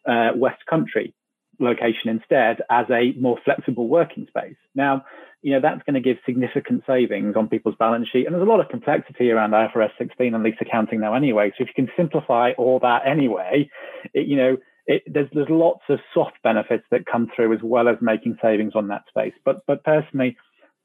uh, 0.08 0.30
West 0.36 0.64
Country 0.70 1.16
location 1.60 2.08
instead 2.08 2.62
as 2.70 2.86
a 2.92 3.14
more 3.20 3.38
flexible 3.44 3.88
working 3.88 4.28
space. 4.28 4.56
Now, 4.76 5.06
you 5.42 5.54
know 5.54 5.60
that's 5.60 5.82
going 5.84 5.96
to 5.96 6.02
give 6.02 6.18
significant 6.24 6.84
savings 6.86 7.36
on 7.36 7.50
people's 7.50 7.76
balance 7.80 8.08
sheet, 8.10 8.28
and 8.28 8.36
there's 8.36 8.46
a 8.46 8.50
lot 8.50 8.60
of 8.60 8.70
complexity 8.70 9.32
around 9.32 9.52
IFRS 9.52 9.90
16 9.98 10.36
and 10.36 10.44
lease 10.44 10.56
accounting 10.62 11.02
now 11.02 11.16
anyway. 11.16 11.52
So 11.58 11.64
if 11.64 11.70
you 11.70 11.86
can 11.86 11.92
simplify 11.98 12.52
all 12.58 12.80
that 12.80 13.08
anyway, 13.08 13.70
it, 14.14 14.28
you 14.28 14.38
know. 14.38 14.58
It, 14.92 15.04
there's 15.06 15.30
there's 15.34 15.50
lots 15.52 15.84
of 15.90 16.00
soft 16.16 16.42
benefits 16.44 16.84
that 16.90 17.06
come 17.06 17.30
through 17.36 17.54
as 17.54 17.60
well 17.62 17.88
as 17.88 17.98
making 18.02 18.40
savings 18.42 18.72
on 18.74 18.88
that 18.88 19.04
space. 19.08 19.36
But 19.46 19.58
but 19.68 19.84
personally, 19.84 20.36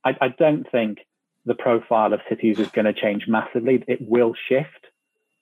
I, 0.04 0.10
I 0.20 0.28
don't 0.28 0.70
think 0.70 0.98
the 1.46 1.54
profile 1.54 2.12
of 2.12 2.20
cities 2.28 2.58
is 2.58 2.68
going 2.68 2.86
to 2.86 2.92
change 2.92 3.24
massively. 3.28 3.82
It 3.86 4.00
will 4.00 4.34
shift, 4.48 4.86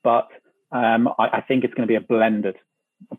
but 0.02 0.28
um, 0.72 1.08
I, 1.18 1.28
I, 1.28 1.40
think 1.40 1.64
it's 1.64 1.74
going 1.74 1.86
to 1.86 1.90
be 1.90 1.96
a 1.96 2.00
blended 2.00 2.56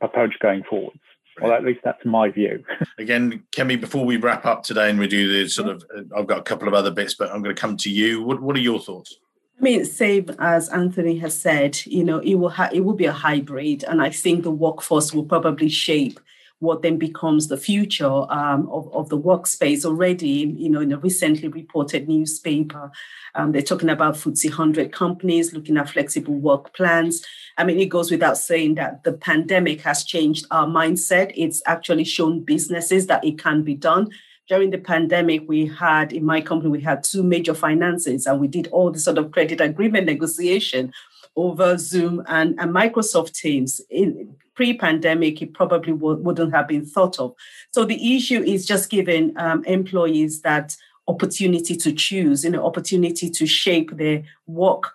approach 0.02 0.34
going 0.40 0.64
forwards. 0.64 1.00
Right. 1.38 1.48
Well, 1.48 1.58
at 1.58 1.64
least 1.64 1.80
that's 1.84 2.04
my 2.06 2.30
view. 2.30 2.64
Again, 3.00 3.44
Kemi, 3.56 3.80
before 3.80 4.06
we 4.06 4.18
wrap 4.18 4.46
up 4.46 4.64
today 4.64 4.90
and 4.90 5.00
we 5.00 5.08
do 5.08 5.32
the 5.32 5.50
sort 5.50 5.70
of, 5.70 5.84
uh, 5.96 6.02
I've 6.18 6.28
got 6.28 6.40
a 6.40 6.44
couple 6.44 6.68
of 6.68 6.74
other 6.74 6.92
bits, 6.92 7.16
but 7.16 7.32
I'm 7.32 7.42
going 7.42 7.56
to 7.56 7.60
come 7.60 7.78
to 7.78 7.90
you. 7.90 8.24
What, 8.24 8.42
what 8.42 8.56
are 8.56 8.62
your 8.62 8.80
thoughts? 8.80 9.18
I 9.60 9.62
mean, 9.62 9.86
same 9.86 10.30
as 10.40 10.70
Anthony 10.70 11.18
has 11.20 11.40
said, 11.40 11.86
you 11.86 12.04
know, 12.04 12.20
it 12.20 12.36
will 12.36 12.50
ha- 12.50 12.70
it 12.74 12.82
will 12.82 12.96
be 12.96 13.06
a 13.06 13.14
hybrid, 13.14 13.84
and 13.84 14.02
I 14.02 14.10
think 14.10 14.44
the 14.44 14.52
workforce 14.52 15.14
will 15.14 15.26
probably 15.26 15.70
shape 15.70 16.20
what 16.64 16.82
then 16.82 16.98
becomes 16.98 17.48
the 17.48 17.58
future 17.58 18.32
um, 18.32 18.68
of, 18.70 18.92
of 18.94 19.10
the 19.10 19.18
workspace. 19.18 19.86
Already, 19.86 20.56
you 20.58 20.70
know, 20.70 20.82
in 20.82 20.92
a 20.92 20.98
recently 20.98 21.50
reported 21.50 22.10
newspaper, 22.10 22.92
um, 23.36 23.52
they're 23.52 23.62
talking 23.62 23.90
about 23.90 24.16
FTSE 24.16 24.46
100 24.46 24.92
companies 24.92 25.54
looking 25.54 25.78
at 25.78 25.90
flexible 25.90 26.36
work 26.36 26.74
plans. 26.74 27.24
I 27.58 27.66
mean, 27.66 27.80
it 27.80 27.90
goes 27.90 28.10
without 28.10 28.38
saying 28.38 28.76
that 28.76 29.04
the 29.04 29.14
pandemic 29.14 29.82
has 29.82 30.04
changed 30.04 30.48
our 30.50 30.66
mindset. 30.66 31.34
It's 31.36 31.62
actually 31.68 32.06
shown 32.06 32.44
businesses 32.44 33.08
that 33.08 33.24
it 33.24 33.38
can 33.38 33.64
be 33.64 33.76
done 33.76 34.10
during 34.50 34.72
the 34.72 34.78
pandemic, 34.78 35.48
we 35.48 35.68
had 35.68 36.12
in 36.12 36.26
my 36.26 36.42
company, 36.42 36.70
we 36.70 36.82
had 36.82 37.04
two 37.04 37.24
major 37.24 37.54
finances 37.54 38.26
and 38.26 38.42
we 38.42 38.48
did 38.48 38.68
all 38.68 38.92
the 38.92 39.00
sort 39.00 39.18
of 39.18 39.32
credit 39.32 39.62
agreement 39.62 40.06
negotiation 40.06 40.92
over 41.36 41.78
Zoom 41.78 42.22
and, 42.28 42.60
and 42.60 42.74
Microsoft 42.74 43.34
Teams. 43.34 43.82
In 43.90 44.36
pre-pandemic, 44.56 45.42
it 45.42 45.54
probably 45.54 45.94
w- 45.94 46.22
wouldn't 46.22 46.54
have 46.54 46.68
been 46.68 46.86
thought 46.86 47.20
of. 47.20 47.34
So 47.72 47.86
the 47.86 48.16
issue 48.16 48.42
is 48.42 48.66
just 48.66 48.90
giving 48.90 49.34
um, 49.38 49.64
employees 49.66 50.42
that 50.42 50.76
opportunity 51.08 51.76
to 51.76 51.92
choose, 51.92 52.44
you 52.44 52.52
know, 52.52 52.66
opportunity 52.66 53.30
to 53.30 53.46
shape 53.46 53.98
their 53.98 54.24
work 54.48 54.94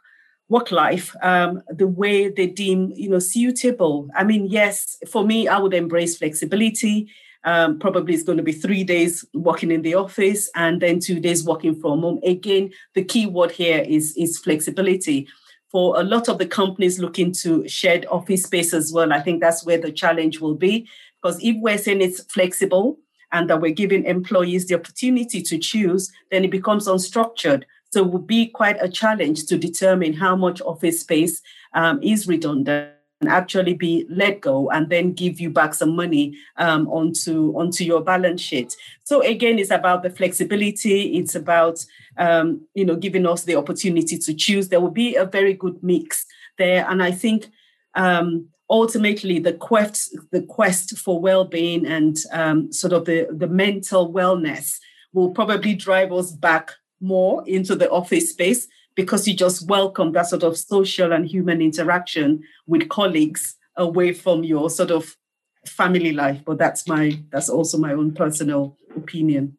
work 0.48 0.70
life 0.70 1.14
um, 1.22 1.62
the 1.68 1.86
way 1.86 2.28
they 2.28 2.46
deem 2.46 2.90
you 2.96 3.10
know 3.10 3.18
suitable. 3.18 4.08
I 4.16 4.24
mean 4.24 4.46
yes 4.46 4.96
for 5.10 5.24
me 5.24 5.46
i 5.46 5.58
would 5.58 5.74
embrace 5.74 6.16
flexibility. 6.16 7.10
Um, 7.44 7.78
probably 7.78 8.14
it's 8.14 8.24
going 8.24 8.38
to 8.38 8.42
be 8.42 8.52
three 8.52 8.82
days 8.82 9.24
working 9.32 9.70
in 9.70 9.82
the 9.82 9.94
office 9.94 10.50
and 10.56 10.82
then 10.82 10.98
two 10.98 11.20
days 11.20 11.44
working 11.44 11.78
from 11.80 12.00
home. 12.00 12.18
Again 12.24 12.70
the 12.94 13.04
key 13.04 13.26
word 13.26 13.50
here 13.50 13.84
is 13.86 14.16
is 14.16 14.38
flexibility 14.38 15.28
for 15.70 16.00
a 16.00 16.02
lot 16.02 16.28
of 16.28 16.38
the 16.38 16.46
companies 16.46 16.98
looking 16.98 17.32
to 17.32 17.66
shared 17.68 18.06
office 18.10 18.44
space 18.44 18.72
as 18.72 18.92
well 18.92 19.12
i 19.12 19.20
think 19.20 19.40
that's 19.40 19.64
where 19.64 19.78
the 19.78 19.92
challenge 19.92 20.40
will 20.40 20.54
be 20.54 20.88
because 21.22 21.38
if 21.42 21.56
we're 21.60 21.78
saying 21.78 22.00
it's 22.00 22.22
flexible 22.32 22.98
and 23.32 23.48
that 23.50 23.60
we're 23.60 23.72
giving 23.72 24.04
employees 24.04 24.66
the 24.66 24.74
opportunity 24.74 25.42
to 25.42 25.58
choose, 25.58 26.10
then 26.30 26.44
it 26.44 26.50
becomes 26.50 26.86
unstructured. 26.86 27.64
So 27.90 28.04
it 28.04 28.10
would 28.10 28.26
be 28.26 28.46
quite 28.46 28.76
a 28.80 28.88
challenge 28.88 29.46
to 29.46 29.58
determine 29.58 30.12
how 30.12 30.36
much 30.36 30.60
office 30.62 31.00
space 31.00 31.40
um, 31.74 32.02
is 32.02 32.26
redundant 32.26 32.92
actually 33.26 33.74
be 33.74 34.06
let 34.08 34.40
go 34.40 34.70
and 34.70 34.90
then 34.90 35.12
give 35.12 35.40
you 35.40 35.50
back 35.50 35.74
some 35.74 35.96
money 35.96 36.36
um, 36.56 36.86
onto 36.88 37.52
onto 37.58 37.82
your 37.82 38.00
balance 38.00 38.40
sheet. 38.40 38.76
So 39.04 39.22
again, 39.22 39.58
it's 39.58 39.72
about 39.72 40.02
the 40.02 40.10
flexibility. 40.10 41.16
It's 41.18 41.34
about 41.34 41.84
um, 42.16 42.66
you 42.74 42.84
know 42.84 42.94
giving 42.94 43.26
us 43.26 43.44
the 43.44 43.56
opportunity 43.56 44.18
to 44.18 44.34
choose. 44.34 44.68
There 44.68 44.80
will 44.80 44.90
be 44.90 45.16
a 45.16 45.24
very 45.24 45.54
good 45.54 45.82
mix 45.82 46.26
there, 46.58 46.86
and 46.88 47.02
I 47.02 47.10
think 47.10 47.50
um, 47.94 48.48
ultimately 48.70 49.38
the 49.40 49.54
quest 49.54 50.16
the 50.30 50.42
quest 50.42 50.96
for 50.98 51.20
well-being 51.20 51.86
and 51.86 52.18
um, 52.32 52.72
sort 52.72 52.92
of 52.92 53.04
the 53.04 53.26
the 53.32 53.48
mental 53.48 54.12
wellness 54.12 54.78
will 55.12 55.30
probably 55.30 55.74
drive 55.74 56.12
us 56.12 56.30
back 56.32 56.72
more 57.00 57.42
into 57.46 57.74
the 57.74 57.90
office 57.90 58.30
space 58.30 58.68
because 58.98 59.28
you 59.28 59.34
just 59.34 59.68
welcome 59.68 60.10
that 60.10 60.26
sort 60.26 60.42
of 60.42 60.58
social 60.58 61.12
and 61.12 61.24
human 61.24 61.62
interaction 61.62 62.42
with 62.66 62.88
colleagues 62.88 63.54
away 63.76 64.12
from 64.12 64.42
your 64.42 64.68
sort 64.68 64.90
of 64.90 65.16
family 65.64 66.12
life 66.12 66.40
but 66.44 66.58
that's 66.58 66.88
my 66.88 67.16
that's 67.30 67.48
also 67.48 67.78
my 67.78 67.92
own 67.92 68.12
personal 68.12 68.76
opinion 68.96 69.56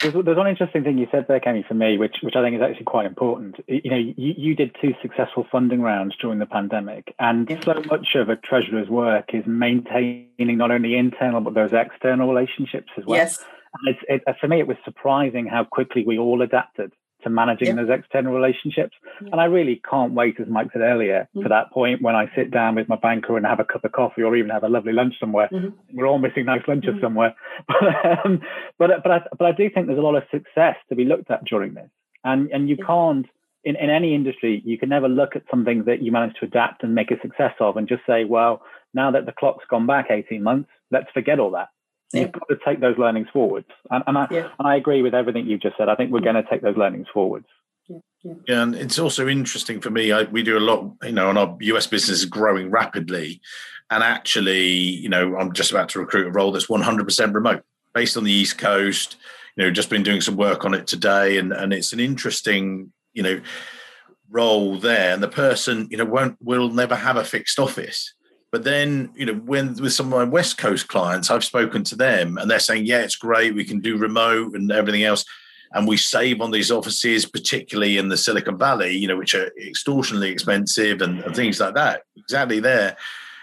there's, 0.00 0.14
there's 0.24 0.36
one 0.36 0.48
interesting 0.48 0.82
thing 0.82 0.96
you 0.96 1.06
said 1.10 1.26
there, 1.28 1.40
Kemi, 1.40 1.66
for 1.66 1.74
me, 1.74 1.98
which 1.98 2.16
which 2.22 2.34
I 2.34 2.42
think 2.42 2.56
is 2.56 2.62
actually 2.62 2.86
quite 2.86 3.04
important. 3.04 3.56
You 3.68 3.90
know, 3.90 3.98
you, 3.98 4.14
you 4.16 4.54
did 4.54 4.74
two 4.80 4.94
successful 5.02 5.46
funding 5.52 5.82
rounds 5.82 6.16
during 6.16 6.38
the 6.38 6.46
pandemic, 6.46 7.14
and 7.18 7.50
yeah. 7.50 7.60
so 7.62 7.82
much 7.90 8.14
of 8.14 8.30
a 8.30 8.36
treasurer's 8.36 8.88
work 8.88 9.34
is 9.34 9.44
maintaining 9.46 10.56
not 10.56 10.70
only 10.70 10.96
internal 10.96 11.42
but 11.42 11.52
those 11.52 11.74
external 11.74 12.32
relationships 12.32 12.88
as 12.96 13.04
well. 13.04 13.18
Yes. 13.18 13.44
And 13.74 13.94
it's, 13.94 14.24
it, 14.26 14.36
for 14.40 14.48
me, 14.48 14.58
it 14.58 14.66
was 14.66 14.78
surprising 14.86 15.44
how 15.46 15.64
quickly 15.64 16.02
we 16.06 16.18
all 16.18 16.40
adapted 16.40 16.94
to 17.22 17.30
managing 17.30 17.68
yep. 17.68 17.76
those 17.76 17.90
external 17.90 18.32
relationships. 18.32 18.94
Yep. 19.20 19.32
And 19.32 19.40
I 19.40 19.44
really 19.44 19.80
can't 19.88 20.12
wait, 20.12 20.40
as 20.40 20.48
Mike 20.48 20.68
said 20.72 20.82
earlier, 20.82 21.28
mm-hmm. 21.30 21.42
for 21.42 21.48
that 21.48 21.70
point 21.72 22.02
when 22.02 22.14
I 22.14 22.30
sit 22.34 22.50
down 22.50 22.74
with 22.74 22.88
my 22.88 22.96
banker 22.96 23.36
and 23.36 23.46
have 23.46 23.60
a 23.60 23.64
cup 23.64 23.84
of 23.84 23.92
coffee 23.92 24.22
or 24.22 24.36
even 24.36 24.50
have 24.50 24.64
a 24.64 24.68
lovely 24.68 24.92
lunch 24.92 25.14
somewhere. 25.20 25.48
Mm-hmm. 25.52 25.96
We're 25.96 26.06
all 26.06 26.18
missing 26.18 26.44
nice 26.44 26.62
lunches 26.66 26.90
mm-hmm. 26.90 27.04
somewhere. 27.04 27.34
But, 27.68 28.26
um, 28.26 28.40
but, 28.78 28.90
but, 29.02 29.12
I, 29.12 29.20
but 29.38 29.46
I 29.46 29.52
do 29.52 29.70
think 29.70 29.86
there's 29.86 29.98
a 29.98 30.02
lot 30.02 30.16
of 30.16 30.24
success 30.30 30.76
to 30.88 30.96
be 30.96 31.04
looked 31.04 31.30
at 31.30 31.44
during 31.44 31.74
this. 31.74 31.88
And, 32.24 32.50
and 32.50 32.68
you 32.68 32.76
can't, 32.76 33.26
in, 33.64 33.76
in 33.76 33.90
any 33.90 34.14
industry, 34.14 34.62
you 34.64 34.78
can 34.78 34.88
never 34.88 35.08
look 35.08 35.36
at 35.36 35.42
something 35.50 35.84
that 35.84 36.02
you 36.02 36.10
manage 36.10 36.34
to 36.40 36.46
adapt 36.46 36.82
and 36.82 36.94
make 36.94 37.10
a 37.10 37.20
success 37.20 37.54
of 37.60 37.76
and 37.76 37.88
just 37.88 38.02
say, 38.06 38.24
well, 38.24 38.62
now 38.94 39.10
that 39.10 39.26
the 39.26 39.32
clock's 39.32 39.64
gone 39.68 39.86
back 39.86 40.06
18 40.10 40.42
months, 40.42 40.68
let's 40.90 41.10
forget 41.12 41.38
all 41.38 41.50
that. 41.52 41.68
Yeah. 42.12 42.22
You've 42.22 42.32
got 42.32 42.48
to 42.48 42.58
take 42.64 42.80
those 42.80 42.98
learnings 42.98 43.28
forwards. 43.32 43.68
And, 43.90 44.02
and 44.06 44.18
I, 44.18 44.26
yeah. 44.30 44.48
and 44.58 44.66
I 44.66 44.76
agree 44.76 45.02
with 45.02 45.14
everything 45.14 45.46
you've 45.46 45.62
just 45.62 45.76
said. 45.76 45.88
I 45.88 45.94
think 45.94 46.10
we're 46.10 46.20
mm. 46.20 46.24
going 46.24 46.42
to 46.42 46.50
take 46.50 46.62
those 46.62 46.76
learnings 46.76 47.06
forwards. 47.12 47.46
Yeah, 47.88 47.98
yeah. 48.46 48.62
and 48.62 48.74
it's 48.74 48.98
also 48.98 49.28
interesting 49.28 49.80
for 49.80 49.90
me. 49.90 50.12
I, 50.12 50.24
we 50.24 50.42
do 50.42 50.58
a 50.58 50.60
lot, 50.60 50.92
you 51.02 51.12
know, 51.12 51.30
and 51.30 51.38
our 51.38 51.56
US 51.60 51.86
business 51.86 52.18
is 52.18 52.24
growing 52.24 52.70
rapidly. 52.70 53.40
And 53.90 54.02
actually, 54.02 54.68
you 54.68 55.08
know, 55.08 55.36
I'm 55.36 55.52
just 55.52 55.70
about 55.70 55.88
to 55.90 56.00
recruit 56.00 56.26
a 56.26 56.30
role 56.30 56.52
that's 56.52 56.66
100% 56.66 57.34
remote, 57.34 57.62
based 57.92 58.16
on 58.16 58.24
the 58.24 58.32
East 58.32 58.58
Coast. 58.58 59.16
You 59.56 59.64
know, 59.64 59.70
just 59.70 59.90
been 59.90 60.04
doing 60.04 60.20
some 60.20 60.36
work 60.36 60.64
on 60.64 60.74
it 60.74 60.86
today, 60.86 61.36
and 61.36 61.52
and 61.52 61.72
it's 61.72 61.92
an 61.92 61.98
interesting, 61.98 62.92
you 63.12 63.22
know, 63.24 63.40
role 64.30 64.78
there. 64.78 65.12
And 65.12 65.20
the 65.20 65.28
person, 65.28 65.88
you 65.90 65.96
know, 65.96 66.04
won't 66.04 66.38
will 66.40 66.70
never 66.70 66.94
have 66.94 67.16
a 67.16 67.24
fixed 67.24 67.58
office 67.58 68.14
but 68.52 68.64
then, 68.64 69.10
you 69.14 69.26
know, 69.26 69.34
when 69.34 69.74
with 69.76 69.92
some 69.92 70.12
of 70.12 70.18
my 70.18 70.24
West 70.24 70.58
Coast 70.58 70.88
clients, 70.88 71.30
I've 71.30 71.44
spoken 71.44 71.84
to 71.84 71.96
them 71.96 72.36
and 72.36 72.50
they're 72.50 72.58
saying, 72.58 72.84
yeah, 72.84 73.00
it's 73.00 73.16
great. 73.16 73.54
We 73.54 73.64
can 73.64 73.80
do 73.80 73.96
remote 73.96 74.54
and 74.54 74.72
everything 74.72 75.04
else. 75.04 75.24
And 75.72 75.86
we 75.86 75.96
save 75.96 76.40
on 76.40 76.50
these 76.50 76.72
offices, 76.72 77.26
particularly 77.26 77.96
in 77.96 78.08
the 78.08 78.16
Silicon 78.16 78.58
Valley, 78.58 78.96
you 78.96 79.06
know, 79.06 79.16
which 79.16 79.36
are 79.36 79.52
extortionately 79.56 80.30
expensive 80.30 81.00
and, 81.00 81.20
and 81.20 81.34
things 81.34 81.60
like 81.60 81.74
that. 81.74 82.02
Exactly 82.16 82.58
there. 82.58 82.96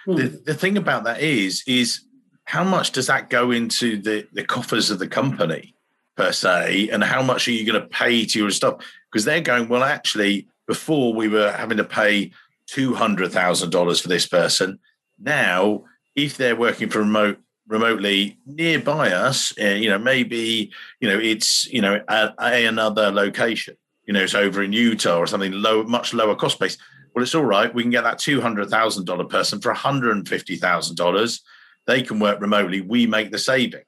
Mm. 0.06 0.18
The, 0.18 0.52
the 0.52 0.54
thing 0.54 0.78
about 0.78 1.06
that 1.06 1.22
is, 1.22 1.64
is 1.66 2.02
how 2.44 2.66
much 2.66 2.92
does 2.92 3.08
that 3.08 3.30
go 3.30 3.52
into 3.52 4.02
the, 4.02 4.28
the 4.34 4.44
coffers 4.44 4.92
of 4.92 5.00
the 5.00 5.08
company 5.08 5.74
per 6.18 6.34
se? 6.34 6.90
And 6.90 7.02
how 7.02 7.22
much 7.22 7.48
are 7.48 7.52
you 7.52 7.66
going 7.66 7.82
to 7.82 7.88
pay 7.88 8.26
to 8.26 8.40
your 8.40 8.52
stuff? 8.52 8.84
Because 9.10 9.24
they're 9.24 9.40
going, 9.40 9.70
well, 9.70 9.86
actually, 9.86 10.48
before 10.68 11.14
we 11.14 11.30
were 11.30 11.54
having 11.54 11.78
to 11.78 11.86
pay 11.86 12.32
$200,000 12.70 14.02
for 14.02 14.08
this 14.10 14.28
person 14.28 14.80
now, 15.20 15.86
if 16.16 16.38
they're 16.38 16.56
working 16.56 16.90
from 16.90 17.08
remote 17.08 17.40
remotely 17.68 18.40
nearby 18.46 19.12
us, 19.12 19.54
uh, 19.60 19.66
you 19.66 19.90
know, 19.90 19.98
maybe 19.98 20.72
you 21.00 21.10
know 21.10 21.20
it's 21.20 21.68
you 21.68 21.82
know 21.82 22.02
a, 22.08 22.34
a, 22.40 22.66
another 22.66 23.12
location. 23.12 23.76
You 24.06 24.14
know, 24.14 24.24
it's 24.24 24.36
over 24.36 24.64
in 24.64 24.72
Utah 24.72 25.18
or 25.18 25.28
something 25.28 25.52
low, 25.52 25.84
much 25.84 26.14
lower 26.14 26.36
cost 26.36 26.60
base. 26.60 26.78
Well, 27.14 27.24
it's 27.24 27.36
all 27.36 27.44
right. 27.44 27.74
We 27.74 27.84
can 27.84 27.92
get 27.92 28.04
that 28.04 28.20
two 28.20 28.42
hundred 28.42 28.70
thousand 28.70 29.06
dollar 29.06 29.26
person 29.26 29.60
for 29.60 29.70
one 29.70 29.78
hundred 29.78 30.16
and 30.16 30.28
fifty 30.28 30.56
thousand 30.56 30.96
dollars. 30.96 31.42
They 31.86 32.02
can 32.02 32.20
work 32.20 32.40
remotely. 32.42 32.82
We 32.82 33.06
make 33.06 33.32
the 33.32 33.40
saving. 33.40 33.84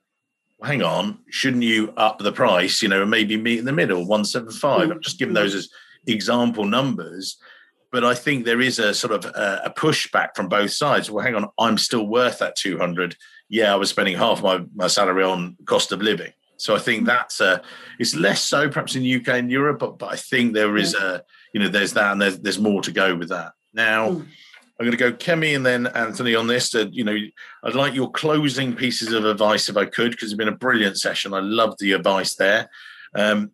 Well, 0.58 0.70
hang 0.70 0.84
on, 0.84 1.20
shouldn't 1.30 1.64
you 1.64 1.94
up 1.96 2.20
the 2.20 2.34
price? 2.34 2.82
You 2.82 2.90
know, 2.90 3.02
and 3.02 3.12
maybe 3.12 3.38
meet 3.38 3.60
in 3.60 3.66
the 3.66 3.72
middle, 3.72 4.06
one 4.06 4.26
seven 4.26 4.52
five. 4.52 4.92
I'm 4.92 5.02
just 5.02 5.20
giving 5.20 5.34
those 5.34 5.56
as 5.56 5.70
example 6.06 6.66
numbers 6.66 7.38
but 7.92 8.04
I 8.04 8.14
think 8.14 8.46
there 8.46 8.62
is 8.62 8.80
a 8.80 8.94
sort 8.94 9.14
of 9.14 9.26
a, 9.26 9.62
a, 9.66 9.70
pushback 9.72 10.36
from 10.36 10.48
both 10.48 10.72
sides. 10.72 11.10
Well, 11.10 11.24
hang 11.24 11.36
on, 11.36 11.48
I'm 11.58 11.78
still 11.78 12.06
worth 12.06 12.40
that 12.40 12.56
200. 12.56 13.16
Yeah, 13.50 13.74
I 13.74 13.78
was 13.78 13.90
spending 13.90 14.18
half 14.18 14.44
my, 14.44 14.64
my 14.76 14.88
salary 14.88 15.24
on 15.24 15.58
cost 15.66 15.92
of 15.92 16.02
living. 16.02 16.32
So 16.58 16.76
I 16.76 16.80
think 16.80 17.06
that's 17.06 17.40
a, 17.40 17.62
it's 18.00 18.16
less 18.16 18.42
so 18.42 18.70
perhaps 18.70 18.96
in 18.96 19.04
the 19.04 19.16
UK 19.16 19.30
and 19.30 19.50
Europe, 19.50 19.80
but, 19.80 19.98
but 19.98 20.12
I 20.12 20.18
think 20.18 20.54
there 20.54 20.78
is 20.78 20.94
a, 20.94 21.24
you 21.54 21.60
know, 21.60 21.70
there's 21.70 21.94
that 21.94 22.12
and 22.12 22.22
there's, 22.22 22.40
there's 22.40 22.60
more 22.60 22.82
to 22.82 22.92
go 22.92 23.16
with 23.16 23.30
that. 23.30 23.54
Now, 23.74 24.10
mm. 24.10 24.28
I'm 24.80 24.86
going 24.86 24.92
to 24.92 24.98
go 24.98 25.12
Kemi 25.12 25.56
and 25.56 25.66
then 25.66 25.88
Anthony 25.88 26.36
on 26.36 26.48
this. 26.48 26.70
To, 26.70 26.88
you 26.90 27.04
know, 27.04 27.16
I'd 27.64 27.76
like 27.76 27.94
your 27.94 28.12
closing 28.12 28.74
pieces 28.76 29.12
of 29.12 29.26
advice 29.26 29.68
if 29.68 29.76
I 29.76 29.86
could, 29.86 30.12
because 30.12 30.32
it's 30.32 30.38
been 30.38 30.48
a 30.48 30.56
brilliant 30.56 30.98
session. 30.98 31.34
I 31.34 31.40
love 31.40 31.76
the 31.80 31.92
advice 31.92 32.36
there. 32.36 32.70
Um, 33.14 33.52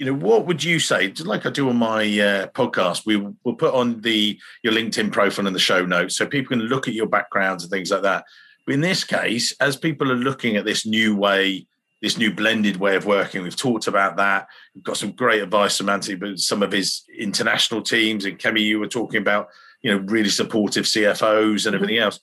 you 0.00 0.06
know, 0.06 0.14
what 0.14 0.46
would 0.46 0.64
you 0.64 0.80
say? 0.80 1.12
Like 1.18 1.44
I 1.44 1.50
do 1.50 1.68
on 1.68 1.76
my 1.76 2.04
uh, 2.04 2.46
podcast, 2.46 3.04
we 3.04 3.16
will 3.16 3.54
put 3.54 3.74
on 3.74 4.00
the 4.00 4.40
your 4.62 4.72
LinkedIn 4.72 5.12
profile 5.12 5.46
in 5.46 5.52
the 5.52 5.58
show 5.58 5.84
notes 5.84 6.16
so 6.16 6.26
people 6.26 6.56
can 6.56 6.66
look 6.66 6.88
at 6.88 6.94
your 6.94 7.06
backgrounds 7.06 7.62
and 7.62 7.70
things 7.70 7.90
like 7.90 8.00
that. 8.00 8.24
But 8.64 8.76
in 8.76 8.80
this 8.80 9.04
case, 9.04 9.54
as 9.60 9.76
people 9.76 10.10
are 10.10 10.16
looking 10.16 10.56
at 10.56 10.64
this 10.64 10.86
new 10.86 11.14
way, 11.14 11.66
this 12.00 12.16
new 12.16 12.32
blended 12.32 12.78
way 12.78 12.96
of 12.96 13.04
working, 13.04 13.42
we've 13.42 13.54
talked 13.54 13.88
about 13.88 14.16
that. 14.16 14.46
We've 14.74 14.82
got 14.82 14.96
some 14.96 15.12
great 15.12 15.42
advice 15.42 15.76
from 15.76 15.90
Anthony, 15.90 16.16
but 16.16 16.38
some 16.38 16.62
of 16.62 16.72
his 16.72 17.02
international 17.18 17.82
teams 17.82 18.24
and 18.24 18.38
Kemi, 18.38 18.62
you 18.62 18.80
were 18.80 18.86
talking 18.86 19.20
about, 19.20 19.48
you 19.82 19.90
know, 19.90 19.98
really 20.06 20.30
supportive 20.30 20.86
CFOs 20.86 21.66
and 21.66 21.74
everything 21.74 21.98
else. 21.98 22.20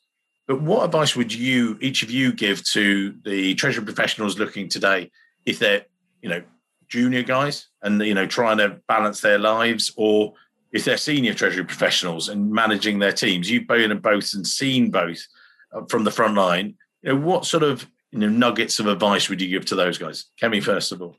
But 0.48 0.64
what 0.64 0.84
advice 0.84 1.16
would 1.16 1.32
you, 1.32 1.78
each 1.80 2.02
of 2.02 2.10
you, 2.10 2.34
give 2.34 2.64
to 2.72 3.14
the 3.24 3.54
treasury 3.54 3.86
professionals 3.86 4.40
looking 4.40 4.68
today 4.68 5.12
if 5.46 5.60
they're, 5.60 5.86
you 6.24 6.30
know, 6.30 6.42
junior 6.88 7.24
guys 7.24 7.68
and 7.82 8.02
you 8.02 8.14
know 8.14 8.26
trying 8.26 8.58
to 8.58 8.80
balance 8.88 9.22
their 9.22 9.38
lives 9.38 9.92
or 9.98 10.34
if 10.72 10.86
they're 10.86 10.98
senior 10.98 11.34
treasury 11.34 11.64
professionals 11.64 12.30
and 12.30 12.52
managing 12.52 13.00
their 13.00 13.12
teams 13.12 13.50
you've 13.50 13.68
been 13.68 13.92
in 13.92 14.00
both 14.00 14.34
and 14.34 14.46
seen 14.46 14.90
both 14.90 15.26
uh, 15.74 15.82
from 15.90 16.04
the 16.04 16.12
front 16.12 16.36
line 16.36 16.76
you 17.02 17.14
know 17.14 17.20
what 17.20 17.46
sort 17.46 17.64
of 17.64 17.88
you 18.12 18.20
know 18.20 18.30
nuggets 18.30 18.80
of 18.80 18.88
advice 18.88 19.30
would 19.30 19.42
you 19.42 19.50
give 19.50 19.66
to 19.66 19.76
those 19.76 19.98
guys 19.98 20.26
kemi 20.42 20.64
first 20.64 20.92
of 20.92 21.02
all 21.02 21.18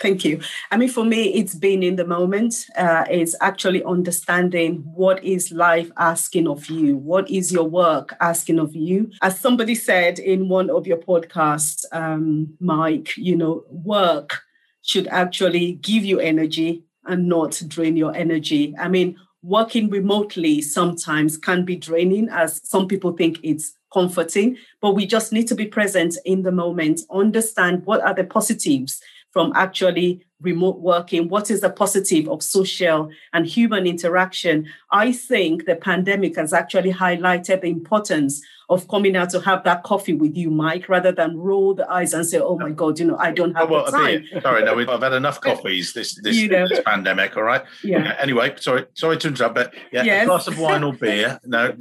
Thank 0.00 0.24
you. 0.24 0.40
I 0.70 0.76
mean, 0.76 0.90
for 0.90 1.04
me, 1.04 1.34
it's 1.34 1.54
been 1.54 1.82
in 1.82 1.96
the 1.96 2.06
moment. 2.06 2.66
Uh, 2.76 3.04
it's 3.10 3.34
actually 3.40 3.82
understanding 3.84 4.82
what 4.94 5.22
is 5.24 5.50
life 5.50 5.90
asking 5.96 6.46
of 6.46 6.66
you. 6.66 6.96
What 6.96 7.28
is 7.30 7.50
your 7.50 7.64
work 7.64 8.14
asking 8.20 8.58
of 8.58 8.76
you? 8.76 9.10
As 9.22 9.40
somebody 9.40 9.74
said 9.74 10.18
in 10.18 10.48
one 10.48 10.70
of 10.70 10.86
your 10.86 10.98
podcasts, 10.98 11.84
um, 11.90 12.54
Mike, 12.60 13.16
you 13.16 13.34
know, 13.34 13.64
work 13.70 14.42
should 14.88 15.06
actually 15.08 15.72
give 15.82 16.02
you 16.02 16.18
energy 16.18 16.82
and 17.04 17.28
not 17.28 17.62
drain 17.68 17.94
your 17.94 18.14
energy. 18.16 18.74
I 18.78 18.88
mean, 18.88 19.16
working 19.42 19.90
remotely 19.90 20.62
sometimes 20.62 21.36
can 21.36 21.66
be 21.66 21.76
draining, 21.76 22.30
as 22.30 22.66
some 22.66 22.88
people 22.88 23.12
think 23.12 23.38
it's 23.42 23.74
comforting, 23.92 24.56
but 24.80 24.94
we 24.94 25.04
just 25.04 25.30
need 25.30 25.46
to 25.48 25.54
be 25.54 25.66
present 25.66 26.16
in 26.24 26.42
the 26.42 26.52
moment, 26.52 27.02
understand 27.10 27.84
what 27.84 28.00
are 28.00 28.14
the 28.14 28.24
positives 28.24 29.00
from 29.38 29.52
actually 29.54 30.26
remote 30.40 30.80
working? 30.80 31.28
What 31.28 31.48
is 31.48 31.60
the 31.60 31.70
positive 31.70 32.28
of 32.28 32.42
social 32.42 33.08
and 33.32 33.46
human 33.46 33.86
interaction? 33.86 34.66
I 34.90 35.12
think 35.12 35.64
the 35.64 35.76
pandemic 35.76 36.34
has 36.34 36.52
actually 36.52 36.92
highlighted 36.92 37.60
the 37.60 37.68
importance 37.68 38.42
of 38.68 38.88
coming 38.88 39.16
out 39.16 39.30
to 39.30 39.40
have 39.40 39.62
that 39.62 39.84
coffee 39.84 40.14
with 40.14 40.36
you, 40.36 40.50
Mike, 40.50 40.88
rather 40.88 41.12
than 41.12 41.38
roll 41.38 41.72
the 41.72 41.88
eyes 41.88 42.12
and 42.12 42.26
say, 42.26 42.38
"Oh 42.38 42.58
my 42.58 42.70
God, 42.70 42.98
you 42.98 43.06
know, 43.06 43.16
I 43.16 43.30
don't 43.30 43.54
have 43.54 43.70
well, 43.70 43.84
the 43.84 43.92
time." 43.92 44.24
Sorry, 44.42 44.64
no, 44.64 44.76
I've 44.76 45.02
had 45.02 45.12
enough 45.12 45.40
coffees 45.40 45.92
this 45.92 46.20
this, 46.20 46.36
you 46.36 46.48
know. 46.48 46.66
this 46.68 46.80
pandemic. 46.84 47.36
All 47.36 47.44
right. 47.44 47.62
Yeah. 47.84 48.02
yeah. 48.02 48.16
Anyway, 48.20 48.54
sorry, 48.58 48.86
sorry 48.94 49.18
to 49.18 49.28
interrupt, 49.28 49.54
but 49.54 49.72
yeah, 49.92 50.02
yes. 50.02 50.24
a 50.24 50.26
glass 50.26 50.48
of 50.48 50.58
wine 50.58 50.82
or 50.82 50.92
beer. 50.92 51.38
No, 51.46 51.74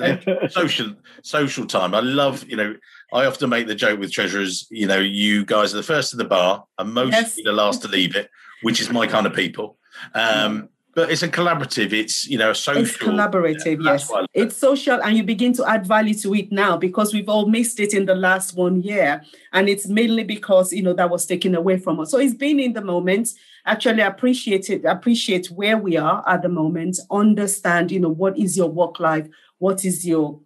social 0.50 0.94
social 1.24 1.66
time. 1.66 1.96
I 1.96 2.02
love 2.02 2.46
you 2.48 2.56
know 2.56 2.76
I 3.14 3.26
often 3.26 3.50
make 3.50 3.68
the 3.68 3.76
joke 3.76 4.00
with 4.00 4.12
treasurers, 4.12 4.68
you 4.70 4.88
know, 4.88 5.00
you 5.00 5.46
guys 5.46 5.74
are 5.74 5.78
the 5.78 5.84
first 5.84 6.12
to 6.12 6.18
the 6.18 6.26
bar 6.26 6.66
and 6.78 6.94
most 6.94 7.14
yes. 7.14 7.40
the 7.44 7.54
last 7.54 7.82
to 7.84 7.88
leave 7.88 8.16
it, 8.16 8.30
which 8.64 8.82
is 8.82 8.90
my 8.90 9.08
kind 9.08 9.26
of 9.26 9.34
people. 9.34 9.78
Um, 10.14 10.70
but 10.94 11.12
it's 11.12 11.22
a 11.22 11.28
collaborative, 11.28 11.94
it's, 11.94 12.28
you 12.28 12.40
know, 12.40 12.50
a 12.50 12.56
social. 12.56 12.82
It's 12.82 12.98
collaborative, 12.98 13.84
yeah, 13.84 13.92
yes. 13.92 14.12
It's 14.34 14.58
social 14.58 15.00
and 15.02 15.16
you 15.16 15.24
begin 15.24 15.54
to 15.54 15.66
add 15.70 15.86
value 15.86 16.16
to 16.16 16.34
it 16.34 16.52
now 16.52 16.76
because 16.76 17.14
we've 17.14 17.30
all 17.30 17.48
missed 17.48 17.80
it 17.80 17.94
in 17.94 18.08
the 18.08 18.16
last 18.16 18.56
one 18.56 18.82
year. 18.82 19.22
And 19.54 19.70
it's 19.70 19.88
mainly 19.88 20.24
because, 20.24 20.74
you 20.74 20.82
know, 20.82 20.94
that 20.94 21.12
was 21.12 21.26
taken 21.28 21.54
away 21.54 21.78
from 21.78 22.00
us. 22.00 22.10
So 22.10 22.18
it's 22.18 22.34
been 22.34 22.60
in 22.60 22.74
the 22.74 22.82
moment 22.82 23.30
actually 23.68 24.02
appreciate 24.02 24.70
it, 24.70 24.86
appreciate 24.86 25.48
where 25.48 25.78
we 25.78 25.98
are 25.98 26.24
at 26.28 26.42
the 26.42 26.50
moment, 26.50 26.98
understand, 27.12 27.92
you 27.92 28.00
know, 28.00 28.10
what 28.10 28.38
is 28.40 28.58
your 28.58 28.70
work 28.70 29.00
life, 29.00 29.28
what 29.60 29.86
is 29.86 30.08
your 30.08 30.40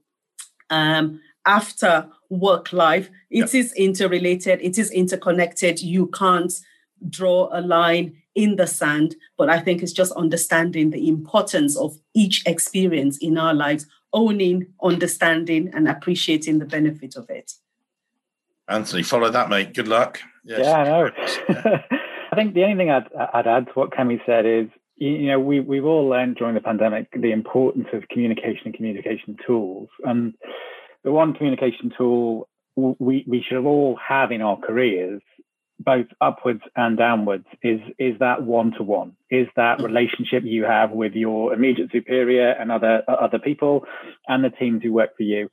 um 0.70 1.22
after 1.46 2.08
work 2.32 2.74
life. 2.74 3.10
It 3.30 3.54
is 3.54 3.74
interrelated, 3.74 4.60
it 4.62 4.80
is 4.80 4.90
interconnected. 4.90 5.82
You 5.82 6.08
can't 6.08 6.52
draw 7.10 7.50
a 7.52 7.62
line 7.62 8.16
in 8.34 8.56
the 8.56 8.66
sand, 8.66 9.16
but 9.38 9.50
I 9.50 9.60
think 9.60 9.84
it's 9.84 9.92
just 9.92 10.14
understanding 10.14 10.90
the 10.92 11.08
importance 11.08 11.78
of 11.78 11.98
each 12.16 12.44
experience 12.46 13.18
in 13.18 13.38
our 13.38 13.54
lives, 13.54 13.86
owning, 14.14 14.68
understanding, 14.82 15.70
and 15.74 15.88
appreciating 15.88 16.60
the 16.60 16.66
benefit 16.66 17.16
of 17.16 17.30
it. 17.30 17.52
Anthony, 18.70 19.04
follow 19.04 19.30
that, 19.30 19.50
mate. 19.50 19.74
Good 19.74 19.90
luck. 19.90 20.20
Yes. 20.46 20.62
Yeah, 20.64 20.74
I 20.74 20.84
know. 20.84 21.10
I 22.32 22.36
think 22.36 22.54
the 22.54 22.64
only 22.64 22.78
thing 22.78 22.90
I'd, 22.90 23.08
I'd 23.34 23.48
add 23.48 23.66
to 23.68 23.72
what 23.74 23.92
Kemi 23.92 24.26
said 24.26 24.46
is, 24.46 24.70
you 24.96 25.28
know, 25.28 25.40
we, 25.40 25.60
we've 25.60 25.84
all 25.84 26.08
learned 26.08 26.38
during 26.38 26.56
the 26.56 26.62
pandemic 26.62 27.10
the 27.12 27.32
importance 27.32 27.88
of 27.92 28.08
communication 28.10 28.62
and 28.66 28.74
communication 28.74 29.36
tools. 29.46 29.90
And 30.06 30.36
the 31.04 31.12
one 31.12 31.34
communication 31.34 31.92
tool 31.98 32.48
we, 32.76 33.26
we 33.28 33.44
should 33.48 33.66
all 33.66 33.98
have 34.08 34.32
in 34.32 34.42
our 34.42 34.58
careers, 34.58 35.22
both 35.80 36.08
upwards 36.20 36.62
and 36.76 36.98
downwards, 36.98 37.46
is 37.64 37.80
is 38.00 38.18
that 38.20 38.44
one 38.44 38.72
to 38.78 38.84
one, 38.84 39.16
is 39.30 39.48
that 39.56 39.80
hmm. 39.80 39.86
relationship 39.86 40.44
you 40.46 40.64
have 40.64 40.92
with 40.92 41.14
your 41.14 41.54
immediate 41.54 41.92
superior 41.92 42.52
and 42.52 42.72
other 42.72 43.04
other 43.08 43.40
people, 43.40 43.86
and 44.28 44.44
the 44.44 44.50
teams 44.50 44.84
who 44.84 44.94
work 44.94 45.18
for 45.18 45.24
you, 45.24 45.50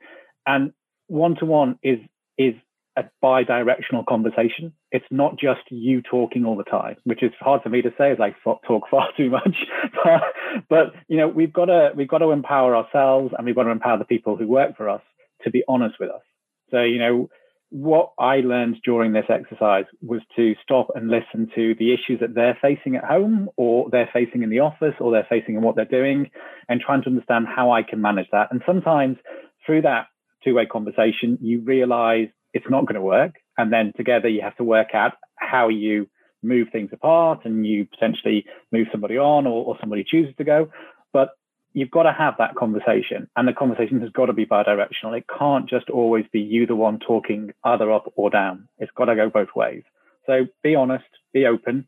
and 0.47 0.73
one 1.07 1.35
to 1.37 1.45
one 1.45 1.79
is 1.83 1.99
is 2.37 2.55
a 2.97 3.05
bi-directional 3.23 4.03
conversation. 4.03 4.73
It's 4.91 5.07
not 5.09 5.39
just 5.39 5.61
you 5.71 6.03
talking 6.03 6.45
all 6.45 6.57
the 6.57 6.65
time, 6.65 6.97
which 7.05 7.23
is 7.23 7.31
hard 7.39 7.63
for 7.63 7.69
me 7.69 7.81
to 7.83 7.93
say 7.97 8.11
as 8.11 8.19
I 8.21 8.35
talk 8.45 8.83
far 8.91 9.09
too 9.17 9.31
much. 9.31 9.57
but, 10.05 10.23
but 10.69 10.95
you 11.07 11.17
know, 11.17 11.29
we've 11.29 11.53
got 11.53 11.67
to 11.67 11.93
we've 11.95 12.09
got 12.09 12.19
to 12.19 12.31
empower 12.31 12.75
ourselves 12.77 13.33
and 13.37 13.47
we've 13.47 13.55
got 13.55 13.65
to 13.65 13.71
empower 13.71 13.99
the 13.99 14.05
people 14.05 14.37
who 14.37 14.49
work 14.49 14.77
for 14.77 14.89
us 14.89 15.03
to 15.45 15.51
be 15.51 15.63
honest 15.69 15.97
with 16.01 16.11
us. 16.11 16.23
So, 16.71 16.83
you 16.83 16.99
know, 16.99 17.29
what 17.71 18.13
I 18.19 18.37
learned 18.37 18.77
during 18.85 19.13
this 19.13 19.27
exercise 19.29 19.85
was 20.01 20.21
to 20.37 20.55
stop 20.63 20.89
and 20.95 21.11
listen 21.11 21.51
to 21.55 21.75
the 21.79 21.93
issues 21.93 22.21
that 22.21 22.35
they're 22.35 22.59
facing 22.61 22.97
at 22.97 23.05
home 23.05 23.51
or 23.57 23.91
they're 23.91 24.09
facing 24.13 24.43
in 24.43 24.51
the 24.51 24.61
office 24.61 24.95
or 25.01 25.13
they're 25.13 25.27
facing 25.29 25.55
in 25.55 25.63
what 25.63 25.77
they're 25.77 25.85
doing 25.85 26.31
and 26.69 26.81
trying 26.81 27.03
to 27.03 27.11
understand 27.11 27.47
how 27.47 27.71
I 27.71 27.83
can 27.83 28.01
manage 28.01 28.29
that. 28.33 28.49
And 28.51 28.63
sometimes 28.67 29.19
through 29.67 29.83
that 29.83 30.07
two 30.45 30.55
way 30.55 30.65
conversation, 30.67 31.39
you 31.43 31.61
realize 31.61 32.29
it's 32.55 32.71
not 32.71 32.87
going 32.87 32.95
to 32.95 33.03
work. 33.03 33.35
And 33.59 33.73
then 33.73 33.93
together 33.97 34.29
you 34.29 34.41
have 34.41 34.57
to 34.57 34.65
work 34.65 34.95
out 34.95 35.13
how 35.37 35.69
you 35.69 36.09
move 36.43 36.69
things 36.73 36.91
apart 36.93 37.41
and 37.45 37.67
you 37.67 37.87
potentially 37.87 38.47
move 38.73 38.87
somebody 38.91 39.19
on 39.19 39.47
or, 39.47 39.65
or 39.65 39.77
somebody 39.81 40.05
chooses 40.05 40.35
to 40.39 40.45
go. 40.45 40.71
But 41.13 41.31
you've 41.73 41.91
got 41.91 42.05
to 42.05 42.13
have 42.13 42.35
that 42.39 42.55
conversation 42.55 43.29
and 43.37 43.47
the 43.47 43.53
conversation 43.53 44.01
has 44.01 44.11
got 44.11 44.27
to 44.27 44.33
be 44.33 44.45
bi-directional. 44.45 45.15
It 45.15 45.27
can't 45.39 45.69
just 45.69 45.91
always 45.91 46.25
be 46.33 46.41
you 46.41 46.67
the 46.67 46.77
one 46.77 46.99
talking 46.99 47.53
either 47.65 47.93
up 47.93 48.13
or 48.17 48.31
down. 48.31 48.69
It's 48.79 48.93
got 48.97 49.07
to 49.07 49.17
go 49.17 49.31
both 49.31 49.55
ways. 49.55 49.83
So 50.27 50.47
be 50.63 50.75
honest 50.75 51.05
be 51.33 51.47
open 51.47 51.87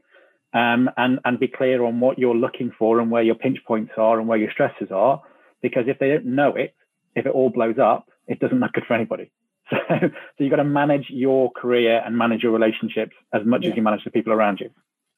um, 0.53 0.91
and 0.97 1.19
and 1.25 1.39
be 1.39 1.49
clear 1.49 1.85
on 1.85 2.01
what 2.01 2.19
you're 2.19 2.35
looking 2.35 2.73
for 2.79 3.01
and 3.01 3.11
where 3.11 3.23
your 3.23 3.35
pinch 3.35 3.59
points 3.67 3.93
are 3.97 4.19
and 4.19 4.29
where 4.29 4.39
your 4.39 4.51
stresses 4.51 4.91
are 4.91 5.23
because 5.63 5.85
if 5.87 5.99
they 5.99 6.09
don't 6.09 6.27
know 6.27 6.55
it 6.57 6.75
if 7.15 7.27
it 7.27 7.33
all 7.33 7.51
blows 7.51 7.79
up 7.79 8.09
it 8.27 8.39
doesn't 8.39 8.61
look 8.61 8.73
good 8.73 8.85
for 8.87 8.95
anybody. 8.95 9.31
So, 9.71 9.77
so 10.01 10.11
you've 10.39 10.51
got 10.51 10.57
to 10.57 10.65
manage 10.65 11.07
your 11.11 11.53
career 11.53 12.03
and 12.05 12.19
manage 12.19 12.43
your 12.43 12.51
relationships 12.51 13.13
as 13.33 13.47
much 13.47 13.63
yeah. 13.63 13.71
as 13.71 13.77
you 13.77 13.83
manage 13.83 14.03
the 14.03 14.11
people 14.11 14.33
around 14.33 14.59
you 14.59 14.71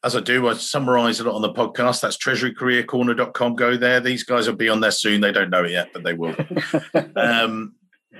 as 0.05 0.17
I 0.17 0.21
do, 0.21 0.49
I 0.49 0.55
summarize 0.55 1.21
it 1.21 1.27
on 1.27 1.43
the 1.43 1.53
podcast. 1.53 2.01
That's 2.01 2.17
treasurycareercorner.com. 2.17 3.55
Go 3.55 3.77
there. 3.77 4.01
These 4.01 4.25
guys 4.25 4.49
will 4.49 4.57
be 4.57 4.69
on 4.69 4.81
there 4.81 4.91
soon. 4.91 5.21
They 5.21 5.33
don't 5.33 5.51
know 5.51 5.65
it 5.65 5.71
yet, 5.71 5.91
but 5.93 6.03
they 6.03 6.15
will. 6.15 6.35
um, 7.17 7.75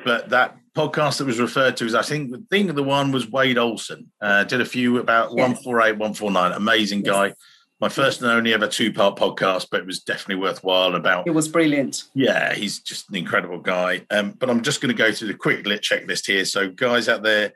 but 0.05 0.29
that 0.31 0.57
podcast 0.77 1.19
that 1.19 1.27
was 1.27 1.41
referred 1.41 1.77
to 1.79 1.87
is, 1.87 1.95
I 1.95 2.03
think, 2.03 2.31
the 2.31 2.45
thing 2.51 2.69
the 2.69 2.83
one 2.83 3.11
was 3.13 3.31
Wade 3.31 3.59
Olson. 3.59 4.11
Uh, 4.21 4.45
did 4.45 4.61
a 4.61 4.65
few 4.65 4.99
about 4.99 5.31
yes. 5.31 5.65
148, 5.65 5.93
149. 5.93 6.53
Amazing 6.53 7.05
yes. 7.05 7.15
guy. 7.15 7.35
My 7.81 7.89
first 7.89 8.23
and 8.23 8.31
only 8.31 8.55
ever 8.55 8.69
two 8.69 8.93
part 8.93 9.17
podcast, 9.17 9.67
but 9.69 9.81
it 9.81 9.87
was 9.87 10.01
definitely 10.01 10.41
worthwhile. 10.41 10.95
About 10.95 11.27
it 11.27 11.33
was 11.33 11.49
brilliant. 11.49 12.05
Yeah, 12.15 12.55
he's 12.55 12.79
just 12.79 13.09
an 13.11 13.17
incredible 13.17 13.59
guy. 13.59 14.03
Um, 14.09 14.31
but 14.39 14.49
I'm 14.49 14.63
just 14.63 14.81
going 14.81 14.95
to 14.95 15.03
go 15.03 15.11
through 15.11 15.29
the 15.29 15.35
quick 15.35 15.67
lit 15.67 15.83
checklist 15.83 16.27
here. 16.27 16.45
So, 16.45 16.71
guys 16.71 17.09
out 17.09 17.25
there, 17.25 17.55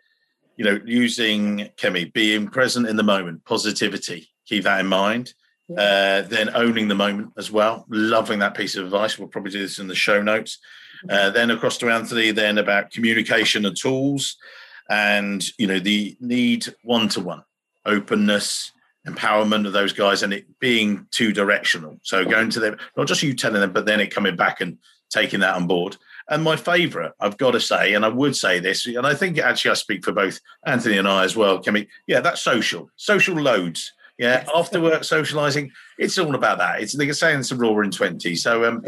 you 0.56 0.64
know, 0.64 0.80
using 0.84 1.68
Kemi, 1.76 2.12
being 2.12 2.48
present 2.48 2.88
in 2.88 2.96
the 2.96 3.02
moment, 3.02 3.44
positivity, 3.44 4.28
keep 4.46 4.64
that 4.64 4.80
in 4.80 4.86
mind. 4.86 5.34
Yeah. 5.68 5.80
Uh, 6.24 6.28
then 6.28 6.54
owning 6.54 6.88
the 6.88 6.94
moment 6.94 7.32
as 7.36 7.50
well. 7.50 7.86
Loving 7.88 8.38
that 8.38 8.56
piece 8.56 8.76
of 8.76 8.84
advice. 8.84 9.18
We'll 9.18 9.28
probably 9.28 9.50
do 9.50 9.60
this 9.60 9.80
in 9.80 9.88
the 9.88 9.96
show 9.96 10.22
notes. 10.22 10.58
Uh, 11.10 11.30
then 11.30 11.50
across 11.50 11.76
to 11.78 11.90
Anthony, 11.90 12.30
then 12.30 12.58
about 12.58 12.90
communication 12.90 13.66
and 13.66 13.76
tools, 13.76 14.36
and 14.88 15.44
you 15.58 15.66
know 15.66 15.78
the 15.78 16.16
need 16.20 16.66
one 16.82 17.08
to 17.10 17.20
one 17.20 17.42
openness, 17.84 18.72
empowerment 19.06 19.66
of 19.66 19.72
those 19.72 19.92
guys, 19.92 20.22
and 20.22 20.32
it 20.32 20.46
being 20.58 21.06
two 21.10 21.32
directional. 21.32 21.98
So 22.02 22.24
going 22.24 22.50
to 22.50 22.60
them, 22.60 22.76
not 22.96 23.06
just 23.06 23.22
you 23.22 23.34
telling 23.34 23.60
them, 23.60 23.72
but 23.72 23.86
then 23.86 24.00
it 24.00 24.14
coming 24.14 24.36
back 24.36 24.60
and 24.60 24.78
taking 25.10 25.40
that 25.40 25.54
on 25.54 25.66
board. 25.66 25.96
And 26.28 26.42
my 26.42 26.56
favourite, 26.56 27.12
I've 27.20 27.36
got 27.36 27.52
to 27.52 27.60
say, 27.60 27.94
and 27.94 28.04
I 28.04 28.08
would 28.08 28.34
say 28.34 28.58
this, 28.58 28.86
and 28.86 29.06
I 29.06 29.14
think 29.14 29.38
actually 29.38 29.70
I 29.70 29.74
speak 29.74 30.04
for 30.04 30.12
both 30.12 30.40
Anthony 30.64 30.98
and 30.98 31.06
I 31.06 31.24
as 31.24 31.36
well. 31.36 31.62
We? 31.64 31.88
Yeah, 32.06 32.20
that's 32.20 32.40
social, 32.40 32.90
social 32.96 33.36
loads. 33.36 33.92
Yeah, 34.18 34.44
after 34.54 34.80
work 34.80 35.02
socialising, 35.02 35.70
it's 35.98 36.18
all 36.18 36.34
about 36.34 36.58
that. 36.58 36.80
It's 36.80 36.94
like 36.94 37.12
saying 37.12 37.40
it's 37.40 37.50
a 37.52 37.56
roaring 37.56 37.90
twenty. 37.90 38.34
So, 38.34 38.64
um, 38.64 38.82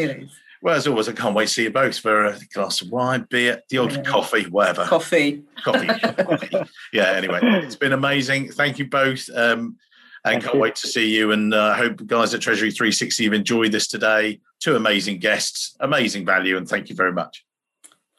well, 0.63 0.75
as 0.75 0.87
always, 0.89 1.09
I 1.09 1.13
can't 1.13 1.35
wait 1.35 1.49
to 1.49 1.55
see 1.55 1.63
you 1.65 1.71
both 1.71 1.99
for 1.99 2.25
a 2.25 2.39
glass 2.53 2.81
of 2.81 2.91
wine, 2.91 3.27
beer, 3.31 3.63
the 3.69 3.79
old 3.79 3.93
yeah. 3.93 4.03
coffee, 4.03 4.45
whatever. 4.45 4.85
Coffee. 4.87 5.45
Coffee. 5.63 5.89
Yeah, 6.93 7.11
anyway, 7.13 7.41
it's 7.43 7.77
been 7.77 7.93
amazing. 7.93 8.51
Thank 8.53 8.79
you 8.79 8.87
both. 8.87 9.29
Um, 9.35 9.77
and 10.25 10.35
Thank 10.35 10.45
can't 10.45 10.55
you. 10.55 10.61
wait 10.61 10.77
to 10.77 10.89
see 10.89 11.15
you. 11.15 11.33
And 11.33 11.55
I 11.55 11.71
uh, 11.71 11.75
hope 11.75 12.07
guys 12.07 12.35
at 12.35 12.41
Treasury 12.41 12.71
360 12.71 13.25
have 13.25 13.33
enjoyed 13.33 13.73
this 13.73 13.87
today. 13.87 14.41
Two 14.61 14.77
amazing 14.77 15.19
guests, 15.19 15.77
amazing 15.81 16.27
value, 16.27 16.57
and 16.57 16.69
thank 16.69 16.89
you 16.89 16.97
very 16.97 17.13
much. 17.13 17.45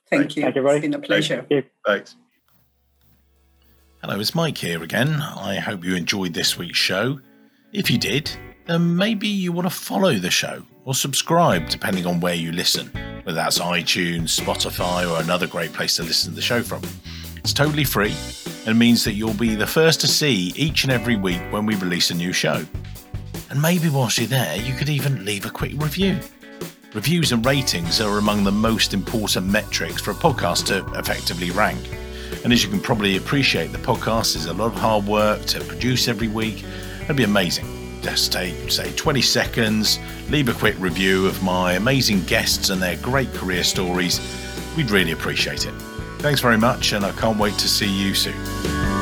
Thank 0.10 0.22
Thanks. 0.22 0.36
you. 0.38 0.44
Thank 0.44 0.56
you, 0.56 0.68
It's 0.68 0.82
been 0.82 0.94
a 0.94 1.00
pleasure. 1.00 1.46
Thanks. 1.86 2.16
Hello, 4.02 4.20
it's 4.20 4.34
Mike 4.34 4.58
here 4.58 4.82
again. 4.82 5.10
I 5.22 5.56
hope 5.56 5.84
you 5.84 5.96
enjoyed 5.96 6.34
this 6.34 6.58
week's 6.58 6.78
show. 6.78 7.20
If 7.74 7.92
you 7.92 7.98
did, 7.98 8.32
then 8.66 8.96
maybe 8.96 9.28
you 9.28 9.52
want 9.52 9.68
to 9.68 9.74
follow 9.74 10.14
the 10.14 10.32
show 10.32 10.64
or 10.86 10.96
subscribe, 10.96 11.70
depending 11.70 12.06
on 12.06 12.22
where 12.22 12.34
you 12.34 12.54
listen, 12.54 12.88
whether 13.24 13.36
that's 13.36 13.60
iTunes, 13.60 14.40
Spotify, 14.40 15.10
or 15.10 15.22
another 15.22 15.48
great 15.48 15.74
place 15.74 15.98
to 15.98 16.04
listen 16.04 16.32
to 16.32 16.36
the 16.36 16.42
show 16.42 16.64
from. 16.64 16.82
It's 17.36 17.52
totally 17.54 17.84
free 17.84 18.16
and 18.66 18.80
means 18.80 19.04
that 19.04 19.14
you'll 19.14 19.34
be 19.34 19.56
the 19.56 19.68
first 19.68 20.00
to 20.02 20.08
see 20.08 20.54
each 20.56 20.84
and 20.84 20.94
every 20.94 21.16
week 21.16 21.42
when 21.52 21.66
we 21.66 21.76
release 21.76 22.10
a 22.10 22.16
new 22.16 22.32
show. 22.32 22.66
And 23.50 23.62
maybe 23.62 23.90
whilst 23.90 24.20
you're 24.20 24.28
there, 24.28 24.56
you 24.58 24.76
could 24.76 24.90
even 24.90 25.26
leave 25.26 25.46
a 25.46 25.50
quick 25.50 25.74
review. 25.78 26.20
Reviews 26.94 27.32
and 27.32 27.46
ratings 27.46 28.00
are 28.00 28.18
among 28.18 28.44
the 28.44 28.52
most 28.52 28.94
important 28.94 29.48
metrics 29.48 30.02
for 30.02 30.12
a 30.12 30.16
podcast 30.16 30.66
to 30.68 31.00
effectively 31.00 31.52
rank. 31.52 31.80
And 32.44 32.54
as 32.54 32.64
you 32.64 32.70
can 32.70 32.80
probably 32.80 33.18
appreciate, 33.18 33.72
the 33.72 33.80
podcast 33.80 34.36
is 34.36 34.46
a 34.46 34.54
lot 34.54 34.68
of 34.68 34.76
hard 34.76 35.06
work 35.06 35.46
to 35.48 35.60
produce 35.62 36.08
every 36.08 36.28
week. 36.28 36.64
It'd 37.04 37.16
be 37.16 37.24
amazing. 37.24 38.02
Just 38.02 38.32
take, 38.32 38.72
say, 38.72 38.94
20 38.96 39.22
seconds, 39.22 40.00
leave 40.30 40.48
a 40.48 40.54
quick 40.54 40.76
review 40.80 41.28
of 41.28 41.42
my 41.44 41.74
amazing 41.74 42.24
guests 42.24 42.70
and 42.70 42.82
their 42.82 42.98
great 42.98 43.34
career 43.34 43.64
stories. 43.64 44.20
We'd 44.78 44.92
really 44.92 45.12
appreciate 45.12 45.66
it. 45.66 45.74
Thanks 46.20 46.40
very 46.40 46.58
much, 46.58 46.94
and 46.94 47.04
I 47.04 47.12
can't 47.14 47.38
wait 47.38 47.56
to 47.56 47.68
see 47.68 47.90
you 47.90 48.14
soon. 48.14 48.99